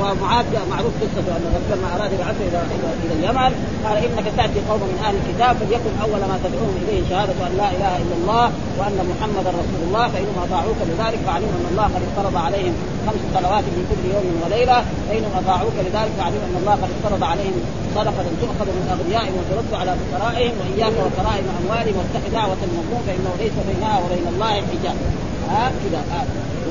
ومعاذ 0.00 0.46
معروف 0.70 0.92
قصته 1.02 1.36
أن 1.36 1.44
لما 1.72 1.88
أراد 1.96 2.12
يبعثه 2.12 2.42
إلى 2.48 2.58
إلى 3.04 3.14
اليمن 3.18 3.52
قال 3.84 3.96
إنك 4.06 4.26
تأتي 4.36 4.60
قوم 4.70 4.82
من 4.90 4.98
أهل 5.06 5.14
الكتاب 5.20 5.52
فليكن 5.60 5.92
أول 6.04 6.20
ما 6.30 6.36
تدعوهم 6.44 6.76
إليه 6.82 7.00
شهادة 7.10 7.32
أن 7.46 7.52
لا 7.60 7.68
إله 7.76 7.92
إلا 8.02 8.14
الله 8.20 8.46
وأن 8.78 8.98
محمدا 9.12 9.50
رسول 9.62 9.80
الله 9.88 10.04
فانهم 10.12 10.38
اطاعوك 10.46 10.78
لذلك 10.90 11.20
فعلموا 11.26 11.56
أن 11.60 11.66
الله 11.72 11.86
قد 11.94 12.02
افترض 12.08 12.36
عليهم 12.46 12.74
خمس 13.06 13.22
صلوات 13.36 13.64
في 13.74 13.82
كل 13.90 14.02
يوم 14.14 14.26
وليلة 14.44 14.78
فانهم 15.08 15.34
اطاعوك 15.42 15.76
لذلك 15.86 16.12
فعلموا 16.18 16.46
أن 16.50 16.56
الله 16.60 16.74
قد 16.82 16.90
افترض 16.96 17.22
عليهم 17.32 17.60
صدقة 17.96 18.26
تؤخذ 18.42 18.68
من 18.76 18.84
أغنيائهم 18.94 19.34
وترد 19.38 19.72
على 19.80 19.92
فقرائهم 20.00 20.54
وإياك 20.60 20.96
وكرائم 21.04 21.46
أموالهم 21.60 21.96
واتق 21.98 22.24
دعوة 22.38 22.60
المظلوم 22.68 23.02
فإنه 23.06 23.32
ليس 23.42 23.56
بينها 23.68 23.96
وبين 24.02 24.26
الله 24.32 24.52
حجاب. 24.70 24.96
ها 25.50 25.72
كذا 25.82 26.02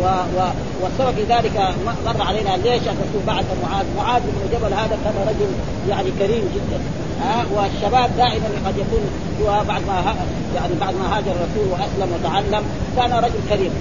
و 0.01 0.05
و 0.37 0.39
والسبب 0.81 1.15
في 1.15 1.23
ذلك 1.33 1.75
مر 2.05 2.23
علينا 2.23 2.49
ليش 2.49 2.81
الرسول 2.81 3.21
بعث 3.27 3.45
معاذ؟ 3.63 3.85
معاذ 3.97 4.21
بن 4.21 4.57
جبل 4.57 4.73
هذا 4.73 4.97
كان 5.03 5.13
رجل 5.27 5.51
يعني 5.89 6.11
كريم 6.19 6.43
جدا. 6.55 6.79
ها 7.21 7.45
والشباب 7.53 8.09
دائما 8.17 8.47
قد 8.65 8.77
يكون 8.77 9.03
هو 9.41 9.63
بعد 9.67 9.81
ما 9.87 10.15
يعني 10.55 10.73
بعد 10.81 10.93
ما 10.95 11.17
هاجر 11.17 11.31
الرسول 11.31 11.67
وأسلم 11.71 12.13
وتعلم 12.13 12.63
كان 12.97 13.13
رجل 13.13 13.39
كريم. 13.49 13.71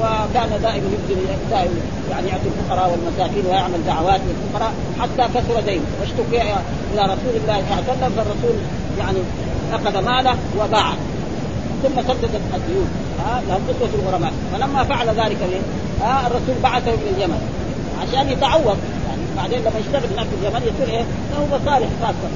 وكان 0.00 0.50
دائما 0.62 0.86
يبذل 0.94 1.26
دائما 1.50 1.80
يعني 2.10 2.28
يعطي 2.28 2.48
الفقراء 2.48 2.90
والمساكين 2.90 3.46
ويعمل 3.46 3.86
دعوات 3.86 4.20
للفقراء 4.28 4.72
حتى 5.00 5.28
كثر 5.34 5.60
دينه 5.60 5.84
واشتكي 6.00 6.42
إلى 6.92 7.02
رسول 7.02 7.34
الله 7.36 7.62
صلى 7.68 7.78
الله 7.78 7.84
عليه 7.86 7.92
وسلم 7.92 8.12
فالرسول 8.16 8.56
يعني 8.98 9.18
اخذ 9.72 10.04
ماله 10.04 10.36
وباعه. 10.60 10.96
ثم 11.82 12.02
سدد 12.02 12.30
الديون 12.54 12.88
ها 13.24 13.42
لهم 13.48 13.60
قسوة 13.68 13.88
الغرماء. 14.02 14.32
فلما 14.52 14.84
فعل 14.84 15.08
ذلك 15.08 15.36
ها 16.02 16.26
الرسول 16.26 16.54
بعثه 16.62 16.90
إلى 16.90 17.10
اليمن. 17.16 17.40
عشان 18.02 18.30
يتعوض. 18.30 18.78
يعني 19.08 19.22
بعدين 19.36 19.58
لما 19.60 19.78
يشتغل 19.78 20.12
هناك 20.12 20.26
في 20.26 20.34
اليمن 20.40 20.62
يصير 20.62 20.94
إيه؟ 20.94 21.04
له 21.32 21.58
مصالح 21.58 21.88
خاصة. 22.02 22.28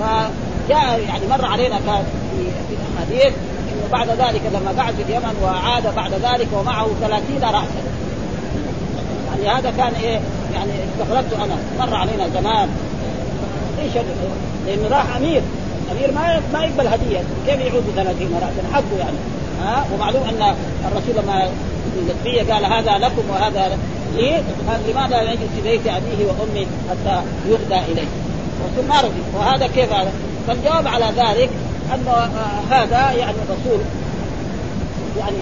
فجاء 0.00 1.00
يعني 1.08 1.26
مر 1.30 1.44
علينا 1.44 1.76
كان 1.86 2.04
في 2.30 2.44
في 2.68 2.74
الأحاديث 2.74 3.34
إنه 3.72 3.88
بعد 3.92 4.08
ذلك 4.08 4.40
لما 4.54 4.92
في 4.96 5.02
اليمن 5.02 5.36
وعاد 5.42 5.94
بعد 5.94 6.12
ذلك 6.12 6.48
ومعه 6.52 6.88
ثلاثين 7.00 7.42
راسا. 7.42 7.82
يعني 9.30 9.58
هذا 9.58 9.70
كان 9.70 9.92
إيه؟ 10.02 10.20
يعني 10.54 10.70
استغربت 10.92 11.32
أنا. 11.32 11.56
مر 11.86 11.96
علينا 11.96 12.28
زمان 12.28 12.68
إيش 13.82 13.92
لأنه 14.66 14.88
راح 14.90 15.16
أمير. 15.16 15.42
امير 15.92 16.12
ما 16.12 16.40
ما 16.52 16.64
يقبل 16.64 16.86
هدية. 16.86 17.20
كيف 17.46 17.60
يعود 17.60 17.82
ب 17.86 17.90
30 17.96 18.34
راسا 18.34 18.74
حقه 18.74 18.98
يعني. 18.98 19.16
ها؟ 19.60 19.84
ومعلوم 19.94 20.22
أن 20.22 20.54
الرسول 20.88 21.14
لما 21.22 21.48
النبي 21.96 22.52
قال 22.52 22.64
هذا 22.64 22.98
لكم 22.98 23.22
وهذا 23.30 23.78
لي 24.16 24.32
قال 24.68 24.80
لماذا 24.88 25.22
لا 25.22 25.32
يجلس 25.32 25.50
في 25.56 25.62
بيت 25.62 25.86
أبيه 25.86 26.26
وامي 26.26 26.66
حتى 26.90 27.22
يهدى 27.48 27.92
إليه؟ 27.92 28.08
الرسول 28.60 28.88
ما 28.88 29.00
رضي. 29.00 29.22
وهذا 29.34 29.66
كيف 29.66 29.92
هذا؟ 29.92 30.12
فالجواب 30.46 30.88
على 30.88 31.04
ذلك 31.04 31.50
انه 31.94 32.12
هذا 32.70 33.12
يعني 33.12 33.36
الرسول 33.48 33.80
يعني 35.18 35.36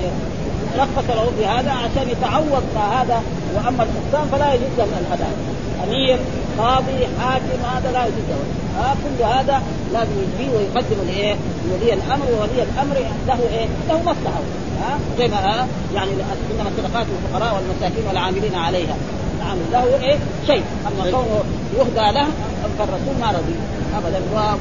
رخص 0.78 1.08
له 1.08 1.32
في 1.38 1.46
هذا 1.46 1.70
عشان 1.70 2.10
يتعوض 2.10 2.62
ما 2.74 3.02
هذا. 3.02 3.22
وأما 3.54 3.82
الحسان 3.82 4.28
فلا 4.32 4.54
يجوز 4.54 4.78
له 4.78 4.84
الهدايا. 4.84 5.61
امير 5.84 6.18
قاضي 6.58 7.06
حاكم 7.20 7.64
هذا 7.74 7.92
لا 7.92 8.04
يجوز 8.06 8.26
له. 8.28 8.44
ها 8.78 8.94
كل 8.94 9.24
هذا 9.24 9.62
لازم 9.92 10.10
يجي 10.22 10.50
ويقدم 10.50 11.06
لايه؟ 11.06 11.36
ولي 11.72 11.94
الأمر 11.94 12.26
وولي 12.32 12.62
الأمر 12.62 12.96
له 13.28 13.40
إيه؟ 13.52 13.66
له 13.88 13.98
مصلحة. 14.00 14.40
ها؟ 14.80 14.98
زي 15.18 15.28
ما 15.28 15.66
يعني 15.94 16.10
انما 16.10 16.70
الصدقات 16.70 17.06
للفقراء 17.06 17.54
والمساكين 17.54 18.06
والعاملين 18.08 18.54
عليها. 18.54 18.96
نعم 19.40 19.58
له 19.72 19.84
إيه؟ 20.02 20.18
شيء. 20.46 20.62
أما 20.86 21.10
كونه 21.10 21.42
يهدى 21.78 22.18
له 22.18 22.26
فالرسول 22.78 23.14
ما 23.20 23.30
رضي. 23.30 23.54
ابدا. 23.96 24.20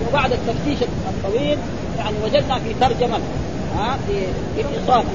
وبعد 0.09 0.31
التفتيش 0.31 0.89
الطويل 1.09 1.57
يعني 1.97 2.15
وجدنا 2.23 2.59
في 2.59 2.73
ترجمة 2.81 3.19
ها؟ 3.77 3.97
في 4.07 4.13
في 4.55 4.61
الإصابة. 4.61 5.09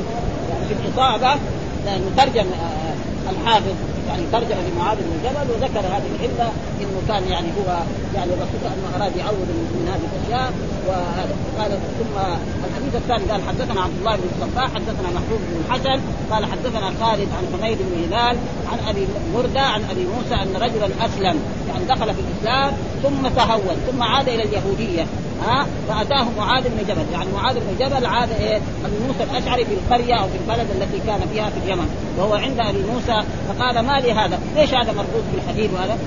يعني 0.50 0.64
في 0.68 0.74
الإصابة 0.86 1.40
لأنه 1.86 2.10
ترجم 2.16 2.46
آه، 2.46 3.30
الحافظ 3.30 3.74
يعني 4.08 4.22
ترجم 4.32 4.56
لمعاذ 4.68 4.96
بن 4.96 5.16
جبل 5.24 5.50
وذكر 5.50 5.80
هذه 5.80 6.08
العلة 6.14 6.52
إنه 6.80 7.02
كان 7.08 7.28
يعني 7.28 7.48
هو 7.58 7.78
يعني 8.14 8.30
الرسول 8.32 8.60
انه 8.64 8.96
أراد 8.96 9.16
يعوض 9.16 9.48
من 9.74 9.88
هذه 9.92 10.06
الأشياء. 10.12 10.52
وهذا 10.88 11.36
قال 11.58 11.70
ثم 11.70 12.16
الحديث 12.64 12.94
الثاني 12.94 13.24
قال 13.32 13.42
حدثنا 13.48 13.80
عبد 13.80 13.96
الله 13.98 14.16
بن 14.16 14.22
الصباح 14.34 14.74
حدثنا 14.74 15.08
محبوب 15.14 15.38
بن 15.38 15.60
الحسن 15.66 16.00
قال 16.30 16.44
حدثنا 16.44 16.92
خالد 17.00 17.28
عن 17.36 17.44
حميد 17.52 17.78
بن 17.78 18.04
هلال 18.04 18.36
عن 18.72 18.78
أبي 18.88 19.06
مردة 19.34 19.60
عن 19.60 19.82
أبي 19.90 20.06
موسى 20.06 20.34
أن 20.34 20.56
رجلا 20.56 20.86
أسلم 21.06 21.40
يعني 21.68 21.84
دخل 21.88 22.14
في 22.14 22.20
الإسلام 22.20 22.72
ثم 23.02 23.28
تهون 23.28 23.76
ثم 23.90 24.02
عاد 24.02 24.28
إلى 24.28 24.42
اليهودية 24.42 25.06
ها 25.46 25.66
فأتاه 25.88 26.26
معاذ 26.38 26.62
بن 26.62 26.88
جبل 26.88 27.12
يعني 27.12 27.32
معاذ 27.34 27.54
بن 27.54 27.86
جبل 27.86 28.06
عاد 28.06 28.30
إيه 28.30 28.56
أبي 28.56 28.98
موسى 29.06 29.22
الأشعري 29.22 29.64
في 29.64 29.74
القرية 29.74 30.14
أو 30.14 30.28
في 30.28 30.36
البلد 30.36 30.70
التي 30.70 30.98
كان 31.06 31.20
فيها 31.32 31.50
في 31.50 31.58
اليمن 31.64 31.88
وهو 32.18 32.34
عند 32.34 32.60
أبي 32.60 32.82
موسى 32.92 33.22
فقال 33.48 33.78
ما 33.78 34.00
لي 34.00 34.12
هذا؟ 34.12 34.40
ليش 34.56 34.74
هذا 34.74 34.92
مربوط 34.92 35.22
بالحديث 35.34 35.70
وهذا؟ 35.72 35.98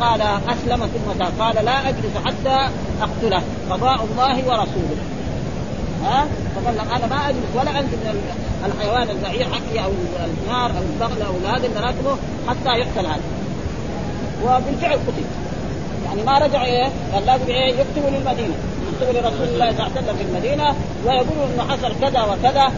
قال 0.00 0.22
أسلم 0.48 0.86
ثم 0.86 1.24
قال 1.42 1.64
لا 1.64 1.88
أجلس 1.88 2.16
حتى 2.24 2.68
أقتله 3.02 3.42
قضاء 3.70 4.06
الله 4.10 4.36
ورسوله. 4.36 4.96
ها؟ 6.04 6.26
فقال 6.54 6.78
أنا 6.78 7.06
ما 7.06 7.28
اجلس 7.28 7.50
ولا 7.54 7.70
انزل 7.70 7.96
من 7.96 8.22
الحيوان 8.66 9.10
البعير 9.10 9.44
حقي 9.44 9.84
أو 9.84 9.90
النار 10.44 10.70
أو 10.70 10.82
البغل 10.92 11.22
أو 11.22 11.34
هذا 11.54 11.66
اللي 11.66 11.80
راكبه 11.80 12.16
حتى 12.48 12.78
يقتل 12.78 13.06
هذا. 13.06 13.20
وبالفعل 14.44 14.92
قتل. 14.92 15.24
يعني 16.04 16.22
ما 16.22 16.38
رجع 16.38 16.64
إيه؟ 16.64 16.88
قال 17.12 17.26
لازم 17.26 17.46
إيه؟ 17.48 17.74
يكتبوا 17.74 18.10
للمدينة. 18.10 18.54
يكتبوا 18.92 19.20
لرسول 19.20 19.48
الله 19.48 19.70
صلى 19.70 19.86
الله 19.86 19.90
عليه 19.96 20.00
وسلم 20.00 20.16
في 20.16 20.22
المدينة 20.22 20.74
ويقولوا 21.04 21.46
إنه 21.54 21.62
حصل 21.68 21.92
كذا 22.00 22.22
وكذا. 22.22 22.72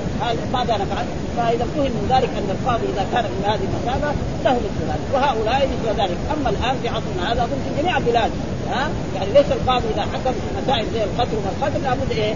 ماذا 0.52 0.74
نفعل؟ 0.74 1.06
فإذا 1.36 1.66
فهم 1.74 1.84
من 1.84 2.06
ذلك 2.10 2.30
أن 2.38 2.48
القاضي 2.56 2.86
إذا 2.92 3.06
كان 3.12 3.24
من 3.24 3.44
هذه 3.44 3.64
المثابة 3.68 4.12
له 4.44 4.52
مثل 4.52 4.82
ذلك 4.90 5.06
وهؤلاء 5.14 5.68
مثل 5.72 6.00
ذلك. 6.00 6.16
أما 6.34 6.50
الآن 6.50 6.76
في 6.82 6.88
عصرنا 6.88 7.32
هذا 7.32 7.46
في 7.46 7.82
جميع 7.82 7.96
البلاد. 7.96 8.30
ها؟ 8.72 8.90
يعني 9.14 9.32
ليس 9.32 9.52
القاضي 9.52 9.86
إذا 9.94 10.02
حكم 10.02 10.32
في 10.32 10.62
مسائل 10.62 10.86
زي 10.94 11.04
القتل 11.04 11.36
وما 11.36 11.50
القتل 11.56 11.82
لابد 11.82 12.10
إيه؟ 12.10 12.34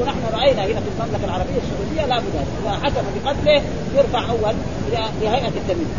ونحن 0.00 0.18
رأينا 0.32 0.62
هنا 0.64 0.80
في 0.80 0.88
المملكة 0.98 1.24
العربية 1.24 1.58
السعودية 1.64 2.14
لابد 2.14 2.34
إذا 2.62 2.70
حكم 2.82 3.04
بقتله 3.24 3.62
يرفع 3.96 4.30
أول 4.30 4.54
لهيئه 5.22 5.48
التمييز. 5.48 5.92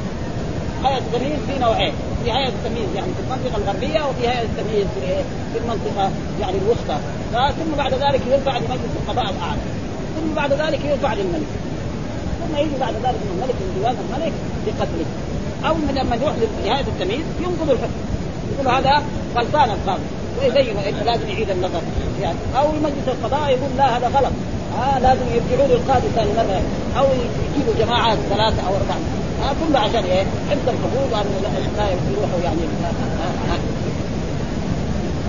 هيئه 0.83 0.97
التمييز 0.97 1.39
في 1.47 1.59
نوعين. 1.59 1.93
في 2.23 2.31
هيئه 2.31 2.47
التمييز 2.47 2.89
يعني 2.95 3.07
في 3.13 3.21
المنطقة 3.25 3.57
الغربية 3.57 4.01
وفي 4.09 4.27
هيئه 4.27 4.41
التمييز 4.41 4.87
في, 4.95 5.23
في 5.53 5.59
المنطقة 5.59 6.11
يعني 6.41 6.57
الوسطى. 6.57 6.97
ثم 7.31 7.77
بعد 7.77 7.93
ذلك 7.93 8.21
يرفع 8.31 8.57
لمجلس 8.57 8.93
القضاء 9.01 9.29
الاعلى 9.29 9.61
ثم 10.15 10.33
بعد 10.35 10.53
ذلك 10.53 10.85
يرفع 10.85 11.13
للملك. 11.13 11.51
ثم 12.39 12.57
يجي 12.57 12.77
بعد 12.79 12.93
ذلك 12.93 13.19
من 13.25 13.31
الملك 13.35 13.55
من 13.61 13.73
ديوان 13.75 13.95
الملك 14.05 14.33
بقتله 14.65 15.05
أو 15.67 15.75
لما 15.95 16.15
يروح 16.15 16.33
لهيئه 16.63 16.87
التمييز 16.87 17.25
ينقض 17.41 17.69
الحكم 17.69 18.18
يقول 18.59 18.75
هذا 18.75 19.03
غلطان 19.35 19.69
القاضي. 19.69 20.03
ويبين 20.39 20.77
إنه 20.77 21.03
لازم 21.03 21.29
يعيد 21.29 21.49
النظر. 21.49 21.81
يعني 22.21 22.37
أو 22.59 22.71
مجلس 22.71 23.07
القضاء 23.07 23.49
يقول 23.49 23.69
لا 23.77 23.97
هذا 23.97 24.07
غلط. 24.07 24.31
آه 24.81 24.99
لازم 24.99 25.25
يرجعوا 25.33 25.67
للقاضي 25.67 26.07
ثاني 26.15 26.29
مرة. 26.37 26.61
أو 26.97 27.05
يجيبوا 27.05 27.73
جماعات 27.79 28.17
ثلاثة 28.29 28.67
أو 28.67 28.73
أربعة. 28.75 28.99
آه 29.43 29.53
كله 29.67 29.79
عشان 29.79 30.03
إيه؟ 30.03 30.23
حفظ 30.49 30.69
الحقوق 30.69 31.13
وأن 31.13 31.25
لا 31.77 31.83
يروحوا 31.83 32.39
يعني. 32.43 32.59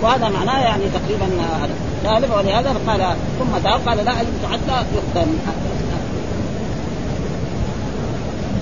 وهذا 0.01 0.29
معناه 0.29 0.63
يعني 0.63 0.83
تقريبا 0.93 1.25
هذا. 1.61 2.35
ولهذا 2.35 2.75
قال 2.87 3.15
ثم 3.39 3.67
قال 3.67 4.05
لا 4.05 4.11
اجلس 4.21 4.45
حتى 4.51 4.85
يختم 4.95 5.27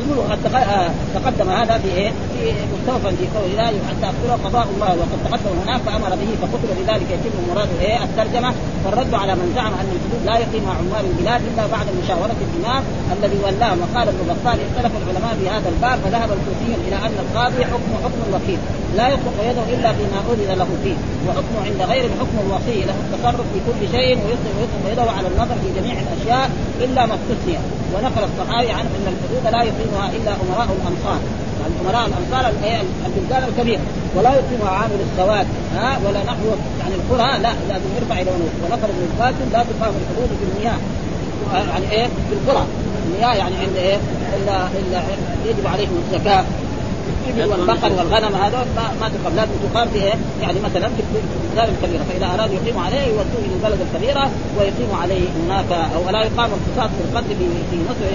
يقول 0.09 0.31
آه، 0.55 0.89
تقدم 1.15 1.49
هذا 1.49 1.77
في 1.77 1.87
إيه؟ 1.87 2.11
في 2.39 2.53
مستوفى 2.73 3.09
في 3.17 3.25
قول 3.35 3.49
لا 3.57 3.67
حتى 3.89 4.05
اقتله 4.11 4.35
قضاء 4.45 4.67
الله 4.73 4.91
وقد 5.01 5.19
تقدم 5.25 5.55
هناك 5.63 5.81
فأمر 5.81 6.09
به 6.21 6.29
فقتل 6.41 6.69
لذلك 6.79 7.07
يتم 7.15 7.35
مراد 7.49 7.69
إيه؟ 7.81 8.03
الترجمة. 8.03 8.53
فالرد 8.83 9.13
على 9.13 9.33
من 9.35 9.47
زعم 9.55 9.73
أن 9.81 9.89
الحدود 9.95 10.21
لا 10.29 10.35
يقيمها 10.43 10.73
عمال 10.79 11.03
البلاد 11.11 11.41
إلا 11.49 11.63
بعد 11.75 11.87
مشاورة 12.03 12.37
الإمام 12.47 12.83
الذي 13.15 13.37
ولاه. 13.45 13.73
وقال 13.81 14.07
ابن 14.13 14.21
بطال 14.29 14.57
اختلف 14.67 14.91
العلماء 14.99 15.33
في 15.39 15.45
هذا 15.49 15.69
الباب 15.73 15.97
فذهب 16.03 16.29
الكوفيون 16.37 16.79
إلى 16.87 16.97
أن 17.05 17.15
القاضي 17.23 17.65
حكم 17.65 17.91
حكم 18.03 18.19
الوكيل 18.29 18.59
لا 18.97 19.07
يطلق 19.13 19.35
يده 19.49 19.65
إلا 19.75 19.89
فيما 19.97 20.19
أذن 20.31 20.51
له 20.61 20.69
فيه. 20.83 20.97
وحكمه 21.27 21.59
عند 21.67 21.81
غير 21.91 22.03
حكم 22.19 22.35
الوصي 22.45 22.79
له 22.89 22.95
التصرف 23.03 23.45
في 23.53 23.59
كل 23.67 23.81
شيء 23.95 24.13
ويطلق 24.23 24.55
يطلق 24.63 24.83
يده 24.91 25.11
على 25.17 25.27
النظر 25.27 25.55
في 25.63 25.69
جميع 25.79 25.95
الأشياء 26.05 26.49
إلا 26.85 27.05
ما 27.05 27.15
استثني. 27.19 27.57
ونقل 27.93 28.23
الصحابي 28.29 28.71
عنه 28.77 28.89
أن 28.97 29.05
الحدود 29.13 29.43
لا 29.53 29.61
يقيمها 29.69 30.05
إلا 30.17 30.31
أمراء 30.43 30.67
الامصار 30.77 31.19
يعني 31.75 31.89
امراء 31.89 32.07
الامصار 32.07 32.53
البلدان 33.05 33.43
الكبيره 33.49 33.81
ولا 34.15 34.29
يقيمها 34.33 34.69
عامل 34.69 34.99
السواد. 35.11 35.47
ها؟ 35.75 35.99
ولا 36.05 36.23
نحو 36.23 36.45
يعني 36.79 36.95
القرى. 36.95 37.39
لا 37.39 37.53
لازم 37.69 37.89
يرفع 37.97 38.21
إلى 38.21 38.31
ونقل 38.63 38.89
ابن 38.89 39.03
القاسم 39.11 39.45
لا 39.53 39.63
تقام 39.63 39.93
الحدود 40.01 40.29
في 40.39 40.45
المياه. 40.49 40.77
يعني 41.53 41.91
إيه؟ 41.91 42.05
في 42.05 42.33
القرى. 42.33 42.65
المياه 43.05 43.33
يعني 43.35 43.55
عند 43.57 43.75
إيه؟ 43.77 43.97
الا 44.37 44.67
إلا 44.79 45.01
يجب 45.45 45.67
عليهم 45.67 46.03
الزكاة. 46.05 46.43
الابل 47.29 47.51
والبقر 47.51 47.91
والغنم 47.97 48.35
هذا 48.35 48.65
ما, 49.01 49.09
تقام. 49.09 49.35
لازم 49.35 49.51
تقام 49.73 49.87
في 49.93 49.99
إيه؟ 50.03 50.13
يعني 50.41 50.59
مثلا 50.59 50.87
في 50.87 51.01
البلدان 51.01 51.75
الكبيرة. 51.75 52.03
فإذا 52.09 52.25
أرادوا 52.25 52.55
يقيموا 52.55 52.81
عليه 52.81 53.01
يودوه 53.01 53.41
إلى 53.45 53.53
البلد 53.57 53.79
الكبيرة 53.87 54.31
ويقيموا 54.57 54.97
عليه 55.01 55.27
هناك. 55.45 55.71
أو 55.95 56.09
لا 56.09 56.23
يقام 56.23 56.49
القصاص 56.57 56.89
في 56.97 57.01
القتل 57.09 57.35
في 57.71 57.77
مصر 57.89 58.05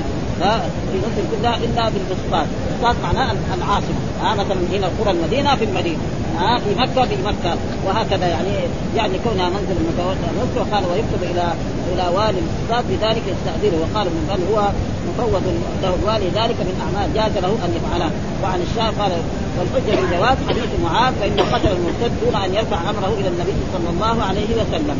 في 0.92 0.98
مصر 0.98 1.22
كلها 1.32 1.56
إلا 1.56 1.88
بالقصاص، 1.92 2.46
القصاص 2.70 2.96
معناه 3.02 3.32
العاصمة. 3.58 4.00
ها 4.22 4.34
مثلا 4.34 4.60
هنا 4.72 4.86
القرى 4.86 5.10
المدينة 5.10 5.56
في 5.56 5.64
المدينة. 5.64 5.98
ها 6.38 6.58
في 6.58 6.70
مكة 6.80 7.04
في 7.04 7.16
مكة. 7.24 7.56
وهكذا 7.86 8.26
يعني 8.26 8.54
يعني 8.96 9.18
كونها 9.24 9.48
منزل 9.48 9.76
متوسط 9.88 10.56
وقال 10.56 10.84
ويكتب 10.90 11.22
إلى 11.22 11.44
إلى 11.92 12.16
والي 12.16 12.38
القصاص 12.44 12.84
بذلك 12.90 13.22
يستأذنه. 13.32 13.78
وقال 13.82 14.06
من 14.06 14.46
هو 14.50 14.68
مفوض 15.08 15.42
له 15.82 15.94
الوالي 16.02 16.26
ذلك 16.26 16.58
من 16.68 16.76
أعمال 16.84 17.14
جاز 17.14 17.42
له 17.42 17.52
أن 17.64 17.70
يفعلها. 17.76 18.10
وعن 18.42 18.60
الشاعر 18.70 18.92
قال 19.05 19.12
والحجة 19.59 19.96
في 19.96 20.05
الجواز 20.05 20.36
حديث 20.48 20.68
معاذ 20.84 21.14
فانه 21.14 21.42
قتل 21.42 21.68
المرتد 21.68 22.12
دون 22.24 22.34
أن 22.34 22.55
يرفع 22.55 22.90
أمره 22.90 23.14
إلى 23.20 23.28
النبي 23.28 23.52
صلى 23.72 23.90
الله 23.90 24.22
عليه 24.22 24.48
وسلم. 24.62 24.98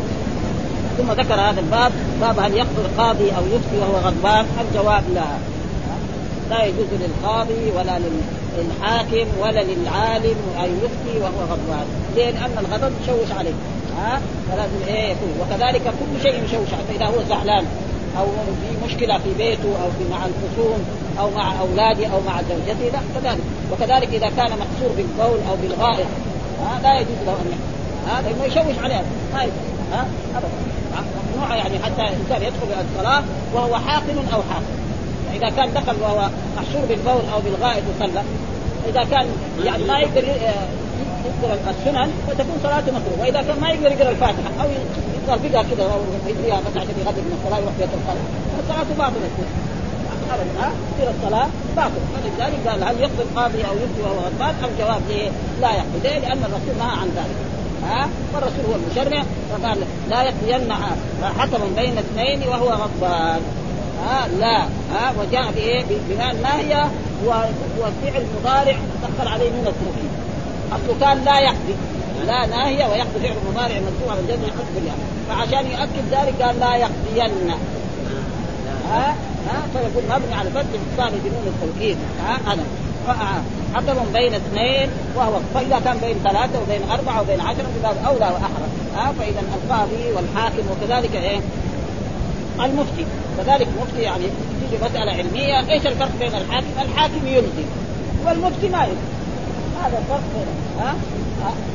ثم 0.97 1.11
ذكر 1.11 1.33
هذا 1.33 1.59
الباب 1.59 1.91
باب 2.21 2.39
هل 2.39 2.53
يقتل 2.53 2.87
قاضي 2.97 3.29
أو 3.31 3.43
يفتي 3.45 3.77
وهو 3.81 3.97
غضبان؟ 4.07 4.45
الجواب 4.61 5.03
لا. 5.13 5.25
لا 6.49 6.65
يجوز 6.65 6.87
للقاضي 7.01 7.71
ولا 7.77 7.99
للحاكم 8.57 9.27
ولا 9.41 9.63
للعالم 9.63 10.37
أن 10.59 10.79
يفتي 10.83 11.19
وهو 11.19 11.41
غضبان؟ 11.51 11.85
لأن 12.15 12.57
الغضب 12.59 12.93
يشوش 13.03 13.37
عليه. 13.39 13.53
ها؟ 13.97 14.21
فلازم 14.51 14.87
إيه؟ 14.87 15.11
يكون. 15.11 15.33
وكذلك 15.41 15.81
كل 15.83 16.21
شيء 16.23 16.43
يشوش 16.43 16.73
عليه. 16.73 16.99
فإذا 16.99 17.05
هو 17.05 17.23
زعلان. 17.29 17.65
أو 18.19 18.25
في 18.61 18.85
مشكلة 18.85 19.17
في 19.17 19.33
بيته 19.37 19.69
أو 19.83 19.89
في 19.97 20.09
مع 20.11 20.25
الخصوم 20.25 20.79
أو 21.19 21.29
مع 21.29 21.59
أولاده 21.61 22.07
أو 22.07 22.19
مع 22.27 22.41
زوجته 22.41 22.89
لا 22.93 22.99
كذلك. 23.15 23.43
وكذلك 23.71 24.13
إذا 24.13 24.29
كان 24.37 24.51
مقصور 24.51 24.95
بالقول 24.97 25.39
أو 25.49 25.55
بالغائط 25.61 26.07
ها 26.61 26.79
لا 26.83 26.99
يجوز 26.99 27.17
له 27.25 27.33
أن 27.33 27.59
هذا 28.09 28.29
انه 28.29 28.45
يشوش 28.45 28.83
عليها 28.83 29.03
ما 29.33 29.39
ها 29.91 30.07
ابدا. 30.35 30.47
ممنوع 31.35 31.55
يعني 31.55 31.79
حتى 31.79 32.01
الإنسان 32.01 32.41
يدخل 32.41 32.85
الصلاة 32.89 33.23
وهو 33.53 33.75
حاقن 33.75 34.17
أو 34.33 34.41
حاقن. 34.51 34.75
إذا 35.35 35.49
كان 35.49 35.73
دخل 35.73 35.95
وهو 36.01 36.29
محشور 36.57 36.85
بالبول 36.89 37.21
أو 37.33 37.39
بالغائط 37.39 37.83
وصلى 37.95 38.21
إذا 38.89 39.03
كان 39.11 39.27
يعني 39.63 39.83
ما 39.83 39.99
يقدر 39.99 40.23
يقرأ 41.25 41.57
السنن 41.75 42.09
فتكون 42.27 42.57
صلاته 42.63 42.91
مكروه 42.97 43.19
وإذا 43.21 43.41
كان 43.41 43.59
ما 43.61 43.69
يقدر 43.69 43.91
يقرأ 43.91 44.09
الفاتحة 44.11 44.49
أو 44.61 44.67
يقرأ 44.69 45.37
بها 45.43 45.63
كذا 45.63 45.83
أو 45.83 45.99
يدريها 46.29 46.59
مثلا 46.67 46.81
عشان 46.81 46.95
يغدر 46.99 47.21
من 47.27 47.33
الصلاة 47.37 47.59
يروح 47.59 47.73
بيت 47.79 47.89
الصلاة 47.99 48.25
فصلاته 48.57 48.93
باطلة. 48.97 49.29
ابدا 50.33 50.69
تصير 50.91 51.09
الصلاة 51.15 51.47
باطلة. 51.75 52.05
فلذلك 52.13 52.67
قال 52.67 52.83
هل 52.83 52.99
يقضي 52.99 53.23
القاضي 53.27 53.61
أو 53.69 53.73
يفتي 53.83 54.01
وهو 54.03 54.19
غضبان 54.25 54.55
الجواب 54.69 55.01
ليه؟ 55.09 55.29
لا 55.61 55.71
يقضي. 55.79 55.99
ليه؟ 56.03 56.19
لأن 56.19 56.37
الرسول 56.37 56.75
نهى 56.79 56.95
عن 57.01 57.07
ذلك. 57.17 57.37
ها؟ 57.83 58.09
والرسول 58.33 58.65
هو 58.69 58.75
المشرع 58.75 59.23
فقال 59.51 59.77
لا 60.09 60.23
يقضين 60.23 60.73
حكم 61.39 61.75
بين 61.75 61.97
اثنين 61.97 62.47
وهو 62.49 62.69
غضبان. 62.69 63.41
ها؟ 64.05 64.27
لا. 64.39 64.57
ها؟ 64.93 65.13
وجاء 65.19 65.51
بإيه؟ 65.51 65.83
بناء 66.09 66.31
الناهيه 66.31 66.91
وفعل 67.79 68.23
مضارع 68.39 68.77
دخل 69.03 69.27
عليه 69.27 69.49
من 69.49 69.67
التوكيد 69.67 70.11
اصله 70.71 70.95
كان 71.01 71.23
لا 71.25 71.39
يقضي. 71.39 71.75
لا 72.27 72.45
ناهيه 72.45 72.85
ويقضي 72.85 73.19
فعل 73.23 73.35
مضارع 73.49 73.75
مرفوع 73.75 74.11
على 74.11 74.19
الجزم 74.19 74.43
يحط 74.43 74.65
بالياء 74.75 74.97
فعشان 75.29 75.71
يؤكد 75.71 76.05
ذلك 76.11 76.41
قال 76.41 76.59
لا 76.59 76.75
يقضين. 76.75 77.51
ها؟ 78.89 79.15
ها؟ 79.47 79.61
فيكون 79.73 80.03
مبني 80.09 80.35
على 80.35 80.49
فتح 80.49 80.79
الثاني 80.91 81.17
بدون 81.25 81.45
التوكيد. 81.47 81.97
ها؟ 82.25 82.53
هذا. 82.53 82.63
حكم 83.75 84.13
بين 84.13 84.33
اثنين 84.33 84.89
وهو 85.15 85.39
فإذا 85.53 85.79
كان 85.85 85.97
بين 85.97 86.15
ثلاثة 86.23 86.61
وبين 86.61 86.91
أربعة 86.91 87.21
وبين 87.21 87.41
عشرة 87.41 87.65
فباب 87.79 87.97
أولى 88.05 88.33
وأحرى. 88.33 88.67
ها؟ 88.95 89.13
فإذا 89.19 89.39
القاضي 89.39 90.11
والحاكم 90.15 90.63
وكذلك 90.71 91.15
إيه؟ 91.15 91.39
المفتي. 92.59 93.05
كذلك 93.37 93.67
المفتي 93.77 94.01
يعني 94.01 94.23
تيجي 94.23 94.83
مسألة 94.83 95.11
علمية. 95.11 95.71
إيش 95.71 95.87
الفرق 95.87 96.11
بين 96.19 96.35
الحاكم؟ 96.35 96.67
الحاكم 96.81 97.27
يلزم 97.27 97.67
والمفتي 98.25 98.69
ما 98.69 98.83
يلزم 98.83 99.14
هذا 99.83 99.97
الفرق 99.97 100.23
ها؟ 100.79 100.95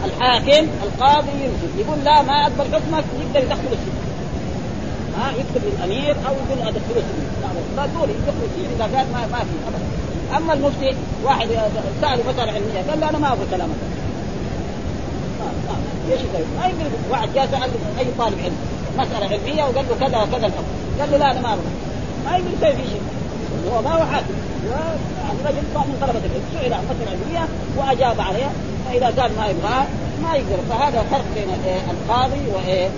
الحاكم 0.04 0.68
القاضي 0.82 1.30
يلزم 1.30 1.78
يقول 1.78 1.98
لا 2.04 2.22
ما 2.22 2.42
أقبل 2.42 2.74
حكمك 2.74 3.04
يقدر 3.20 3.40
يدخل 3.46 3.72
السجن 3.72 4.10
ها؟ 5.18 5.30
يكتب 5.30 5.62
للأمير 5.68 6.16
أو 6.28 6.32
يقول 6.34 6.68
ادخله 6.68 6.96
السجن 6.96 7.30
لا 7.76 7.86
دول 7.86 8.10
يدخلوا 8.10 8.46
السجن 8.50 8.70
إذا 8.76 8.84
قال 8.84 9.06
ما 9.12 9.26
ما 9.32 9.38
في 9.38 9.56
ابدا. 9.68 9.84
أما 10.36 10.52
المفتي 10.52 10.96
واحد 11.24 11.48
سأله 12.00 12.22
مساله 12.32 12.52
علمية 12.52 12.90
قال 12.90 13.00
له 13.00 13.10
أنا 13.10 13.18
ما 13.18 13.32
أبغى 13.32 13.46
كلامك. 13.50 13.76
إيش؟ 16.10 16.20
ما 16.58 16.66
يقدر 16.66 16.90
واحد 17.10 17.28
جاء 17.34 17.46
سأل 17.46 17.70
أي 17.98 18.06
طالب 18.18 18.38
علم 18.44 18.56
مسألة 18.98 19.26
علمية 19.26 19.64
وقال 19.64 19.84
له 19.88 20.06
كذا 20.06 20.18
وكذا 20.18 20.52
قال 21.00 21.10
له 21.10 21.16
لا 21.16 21.30
أنا 21.30 21.40
ما 21.40 21.52
أبغى. 21.52 21.64
ما 22.24 22.36
يقدر 22.36 22.50
يسوي 22.56 22.72
في 22.72 22.90
شيء 22.90 23.02
هو 23.72 23.82
ما 23.82 23.90
هو 23.90 24.06
حاكم. 24.06 24.34
يعني 24.68 25.38
رجل 25.44 25.62
من 25.74 25.96
طلبه 26.00 26.18
العلم 26.18 26.44
سئل 26.60 26.72
عن 26.72 26.84
مساله 26.84 27.10
علميه 27.10 27.48
واجاب 27.76 28.20
عليها 28.20 28.50
فإذا 28.86 29.06
قال 29.06 29.30
ما 29.36 29.46
يبغاه 29.46 29.86
ما 30.22 30.34
يقدر 30.34 30.58
فهذا 30.70 31.04
فرق 31.10 31.24
بين 31.34 31.48
القاضي 31.90 32.40
وايه 32.54 32.88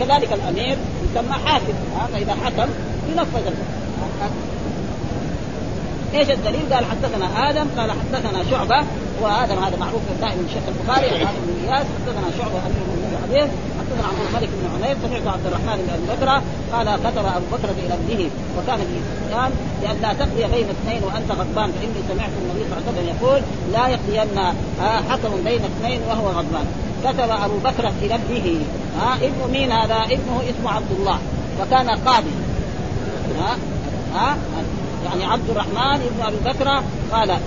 كذلك 0.00 0.32
الامير 0.32 0.76
يسمى 1.10 1.34
حاكم 1.46 1.74
فإذا 2.12 2.34
حكم 2.44 2.68
ينفذ 3.12 3.52
إيش 6.14 6.30
الدليل؟ 6.30 6.74
قال 6.74 6.84
حدثنا 6.84 7.50
آدم 7.50 7.66
قال 7.78 7.90
حدثنا 7.90 8.44
شعبة 8.50 8.86
وآدم 9.22 9.58
هذا 9.58 9.76
معروف 9.80 10.02
دائما 10.20 10.42
الشيخ 10.48 10.62
البخاري 10.68 11.06
هذا 11.06 11.32
بن 11.46 11.68
اياس 11.68 11.86
حدثنا 11.86 12.30
شعبه 12.38 12.58
امير 12.66 12.82
المؤمنين 13.04 13.50
بن 14.94 15.14
عمير 15.14 15.22
سمعت 15.22 15.28
عبد 15.28 15.46
الرحمن 15.46 15.76
بن 15.84 15.90
أبي 15.94 16.06
بكر 16.12 16.30
قال 16.72 16.86
كتب 17.04 17.26
أبو 17.26 17.46
بكر 17.52 17.68
ابنه 17.90 18.30
وكان 18.58 18.78
الإسلام 18.86 19.50
لأن 19.82 19.96
لا 20.02 20.12
تقضي 20.12 20.44
بين 20.54 20.66
اثنين 20.74 21.02
وأنت 21.04 21.30
غضبان 21.30 21.72
فإني 21.72 22.00
سمعت 22.08 22.30
النبي 22.42 22.64
صلى 22.68 22.78
الله 22.78 22.82
عليه 22.86 22.92
وسلم 22.92 23.06
يقول 23.16 23.40
لا 23.72 23.88
يقضين 23.88 24.54
حكم 25.10 25.44
بين 25.44 25.60
اثنين 25.64 26.00
وهو 26.08 26.26
غضبان 26.28 26.66
كتب 27.04 27.30
أبو 27.44 27.58
بكر 27.58 27.92
إلى 28.02 28.14
ابنه 28.14 28.60
ها 29.00 29.16
ابن 29.16 29.52
مين 29.52 29.72
هذا؟ 29.72 30.04
ابنه 30.04 30.42
اسمه 30.50 30.70
عبد 30.70 30.92
الله 30.98 31.18
وكان 31.60 31.90
قاضي 31.90 32.34
ها 33.38 33.56
ها 34.14 34.36
يعني 35.04 35.24
عبد 35.24 35.50
الرحمن 35.50 36.00
ابن 36.10 36.22
أبي 36.26 36.36
بكر 36.44 36.82
قال 37.12 37.38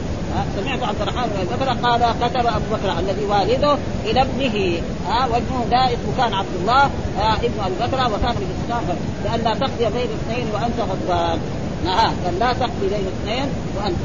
سمعت 0.57 0.84
عبد 0.84 1.01
الرحمن 1.01 1.47
بن 1.59 1.88
قال 1.88 2.01
كتب 2.21 2.47
أبو 2.47 2.65
بكر 2.75 2.99
الذي 2.99 3.25
والده 3.25 3.77
إلى 4.05 4.21
ابنه 4.21 4.81
ها 5.07 5.25
وابنه 5.25 5.65
ده 5.71 5.86
اسمه 5.86 6.13
كان 6.17 6.34
عبد 6.34 6.55
الله 6.61 6.84
ابن 7.47 7.59
أبي 7.65 7.75
بكر 7.75 8.13
وكان 8.13 8.36
بالاسلام 8.39 8.97
لأن 9.23 9.39
لا 9.43 9.53
تقضي 9.53 9.86
بين 9.86 10.09
اثنين 10.17 10.47
وأنت 10.53 10.79
غضبان. 10.79 11.39
نعم 11.86 12.13
قال 12.25 12.39
لا 12.39 12.53
تقضي 12.53 12.88
بين 12.89 13.05
اثنين 13.13 13.47
وأنت. 13.77 13.95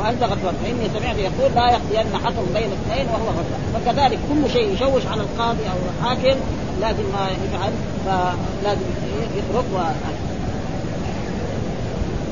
وأنت 0.00 0.22
غضبان. 0.22 0.54
فإني 0.62 0.88
سمعت 0.98 1.16
يقول 1.16 1.54
لا 1.54 1.70
يقضين 1.70 2.16
حكم 2.24 2.46
بين 2.54 2.70
اثنين 2.78 3.06
وهو 3.06 3.28
غضبان. 3.28 3.60
فكذلك 3.74 4.18
كل 4.28 4.50
شيء 4.52 4.74
يشوش 4.74 5.06
على 5.06 5.20
القاضي 5.20 5.64
أو 5.72 5.78
الحاكم 5.88 6.40
لازم 6.80 7.02
ما 7.12 7.28
يفعل 7.44 7.72
فلازم 8.04 8.86
يترك 9.36 9.64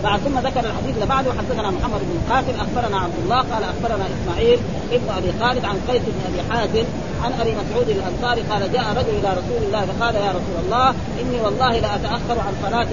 بعد 0.02 0.20
ثم 0.20 0.38
ذكر 0.38 0.60
الحديث 0.60 0.94
اللي 0.94 1.06
بعده 1.06 1.30
حدثنا 1.32 1.70
محمد 1.70 2.00
بن 2.00 2.32
قاتل 2.32 2.54
أخبرنا 2.60 2.98
عبد 3.00 3.18
الله 3.24 3.36
قال 3.36 3.62
أخبرنا 3.64 4.04
إسماعيل 4.14 4.58
ابن 4.92 5.08
أبي 5.18 5.32
خالد 5.40 5.64
عن 5.64 5.76
قيس 5.88 6.02
بن 6.02 6.20
أبي 6.28 6.52
حازم 6.52 6.84
عن 7.24 7.32
أبي 7.40 7.50
مسعود 7.50 7.88
الأنصاري 7.88 8.42
قال 8.50 8.72
جاء 8.72 8.86
رجل 8.98 9.18
إلى 9.20 9.30
رسول 9.30 9.60
الله 9.66 9.86
فقال 9.86 10.14
يا 10.14 10.30
رسول 10.30 10.58
الله 10.64 10.88
إني 11.20 11.40
والله 11.44 11.72
لاتاخر 11.72 12.36
عن 12.46 12.54
صلاة 12.62 12.86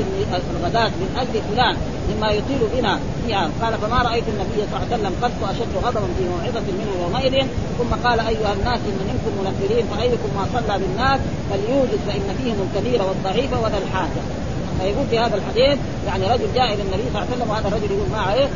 الغداة 0.55 0.87
من 1.01 1.09
أجل 1.21 1.41
فلان 1.51 1.75
مما 2.09 2.31
يطيل 2.31 2.59
بنا 2.73 2.99
فيها. 3.25 3.49
قال 3.61 3.73
فما 3.77 4.01
رأيت 4.01 4.23
النبي 4.27 4.59
صلى 4.71 4.77
الله 4.77 4.87
عليه 4.91 4.95
وسلم 4.95 5.13
قد 5.23 5.31
أشد 5.43 5.73
غضبا 5.85 6.07
في 6.17 6.23
موعظة 6.33 6.67
منه 6.79 6.91
يومئذ. 7.03 7.47
ثم 7.77 8.07
قال 8.07 8.19
أيها 8.19 8.53
الناس 8.53 8.79
إن 8.89 8.99
منكم 9.09 9.31
منفرين 9.39 9.85
فأيكم 9.91 10.29
ما 10.37 10.45
صلى 10.53 10.79
بالناس 10.79 11.19
فليوجد 11.49 11.99
فإن 12.07 12.35
فيهم 12.43 12.57
الكبير 12.65 13.01
والضعيف 13.01 13.53
وذا 13.53 13.77
الحاجة. 13.77 14.23
فيقول 14.79 15.05
في 15.09 15.19
هذا 15.19 15.35
الحديث 15.35 15.77
يعني 16.07 16.27
رجل 16.27 16.53
جاء 16.55 16.73
إلى 16.73 16.81
النبي 16.81 17.03
صلى 17.13 17.21
الله 17.21 17.27
عليه 17.27 17.35
وسلم 17.35 17.49
وهذا 17.49 17.67
الرجل 17.67 17.91
يقول 17.91 18.09
معه 18.11 18.33
إيه 18.33 18.47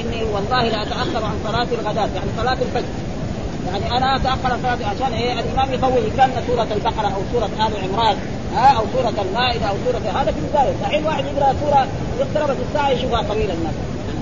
إني 0.00 0.24
والله 0.24 0.62
لا 0.68 0.82
أتأخر 0.82 1.24
عن 1.24 1.36
صلاة 1.44 1.66
الغداة 1.72 2.08
يعني 2.16 2.30
صلاة 2.36 2.58
الفجر. 2.66 2.92
يعني 3.66 3.96
أنا 3.96 4.16
أتأخر 4.16 4.52
عن 4.52 4.58
صلاة 4.62 4.90
عشان 4.90 5.12
إيه 5.12 5.32
الإمام 5.32 5.74
يطول 5.74 6.10
كان 6.16 6.30
سورة 6.46 6.68
البقرة 6.76 7.06
أو 7.06 7.20
سورة 7.32 7.50
آل 7.66 7.72
عمران 7.84 8.16
ها 8.54 8.68
أو 8.78 8.84
سورة 8.92 9.14
المائدة 9.28 9.66
أو 9.66 9.74
سورة 9.84 10.20
هذا 10.20 10.32
في 10.32 10.38
البداية. 10.38 10.74
دحين 10.82 11.06
واحد 11.06 11.24
يقرأ 11.24 11.54
سورة 11.64 11.86
اقتربت 12.20 12.56
الساعة 12.68 12.90
يشوفها 12.90 13.22
طويلة 13.22 13.54
الناس 13.54 13.74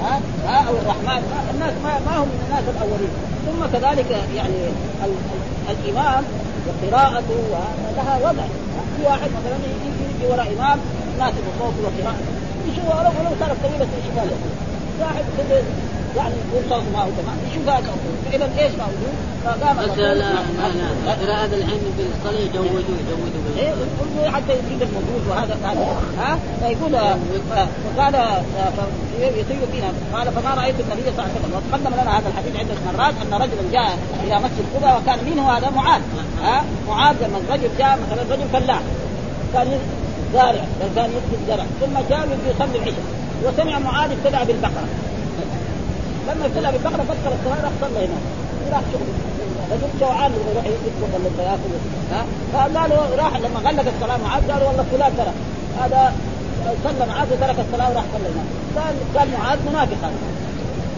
ها 0.03 0.21
ها 0.47 0.69
أو 0.69 0.75
الرحمن 0.75 1.23
الناس 1.55 1.73
ما, 1.85 1.91
ما 2.07 2.17
هم 2.19 2.29
من 2.29 2.43
الناس 2.47 2.65
الأولين. 2.77 3.13
ثم 3.47 3.79
كذلك 3.79 4.11
يعني 4.37 4.57
ال 4.57 4.73
ال 5.05 5.13
الإمام 5.71 6.25
وقراءته 6.67 7.41
لها 7.97 8.19
وضع. 8.19 8.45
في 8.97 9.03
واحد 9.07 9.31
مثلا 9.39 9.57
يجي 9.87 10.33
وراء 10.33 10.53
إمام 10.59 10.79
ناسب 11.19 11.45
صوته 11.59 11.81
وقراءته 11.85 12.33
يشوف 12.69 12.85
ولو 12.85 13.11
ولو 13.19 13.33
صارت 13.41 13.57
طويله 13.63 13.87
يشوفها 14.01 14.25
واحد 15.01 15.25
يعني 16.17 16.35
يقول 16.35 16.65
صوته 16.71 16.91
ما 16.93 17.03
هو 17.03 17.11
تمام. 17.21 17.37
يشوف 17.51 17.69
هذا 17.69 17.91
فاذا 18.31 18.45
إيش 18.59 18.73
موجود؟ 18.73 19.15
فقام 19.45 19.77
بس 19.77 19.99
لا 21.29 21.45
هذا 21.45 21.57
الحين 21.57 21.81
في 21.97 22.03
الصلاه 22.13 22.41
يجودوا 22.41 22.97
يجودوا 23.03 23.43
إيه 23.59 24.31
حتى 24.31 24.53
يزيد 24.53 24.83
الموجود 24.83 25.23
وهذا 25.29 25.57
ها؟ 26.19 26.39
فيقول 26.61 26.93
فقال 27.51 28.15
يطيل 29.21 29.59
فينا. 29.73 29.93
قال 30.15 30.33
فما 30.33 30.55
رأيت 30.55 30.75
النبي 30.81 31.03
صلى 31.03 31.11
الله 31.11 31.23
عليه 31.23 31.33
وسلم 31.35 31.53
وتقدم 31.57 32.03
لنا 32.03 32.19
هذا 32.19 32.29
الحديث 32.29 32.57
عده 32.57 32.75
مرات 32.87 33.15
أن 33.23 33.35
رجلا 33.35 33.73
جاء 33.73 33.99
إلى 34.25 34.37
مسجد 34.39 34.65
قباء 34.75 35.01
وكان 35.03 35.19
مين 35.25 35.39
هو 35.39 35.51
هذا 35.51 35.71
معاذ. 35.71 36.03
ها؟ 36.43 36.65
معاذ 36.89 37.17
لما 37.23 37.39
الرجل 37.39 37.69
جاء 37.79 37.99
مثلا 38.03 38.23
رجل 38.35 38.49
فلاح. 38.53 38.81
كان 39.53 39.79
زارع 40.33 40.65
بل 40.81 40.89
كان 40.97 41.11
يسقي 41.11 41.37
الزرع 41.43 41.67
ثم 41.81 41.95
جاء 42.11 42.39
يصلي 42.51 42.79
العشاء 42.79 43.05
وسمع 43.45 43.79
معاذ 43.79 44.11
ابتدع 44.11 44.43
بالبقرة. 44.43 44.89
لما 46.29 46.47
ابتدع 46.47 46.71
بالبقرة 46.71 47.03
فكر 47.03 47.33
الصلاه 47.37 47.65
راح 47.65 47.73
صلى 47.81 47.99
هناك. 47.99 48.25
راح 48.73 48.81
شغل. 48.93 49.09
رجل 49.73 49.89
جوعان 50.01 50.33
يروح 50.51 50.65
يطبخ 50.65 51.09
ولا 51.15 51.45
يأكل. 51.45 51.73
ها؟ 52.13 52.25
فقال 52.53 52.91
له 52.91 53.17
راح. 53.17 53.37
لما 53.37 53.61
غلق 53.71 53.93
الصلاة 53.95 54.17
معاذ 54.17 54.51
قالوا 54.51 54.69
والله 54.69 54.85
فلان 54.93 55.13
ترى 55.17 55.33
هذا 55.81 56.13
صلى 56.85 57.07
معاذ 57.07 57.29
وترك 57.33 57.57
الصلاة 57.67 57.91
وراح 57.91 58.05
صلى 58.15 58.29
هناك. 58.35 58.49
قال 58.77 58.95
قال 59.17 59.29
معاذ 59.41 59.59
منافق 59.69 59.97
هذا 60.03 60.19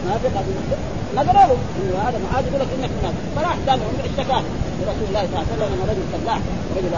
منافق 0.05 0.31
هذا 0.39 0.79
نظروا 1.17 1.47
له 1.51 1.57
انه 1.77 2.09
هذا 2.09 2.19
معاذ 2.25 2.45
يقول 2.47 2.61
لك 2.61 2.71
إنك 2.79 2.91
منافق 2.99 3.21
فراح 3.37 3.57
قال 3.69 3.81
اشتكى 4.05 4.41
لرسول 4.81 5.07
الله 5.09 5.23
صلى 5.31 5.41
الله 5.41 5.47
عليه 5.53 5.65
وسلم 5.65 5.81
رجل 5.91 6.05
فلاح 6.13 6.41
رجل 6.77 6.91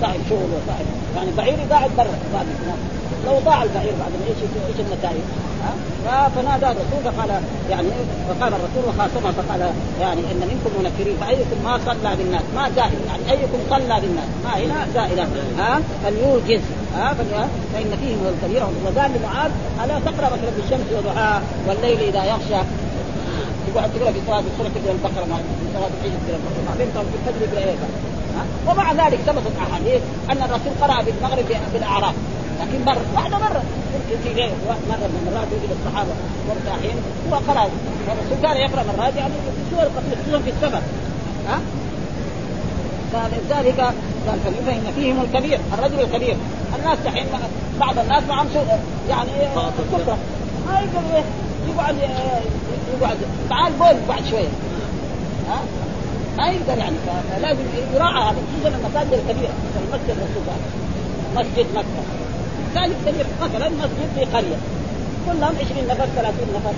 صاحب 0.00 0.20
شغل 0.30 0.48
وصاحب 0.56 0.86
يعني 1.16 1.30
بعيري 1.36 1.64
قاعد 1.70 1.90
برا 1.96 2.14
لو 3.26 3.38
ضاع 3.44 3.62
البعير 3.62 3.92
بعد 4.00 4.12
إيش 4.28 4.38
إيش 4.68 4.80
النتائج؟ 4.86 5.22
فنادى 6.34 6.66
الرسول 6.66 7.00
فقال 7.04 7.30
يعني 7.70 7.88
فقال 8.28 8.52
الرسول 8.52 8.84
وخاصمه 8.88 9.32
فقال 9.32 9.60
يعني 10.00 10.20
إن 10.20 10.40
منكم 10.40 10.70
منكرين 10.78 11.16
فأيكم 11.20 11.64
ما 11.64 11.78
صلى 11.86 12.16
بالناس؟ 12.16 12.42
ما 12.54 12.70
زائد 12.76 12.98
يعني 13.08 13.30
أيكم 13.30 13.58
صلى 13.70 14.00
بالناس؟ 14.00 14.28
ما 14.44 14.50
هنا 14.50 14.86
زائده 14.94 15.26
ها؟ 15.58 15.80
فليوجز. 16.04 16.60
ها؟ 16.96 17.14
فإن 17.74 17.90
فيهم 18.00 18.20
الكبير 18.34 18.62
وقال 18.62 19.10
لمعاذ 19.12 19.50
ألا 19.84 19.98
تقرأ 19.98 20.26
مثلا 20.26 20.50
بالشمس 20.56 20.86
وضحاها 20.92 21.42
والليل 21.68 22.00
إذا 22.00 22.24
يغشى؟ 22.24 22.62
تقعد 23.74 23.90
تقرا 23.94 24.12
في 24.12 24.20
صلاه 24.26 24.42
الصبح 24.50 24.70
تقرا 24.76 24.92
البقرة 24.98 25.24
مع 25.30 25.36
صلاه 25.74 25.90
العيد 25.98 26.18
تقرا 26.24 26.38
البقرة. 26.40 26.62
بعدين 26.68 26.88
في 26.92 27.00
الفجر 27.18 27.40
يقرا 27.44 27.60
إيه 27.64 27.76
ومع 28.68 28.92
ذلك 28.92 29.18
ثبتت 29.26 29.54
أحاديث 29.64 30.02
أن 30.30 30.40
الرسول 30.46 30.72
قرأ 30.82 31.02
بالمغرب 31.02 31.44
بالأعراف. 31.72 32.14
لكن 32.60 32.84
مره 32.84 33.04
واحدة 33.14 33.38
مره 33.38 33.62
يمكن 33.94 34.16
في 34.24 34.30
غير 34.38 34.50
مره 34.90 35.06
من 35.12 35.26
المرات 35.26 35.48
يجي 35.52 35.72
الصحابة. 35.78 36.12
مرتاحين 36.48 36.96
هو 37.30 37.34
قرأ. 37.48 37.68
الرسول 38.12 38.38
كان 38.42 38.56
يقرأ 38.56 38.84
مرات 38.92 39.16
يعني 39.16 39.32
في 39.34 39.62
سور 39.70 39.84
خصوصا 39.84 40.38
في 40.44 40.50
السفر 40.50 40.82
ها؟ 41.48 41.60
فلذلك 43.12 43.80
قال 44.26 44.38
فإن 44.66 44.92
فيهم 44.96 45.20
الكبير 45.20 45.58
الرجل 45.74 46.00
الكبير. 46.00 46.36
الناس 46.78 46.98
دحين 47.04 47.26
بعض 47.80 47.98
الناس 47.98 48.22
معهم 48.28 48.46
يعني 49.08 49.30
كفره 49.92 50.18
ما 50.66 50.80
يقدر 50.80 51.22
يقعد 51.68 51.96
يقعد 53.00 53.16
تعال 53.50 53.72
بول 53.72 53.96
بعد 54.08 54.24
شوية 54.30 54.48
ها؟ 55.48 55.58
ما 56.38 56.48
يقدر 56.48 56.78
يعني 56.78 56.96
فلازم 57.36 57.64
يراعى 57.94 58.22
هذا 58.22 58.36
خصوصا 58.52 58.76
المساجد 58.76 59.12
الكبيرة 59.12 59.52
مثل 59.64 59.86
مسجد 59.92 60.10
الرسول 60.10 60.42
مسجد 61.36 61.66
مكة. 61.74 62.02
مساجد 62.70 62.94
كبيره 63.06 63.28
مثلا 63.42 63.68
مسجد 63.68 64.08
في 64.14 64.24
قرية. 64.24 64.56
كلهم 65.26 65.54
20 65.72 65.86
نفر 65.88 66.06
30 66.16 66.32
نفر. 66.54 66.72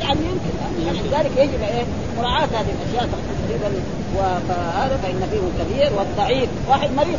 يعني 0.00 0.20
يمكن 0.20 0.50
يعني 0.86 0.98
يجب 1.36 1.62
إيه؟ 1.62 1.84
مراعاة 2.18 2.46
هذه 2.46 2.72
الأشياء 2.82 3.08
تقريبا 3.08 3.82
وهذا 4.16 4.98
فإن 5.02 5.28
فيه 5.30 5.38
الكبير 5.38 5.98
والضعيف. 5.98 6.48
واحد 6.68 6.90
مريض. 6.96 7.18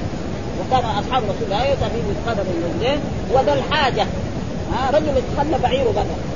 وكان 0.59 0.85
أصحاب 0.85 1.23
رسول 1.23 1.43
الله 1.43 1.63
يتابعون 1.65 2.15
بالقدم 2.25 2.49
الرجلين 2.49 2.99
وذا 3.33 3.53
الحاجة. 3.53 4.05
ها 4.73 4.91
رجل 4.91 5.21
خلى 5.37 5.57
بعيره 5.63 5.89
ها 5.89 6.30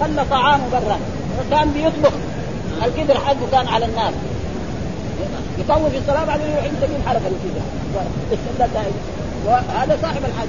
خلى 0.00 0.24
طعامه 0.30 0.64
برا. 0.72 0.98
وكان 1.40 1.70
بيطبخ. 1.70 2.12
القدر 2.84 3.20
حقه 3.20 3.46
كان 3.52 3.68
على 3.68 3.84
النار. 3.86 4.12
يطول 5.58 5.90
في 5.90 5.98
الصلاة 5.98 6.24
بعدين 6.24 6.46
يروح 6.46 6.64
يمسك 6.64 6.88
حركة 7.06 7.26
القدر 7.26 8.82
وهذا 9.46 9.98
صاحب 10.02 10.24
الحاجة. 10.24 10.48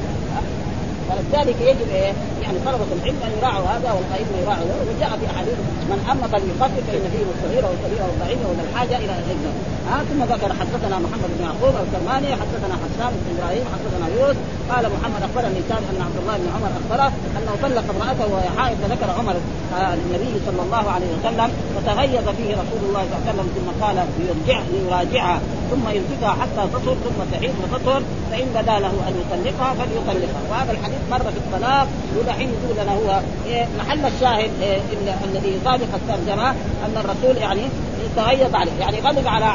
فلذلك 1.09 1.57
يجب 1.69 1.89
إيه؟ 1.93 2.13
يعني 2.43 2.57
طلبة 2.65 2.89
العلم 2.97 3.19
أن 3.25 3.31
يراعوا 3.39 3.65
هذا 3.73 3.89
والائمه 3.97 4.35
يراعوا 4.43 4.65
وجاء 4.89 5.11
في 5.19 5.25
أحاديث 5.31 5.57
من 5.91 5.99
اما 6.11 6.25
فليخفف 6.33 6.83
فان 6.87 7.05
فيه 7.13 7.25
الصغير 7.33 7.63
والكبير 7.65 8.01
والضعيف 8.07 8.39
والحاجة 8.47 8.97
إلى 9.03 9.13
الحجه 9.19 9.51
آه 9.91 10.01
ثم 10.09 10.23
ذكر 10.33 10.49
حدثنا 10.59 10.95
محمد 11.05 11.29
بن 11.37 11.43
يعقوب 11.47 11.75
الكرماني 11.83 12.29
حدثنا 12.41 12.75
حسان 12.83 13.11
بن 13.19 13.25
إبراهيم 13.33 13.65
حدثنا 13.73 14.05
يوسف 14.17 14.37
قال 14.71 14.83
محمد 14.95 15.21
أخبرني 15.27 15.59
كان 15.69 15.83
أن 15.91 15.99
عبد 16.07 16.17
الله 16.21 16.35
بن 16.41 16.47
عمر 16.55 16.71
أخبره 16.79 17.11
أنه 17.37 17.53
طلق 17.65 17.85
امرأته 17.95 18.33
وهي 18.33 18.49
حائض 18.57 18.77
فذكر 18.83 19.09
عمر 19.19 19.35
آه 19.77 19.93
النبي 19.93 20.33
صلى 20.47 20.61
الله 20.65 20.91
عليه 20.95 21.09
وسلم. 21.15 21.49
فتغيظ 21.75 22.27
فيه 22.37 22.51
رسول 22.61 22.81
الله 22.87 23.03
صلى 23.09 23.15
الله 23.15 23.21
عليه 23.23 23.31
وسلم 23.31 23.47
ثم 23.55 23.67
قال 23.83 23.97
ليرجع 24.19 24.59
ليراجعها 24.73 25.39
ثم 25.71 25.85
يمسكها 25.97 26.33
حتى 26.41 26.61
تطهر 26.73 26.95
ثم 27.05 27.19
تعيد 27.33 27.53
وتطهر. 27.63 28.01
فإن 28.31 28.47
بدا 28.55 28.75
له 28.85 28.93
أن 29.07 29.13
يطلقها 29.21 29.73
فليطلقها. 29.79 30.41
وهذا 30.51 30.71
الحديث 30.71 30.94
مر 31.11 31.19
في 31.19 31.37
الطلاق 31.37 31.87
ودحين 32.17 32.49
يقول 32.49 32.77
لنا 32.83 32.93
هو 32.93 33.21
إيه 33.45 33.67
محل 33.79 34.05
الشاهد 34.05 34.51
إيه 34.61 34.79
الذي 35.23 35.55
يطابق 35.55 35.87
الترجمه 35.93 36.49
أن 36.85 36.97
الرسول 36.97 37.37
يعني 37.37 37.61
تغيظ 38.15 38.55
عليه 38.55 38.71
يعني 38.79 38.99
غضب 38.99 39.27
على 39.27 39.45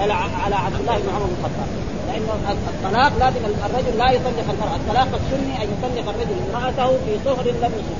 على 0.00 0.12
على 0.12 0.54
عبد 0.54 0.80
الله 0.80 0.98
بن 0.98 1.08
عمر 1.14 1.26
بن 1.26 1.34
الخطاب. 1.38 1.68
لأنه 2.08 2.56
الطلاق 2.68 3.12
لازم 3.18 3.40
الرجل 3.66 3.98
لا 3.98 4.10
يطلق 4.10 4.44
المرأة، 4.50 4.76
الطلاق 4.76 5.08
السني 5.14 5.64
أن 5.64 5.68
يطلق 5.78 6.14
الرجل 6.14 6.36
امرأته 6.54 6.88
في 6.88 7.18
طهر 7.24 7.44
لم 7.44 7.72
يصب 7.78 7.98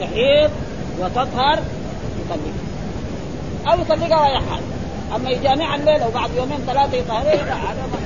تحيض 0.00 0.50
وتطهر 1.00 1.58
يطلقها 2.20 3.72
أو 3.72 3.80
يطلقها 3.80 4.20
وهي 4.20 4.36
حائض. 4.50 4.62
أما 5.16 5.30
يجامعها 5.30 5.76
الليل 5.76 6.02
وبعد 6.06 6.30
يومين 6.36 6.58
ثلاثة 6.66 6.96
يطهرها 6.96 7.54
هذا 7.54 7.88
ما 7.92 8.02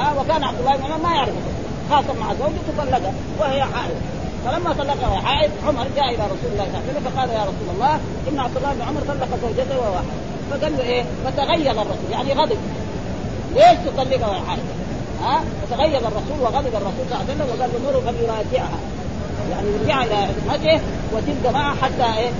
آه 0.00 0.20
وكان 0.20 0.44
عبد 0.44 0.58
الله 0.60 0.76
بن 0.76 0.84
عمر 0.84 1.08
ما 1.08 1.14
يعرف 1.14 1.34
خاصم 1.90 2.20
مع 2.20 2.34
زوجته 2.34 2.70
طلقها 2.78 3.12
وهي 3.40 3.62
حائض 3.62 3.96
فلما 4.46 4.72
طلقها 4.72 5.20
حائض 5.20 5.50
عمر 5.66 5.86
جاء 5.96 6.08
إلى 6.14 6.24
رسول 6.24 6.50
الله 6.52 6.64
صلى 6.64 6.68
الله 6.68 6.80
عليه 6.82 6.90
وسلم 6.90 7.10
فقال 7.14 7.30
يا 7.30 7.42
رسول 7.42 7.68
الله 7.74 7.94
إن 8.28 8.38
عبد 8.38 8.56
الله 8.56 8.72
بن 8.72 8.82
عمر 8.82 9.00
طلق 9.00 9.28
زوجته 9.42 9.78
وهو 9.78 10.00
فقال 10.50 10.72
له 10.76 10.84
إيه؟ 10.84 11.04
فتغيظ 11.24 11.78
الرسول 11.78 12.10
يعني 12.12 12.32
غضب. 12.32 12.58
ليش 13.54 13.78
تطلقها 13.86 14.28
وهي 14.28 14.40
حائض؟ 14.40 14.62
ها؟ 15.24 15.40
فتغيظ 15.62 16.04
الرسول 16.04 16.40
وغضب 16.40 16.74
الرسول 16.74 17.04
صلى 17.10 17.20
الله 17.20 17.24
عليه 17.24 17.34
وسلم 17.34 17.46
وقال 17.48 17.70
له 17.72 17.90
مره 17.90 18.00
فليراجعها. 18.12 18.78
يعني 19.50 19.68
يرجعها 19.68 20.04
إلى 20.04 20.14
عصمته 20.14 20.80
وتبقى 21.12 21.52
معها 21.52 21.74
حتى 21.82 22.18
إيه؟ 22.18 22.30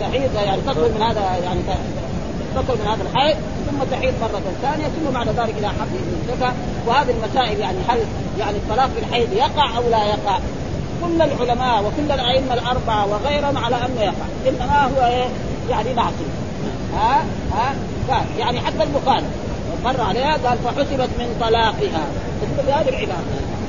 تحيض 0.00 0.34
يعني 0.34 0.60
تطهر 0.62 0.88
من 0.88 1.02
هذا 1.02 1.20
يعني 1.44 1.60
تطهر 2.56 2.76
من 2.76 2.86
هذا 2.86 3.02
الحيض 3.12 3.36
ثم 3.70 3.84
تحيض 3.90 4.14
مرة 4.22 4.42
ثانية 4.62 4.86
ثم 4.86 5.14
بعد 5.14 5.28
ذلك 5.28 5.54
إلى 5.58 5.68
حد 5.68 5.88
يمسكها 5.94 6.52
وهذه 6.86 7.10
المسائل 7.10 7.60
يعني 7.60 7.78
هل 7.88 7.98
يعني 8.38 8.56
الطلاق 8.56 8.86
في 8.86 8.98
الحيض 8.98 9.32
يقع 9.32 9.76
أو 9.76 9.82
لا 9.90 10.04
يقع؟ 10.04 10.38
كل 11.02 11.22
العلماء 11.22 11.82
وكل 11.84 12.12
الأئمة 12.12 12.54
الأربعة 12.54 13.06
وغيرهم 13.06 13.58
على 13.58 13.76
أنه 13.76 14.00
يقع. 14.00 14.26
إنما 14.48 14.84
هو 14.84 15.06
إيه؟ 15.06 15.26
يعني 15.70 15.94
معصية. 15.94 16.32
ها؟ 16.94 17.24
ها؟ 17.52 17.74
قال 18.10 18.24
يعني 18.38 18.60
حتى 18.60 18.82
البخاري 18.82 19.26
مر 19.84 20.00
عليها 20.00 20.32
قال 20.32 20.58
فحسبت 20.58 21.08
من 21.18 21.36
طلاقها. 21.40 22.04
تكتب 22.42 22.66
بهذه 22.66 22.88
العبارة. 22.88 23.24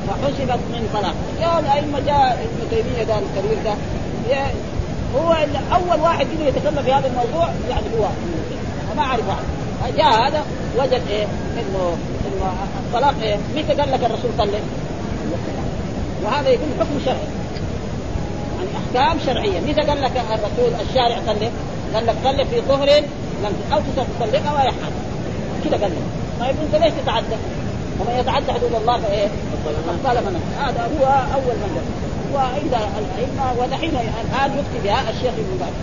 فحسبت 0.08 0.60
من 0.72 0.90
طلاق 0.94 1.14
يا 1.42 1.60
الأئمة 1.60 2.00
جاء 2.00 2.46
ابن 2.46 2.70
تيمية 2.70 3.04
ده 3.04 3.16
الكبير 3.20 3.64
ده 3.64 3.74
هو 5.16 5.34
أول 5.76 6.02
واحد 6.02 6.28
يقدر 6.28 6.48
يتكلم 6.48 6.84
في 6.84 6.94
هذا 6.94 7.08
الموضوع 7.08 7.50
يعني 7.70 7.86
هو. 8.00 8.08
ما 8.98 9.04
أعرف 9.04 9.28
واحد 9.28 9.95
جاء 9.98 10.28
هذا 10.28 10.43
وجد 10.80 11.02
إيه؟ 11.10 11.24
انه 11.54 11.98
إنه 12.28 12.54
الطلاق 12.86 13.16
إيه؟ 13.22 13.38
متى 13.56 13.74
قال 13.74 13.91
لك 13.91 14.04
الرسول 14.04 14.32
طلق؟ 14.38 14.62
وهذا 16.24 16.50
يكون 16.50 16.68
حكم 16.80 17.00
شرعي. 17.06 17.18
يعني 18.58 18.70
أحكام 18.78 19.20
شرعية. 19.26 19.60
متى 19.60 19.82
قال 19.82 20.02
لك 20.02 20.12
الرسول 20.18 20.88
الشارع 20.89 21.18
طلق؟ 21.28 21.52
قال 21.93 22.06
لك 22.06 22.16
طلق 22.24 22.43
في 22.43 22.62
طهر 22.62 22.89
لم 23.43 23.54
أو 23.74 23.80
تطلقها 24.20 24.54
وهي 24.54 24.72
حال 24.72 24.93
كذا 25.64 25.78
قال 25.82 25.91
لك. 25.91 25.98
طيب 26.39 26.56
أنت 26.66 26.84
ليش 26.84 26.93
تتعدى؟ 27.04 27.36
ومن 28.00 28.20
يتعدى 28.20 28.54
حدود 28.54 28.76
الله 28.82 29.00
فإيه؟ 29.00 29.28
ظلم 30.04 30.41
هذا 30.60 30.82
هو 30.82 31.06
أول 31.34 31.56
من 31.56 31.72
قال. 31.76 31.88
وعند 32.34 32.74
الأئمة 32.74 33.62
ودحين 33.62 33.89
الآن 33.89 34.52
يفتي 34.60 34.80
بها 34.84 35.10
الشيخ 35.10 35.34
ابن 35.34 35.58
باز. 35.60 35.74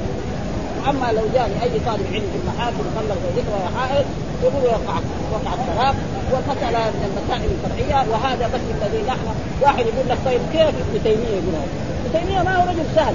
اما 0.90 1.12
لو 1.12 1.22
جاء 1.34 1.50
اي 1.62 1.80
طالب 1.86 2.06
علم 2.14 2.26
في 2.32 2.38
المحاكم 2.42 2.84
زوجته 3.08 3.50
وهي 3.52 3.68
حائض 3.78 4.06
يقول 4.42 4.64
وقع 4.64 4.96
وقع 5.32 5.52
الطلاق 5.54 5.94
والمساله 6.32 6.78
من 6.78 7.04
المسائل 7.10 7.50
الفرعيه 7.54 8.06
وهذا 8.10 8.46
بس 8.54 8.60
الذي 8.76 9.02
نحن 9.08 9.26
واحد 9.62 9.78
يقول 9.86 10.08
لك 10.08 10.18
طيب 10.24 10.40
كيف 10.52 10.74
ابن 10.84 11.02
تيميه 11.04 11.34
يقول 11.40 11.54
هذا؟ 11.54 11.68
ابن 12.04 12.12
تيميه 12.12 12.42
ما 12.42 12.56
هو 12.56 12.68
رجل 12.70 12.86
سهل 12.96 13.14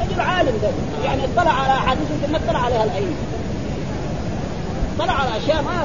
رجل 0.00 0.20
عالم 0.20 0.52
ده 0.62 0.68
يعني 1.04 1.22
اطلع 1.24 1.52
على 1.52 1.72
احاديث 1.72 2.06
يمكن 2.10 2.32
ما 2.32 2.38
اطلع 2.38 2.60
عليها 2.60 2.84
الائمه 2.84 3.16
اطلع 4.98 5.12
على 5.12 5.36
اشياء 5.36 5.62
ما 5.62 5.84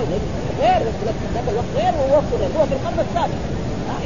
غير 0.62 0.82
ذاك 1.36 1.44
الوقت 1.50 1.66
غير 1.76 1.94
وهو 2.00 2.16
هو 2.60 2.66
في 2.66 2.74
القرن 2.74 3.06
السابع 3.10 3.55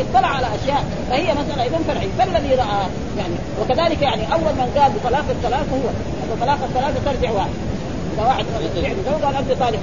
اطلع 0.02 0.28
على 0.28 0.47
أشياء 0.47 0.84
فهي 1.10 1.34
مسألة 1.34 1.64
اذا 1.64 1.80
فرعي. 1.88 2.10
فالذي 2.20 2.56
رأى 2.56 2.80
يعني 3.18 3.36
وكذلك 3.62 4.02
يعني 4.02 4.34
أول 4.34 4.54
من 4.60 4.68
قال 4.78 4.91
بطلاق 4.91 5.26
الثلاثه 5.30 5.76
هو 5.76 6.36
طلاق 6.41 6.60
الثلاثه 6.64 7.12
ترجع 7.12 7.32
واحد. 7.32 7.56
واحد 8.18 8.45
رجع 8.76 8.89
قال 9.26 9.36
انت 9.36 9.52
طالق 9.60 9.80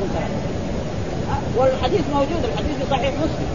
والحديث 1.56 2.04
موجود 2.14 2.42
الحديث 2.44 2.76
في 2.78 2.90
صحيح 2.90 3.12
مسلم. 3.24 3.50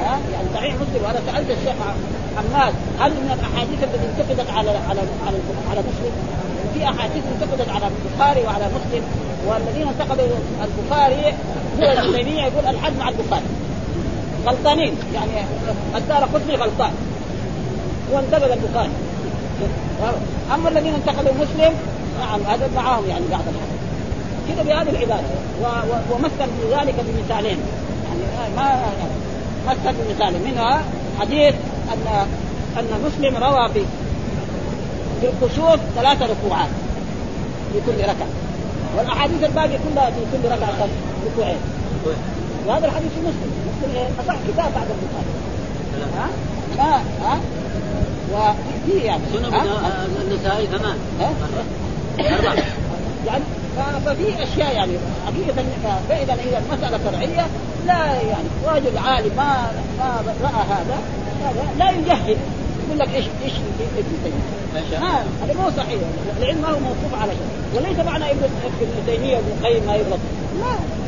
ها؟ 0.00 0.18
يعني 0.32 0.48
صحيح 0.54 0.74
مسلم. 0.74 1.04
وأنا 1.04 1.20
سألت 1.26 1.50
الشيخ 1.50 1.76
حماد 2.36 2.74
هل 3.00 3.10
من 3.10 3.30
الأحاديث 3.38 3.78
التي 3.82 4.06
انتقدت 4.10 4.50
على 4.50 4.70
على 4.70 5.00
على 5.26 5.38
على 5.70 5.80
مسلم؟ 5.80 6.12
في 6.74 6.84
أحاديث 6.84 7.22
انتقدت 7.34 7.68
على 7.68 7.86
البخاري 7.92 8.42
وعلى 8.46 8.66
مسلم 8.76 9.02
والذين 9.46 9.88
انتقدوا 9.88 10.26
البخاري 10.64 11.34
هو 11.78 12.10
ابن 12.10 12.28
يقول 12.28 12.66
الحد 12.66 12.92
مع 12.98 13.08
البخاري. 13.08 13.44
غلطانين. 14.46 14.94
يعني 15.14 15.30
الدار 15.96 16.24
قطني 16.24 16.56
غلطان. 16.56 16.92
وانتقد 18.12 18.50
البخاري 18.50 18.90
أما 20.54 20.68
الذين 20.68 20.94
انتقدوا 20.94 21.32
مسلم 21.32 21.72
نعم 22.20 22.40
هذا 22.40 22.68
معاهم 22.76 23.08
يعني 23.08 23.24
بعض 23.30 23.40
الحديث. 23.40 23.82
كذا 24.48 24.62
بهذه 24.62 24.90
العباده 24.90 25.28
ومثل 26.12 26.30
في 26.38 26.74
ذلك 26.74 26.94
بمثالين. 26.94 27.58
يعني 28.04 28.56
ما 28.56 28.82
مثل 29.68 29.94
بمثال. 29.96 30.34
منها 30.44 30.82
حديث 31.20 31.54
ان 31.92 32.26
أن 32.78 33.04
مسلم 33.06 33.44
روى 33.44 33.68
في 33.68 33.84
في 35.20 35.26
الكسوف 35.26 35.80
ثلاث 35.96 36.22
ركوعات 36.22 36.68
في 37.72 37.80
كل 37.86 38.02
ركعة. 38.02 38.28
والأحاديث 38.96 39.44
الباقية 39.44 39.78
كلها 39.78 40.10
في 40.10 40.20
كل 40.32 40.48
ركعة 40.48 40.88
ركوعين. 41.26 41.56
وهذا 42.66 42.86
الحديث 42.86 43.10
في 43.14 43.20
مسلم. 43.20 43.50
مسلم 43.68 43.96
إيه 43.96 44.06
اصح 44.20 44.34
كتاب 44.48 44.74
بعد 44.74 44.86
البخاري. 44.94 45.32
ها؟ 46.16 46.28
ما 46.78 47.02
ها؟ 47.26 47.40
وفي 48.32 48.98
يعني 49.06 49.22
سنن 49.32 49.54
النسائي 50.22 50.66
ثمان 50.66 50.96
يعني 53.26 53.44
ففي 54.06 54.42
أشياء 54.42 54.74
يعني 54.74 54.92
حقيقة 55.26 55.64
فإذا 56.08 56.32
هي 56.32 56.58
المسألة 56.58 56.98
فرعية 56.98 57.46
لا 57.86 58.04
يعني 58.06 58.48
رجل 58.66 58.98
عالم 58.98 59.36
ما 59.36 59.70
ما 59.98 60.22
رأى 60.42 60.64
هذا. 60.70 60.98
هذا 61.44 61.66
لا 61.78 61.90
يجهل. 61.90 62.36
يقول 62.86 62.98
لك 62.98 63.14
إيش 63.14 63.24
إيش 63.44 63.52
ابن 63.98 64.18
تيمية؟ 64.24 64.98
هذا 65.42 65.54
مو 65.54 65.70
صحيح. 65.76 66.00
العلم 66.40 66.62
ما 66.62 66.68
هو 66.68 66.78
موقوف 66.78 67.22
على 67.22 67.32
شيء. 67.32 67.76
وليس 67.76 67.98
معنى 68.06 68.30
ابن 68.30 68.42
ابن 68.80 69.06
تيمية 69.06 69.36
وابن 69.36 69.48
القيم 69.60 69.86
ما 69.86 69.94
يغلط 69.94 70.18
لا. 70.60 71.01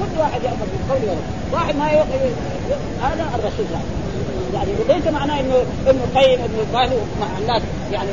كل 0.00 0.20
واحد 0.20 0.42
يأخذ 0.42 0.66
بالقول 0.72 1.16
واحد 1.52 1.76
ما 1.76 1.86
هذا 3.02 3.30
الرسول 3.34 3.66
يعني 4.54 4.70
وليس 4.80 5.06
معناه 5.06 5.40
انه 5.40 5.54
ابن 5.86 5.98
القيم 5.98 6.40
ابن 6.40 6.58
القيم 6.58 6.90
مع 7.20 7.26
الناس. 7.40 7.62
يعني 7.92 8.08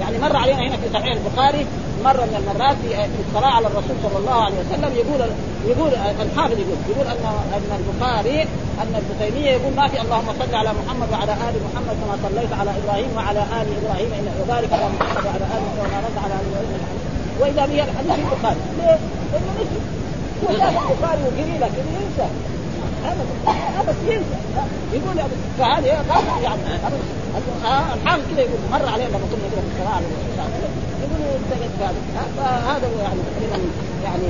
يعني 0.00 0.18
مر 0.18 0.36
علينا 0.36 0.60
هنا 0.60 0.76
في 0.76 0.92
صحيح 0.94 1.12
البخاري 1.12 1.66
مرة 2.04 2.24
من 2.30 2.36
المرات 2.40 2.76
في 2.76 3.22
الصلاة 3.28 3.50
على 3.50 3.66
الرسول 3.66 3.96
صلى 4.02 4.18
الله 4.18 4.38
عليه 4.44 4.56
وسلم 4.56 4.92
يقول 4.96 5.20
يقول 5.66 5.90
الحافظ 6.22 6.58
يقول 6.58 6.78
يقول 6.90 7.06
ان 7.06 7.24
أن 7.56 7.70
البخاري 7.80 8.42
أن 8.82 9.02
ابن 9.20 9.36
يقول 9.36 9.72
ما 9.76 9.88
في 9.88 10.00
اللهم 10.00 10.28
صل 10.40 10.54
على 10.54 10.70
محمد 10.80 11.08
وعلى 11.12 11.32
آل 11.32 11.54
محمد 11.66 11.96
كما 12.00 12.28
صليت 12.28 12.52
على 12.60 12.70
إبراهيم 12.80 13.10
وعلى 13.16 13.40
آل 13.40 13.66
إبراهيم 13.80 14.10
إنك 14.18 14.34
وبارك 14.42 14.72
على 14.72 14.86
محمد 14.94 15.24
وعلى 15.26 15.44
آل 15.56 15.62
محمد 15.78 16.14
على 16.24 16.34
آل 16.34 16.46
إبراهيم. 16.50 16.98
وإذا 17.40 17.66
به 17.66 17.84
الحديث 17.84 18.12
في 18.12 18.32
البخاري. 18.32 18.60
ليه؟ 18.78 18.98
لأنه 19.32 19.97
هو 20.44 20.56
شاف 20.58 20.90
البخاري 20.90 21.22
وقري 21.22 21.58
لكن 21.58 21.84
ينسى 21.98 22.28
بس 23.88 23.96
ينسى 24.08 24.38
يقول 24.92 25.16
فهذه 25.58 25.86
يعني 26.42 26.62
الحال 27.94 28.20
كذا 28.30 28.40
يقول 28.40 28.58
مر 28.72 28.88
علينا 28.88 29.08
لما 29.08 29.26
كنا 29.30 29.48
نقرا 29.48 29.60
في 29.60 29.70
الصلاه 29.72 29.94
على 29.94 30.06
يقول 31.02 31.20
هذا 31.80 31.94
فهذا 32.36 32.86
هو 32.86 33.00
يعني 33.02 33.20
تقريبا 33.34 33.58
يعني 34.04 34.24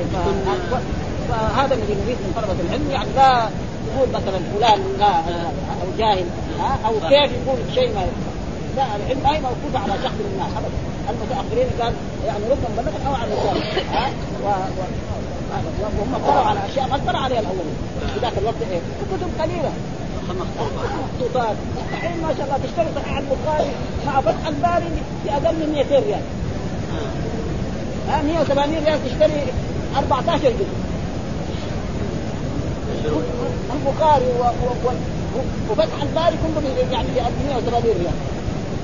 فهذا 1.28 1.74
الذي 1.74 1.94
نريد 2.04 2.16
من 2.16 2.32
طلبه 2.36 2.60
العلم 2.60 2.90
يعني 2.90 3.08
لا 3.16 3.48
يقول 3.88 4.08
مثلا 4.08 4.38
فلان 4.54 4.80
لا 4.98 5.16
أو 5.82 5.88
جاهل 5.98 6.26
أو 6.86 6.92
كيف 6.92 7.32
يقول 7.32 7.58
شيء 7.74 7.94
ما 7.94 8.06
لا 8.76 8.96
العلم 8.96 9.20
ما 9.22 9.36
هي 9.36 9.40
موقوفه 9.40 9.78
على 9.78 9.92
شخص 10.02 10.14
من 10.14 10.30
الناس 10.32 10.50
ابدا 10.56 10.88
المتاخرين 11.10 11.68
قال 11.80 11.92
يعني 12.26 12.44
ربما 12.50 12.82
بلغ 12.82 13.08
أو 13.08 13.14
على 13.14 13.32
الرسول 13.32 13.62
وهم 15.82 16.14
اطلعوا 16.14 16.46
على 16.46 16.60
اشياء 16.72 16.88
ما 16.88 16.96
اطلع 16.96 17.20
عليها 17.20 17.40
الاولين 17.40 17.76
في 18.14 18.20
ذاك 18.20 18.32
الوقت 18.38 18.54
إيه 18.70 18.80
كتب 19.12 19.30
قليله 19.42 19.72
مخطوطات 20.28 21.56
الحين 21.92 22.22
ما 22.22 22.34
شاء 22.38 22.46
الله 22.46 22.58
تشتري 22.64 22.86
صحيح 22.96 23.18
البخاري 23.18 23.70
مع 24.06 24.20
فتح 24.20 24.46
الباري 24.46 24.86
في 25.24 25.30
أقل 25.32 25.54
من 25.54 25.72
200 25.74 25.98
ريال 25.98 26.20
ها 28.08 28.22
180 28.22 28.84
ريال 28.84 28.98
تشتري 29.04 29.42
14 29.96 30.38
جزء 30.38 30.66
البخاري. 33.74 34.24
وفتح 35.70 36.02
الباري 36.02 36.36
كله 36.42 36.68
يعني 36.92 37.08
ب 37.08 37.46
180 37.48 37.82
ريال 37.84 38.14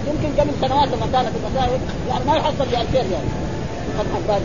يمكن 0.08 0.40
قبل 0.40 0.50
سنوات 0.60 0.88
لما 0.88 1.06
كانت 1.12 1.30
المساجد 1.36 1.80
يعني 2.08 2.24
ما 2.24 2.36
يحصل 2.36 2.64
ب 2.64 2.74
2000 2.74 2.92
ريال 2.92 3.26
فتح 3.98 4.16
الباري 4.22 4.44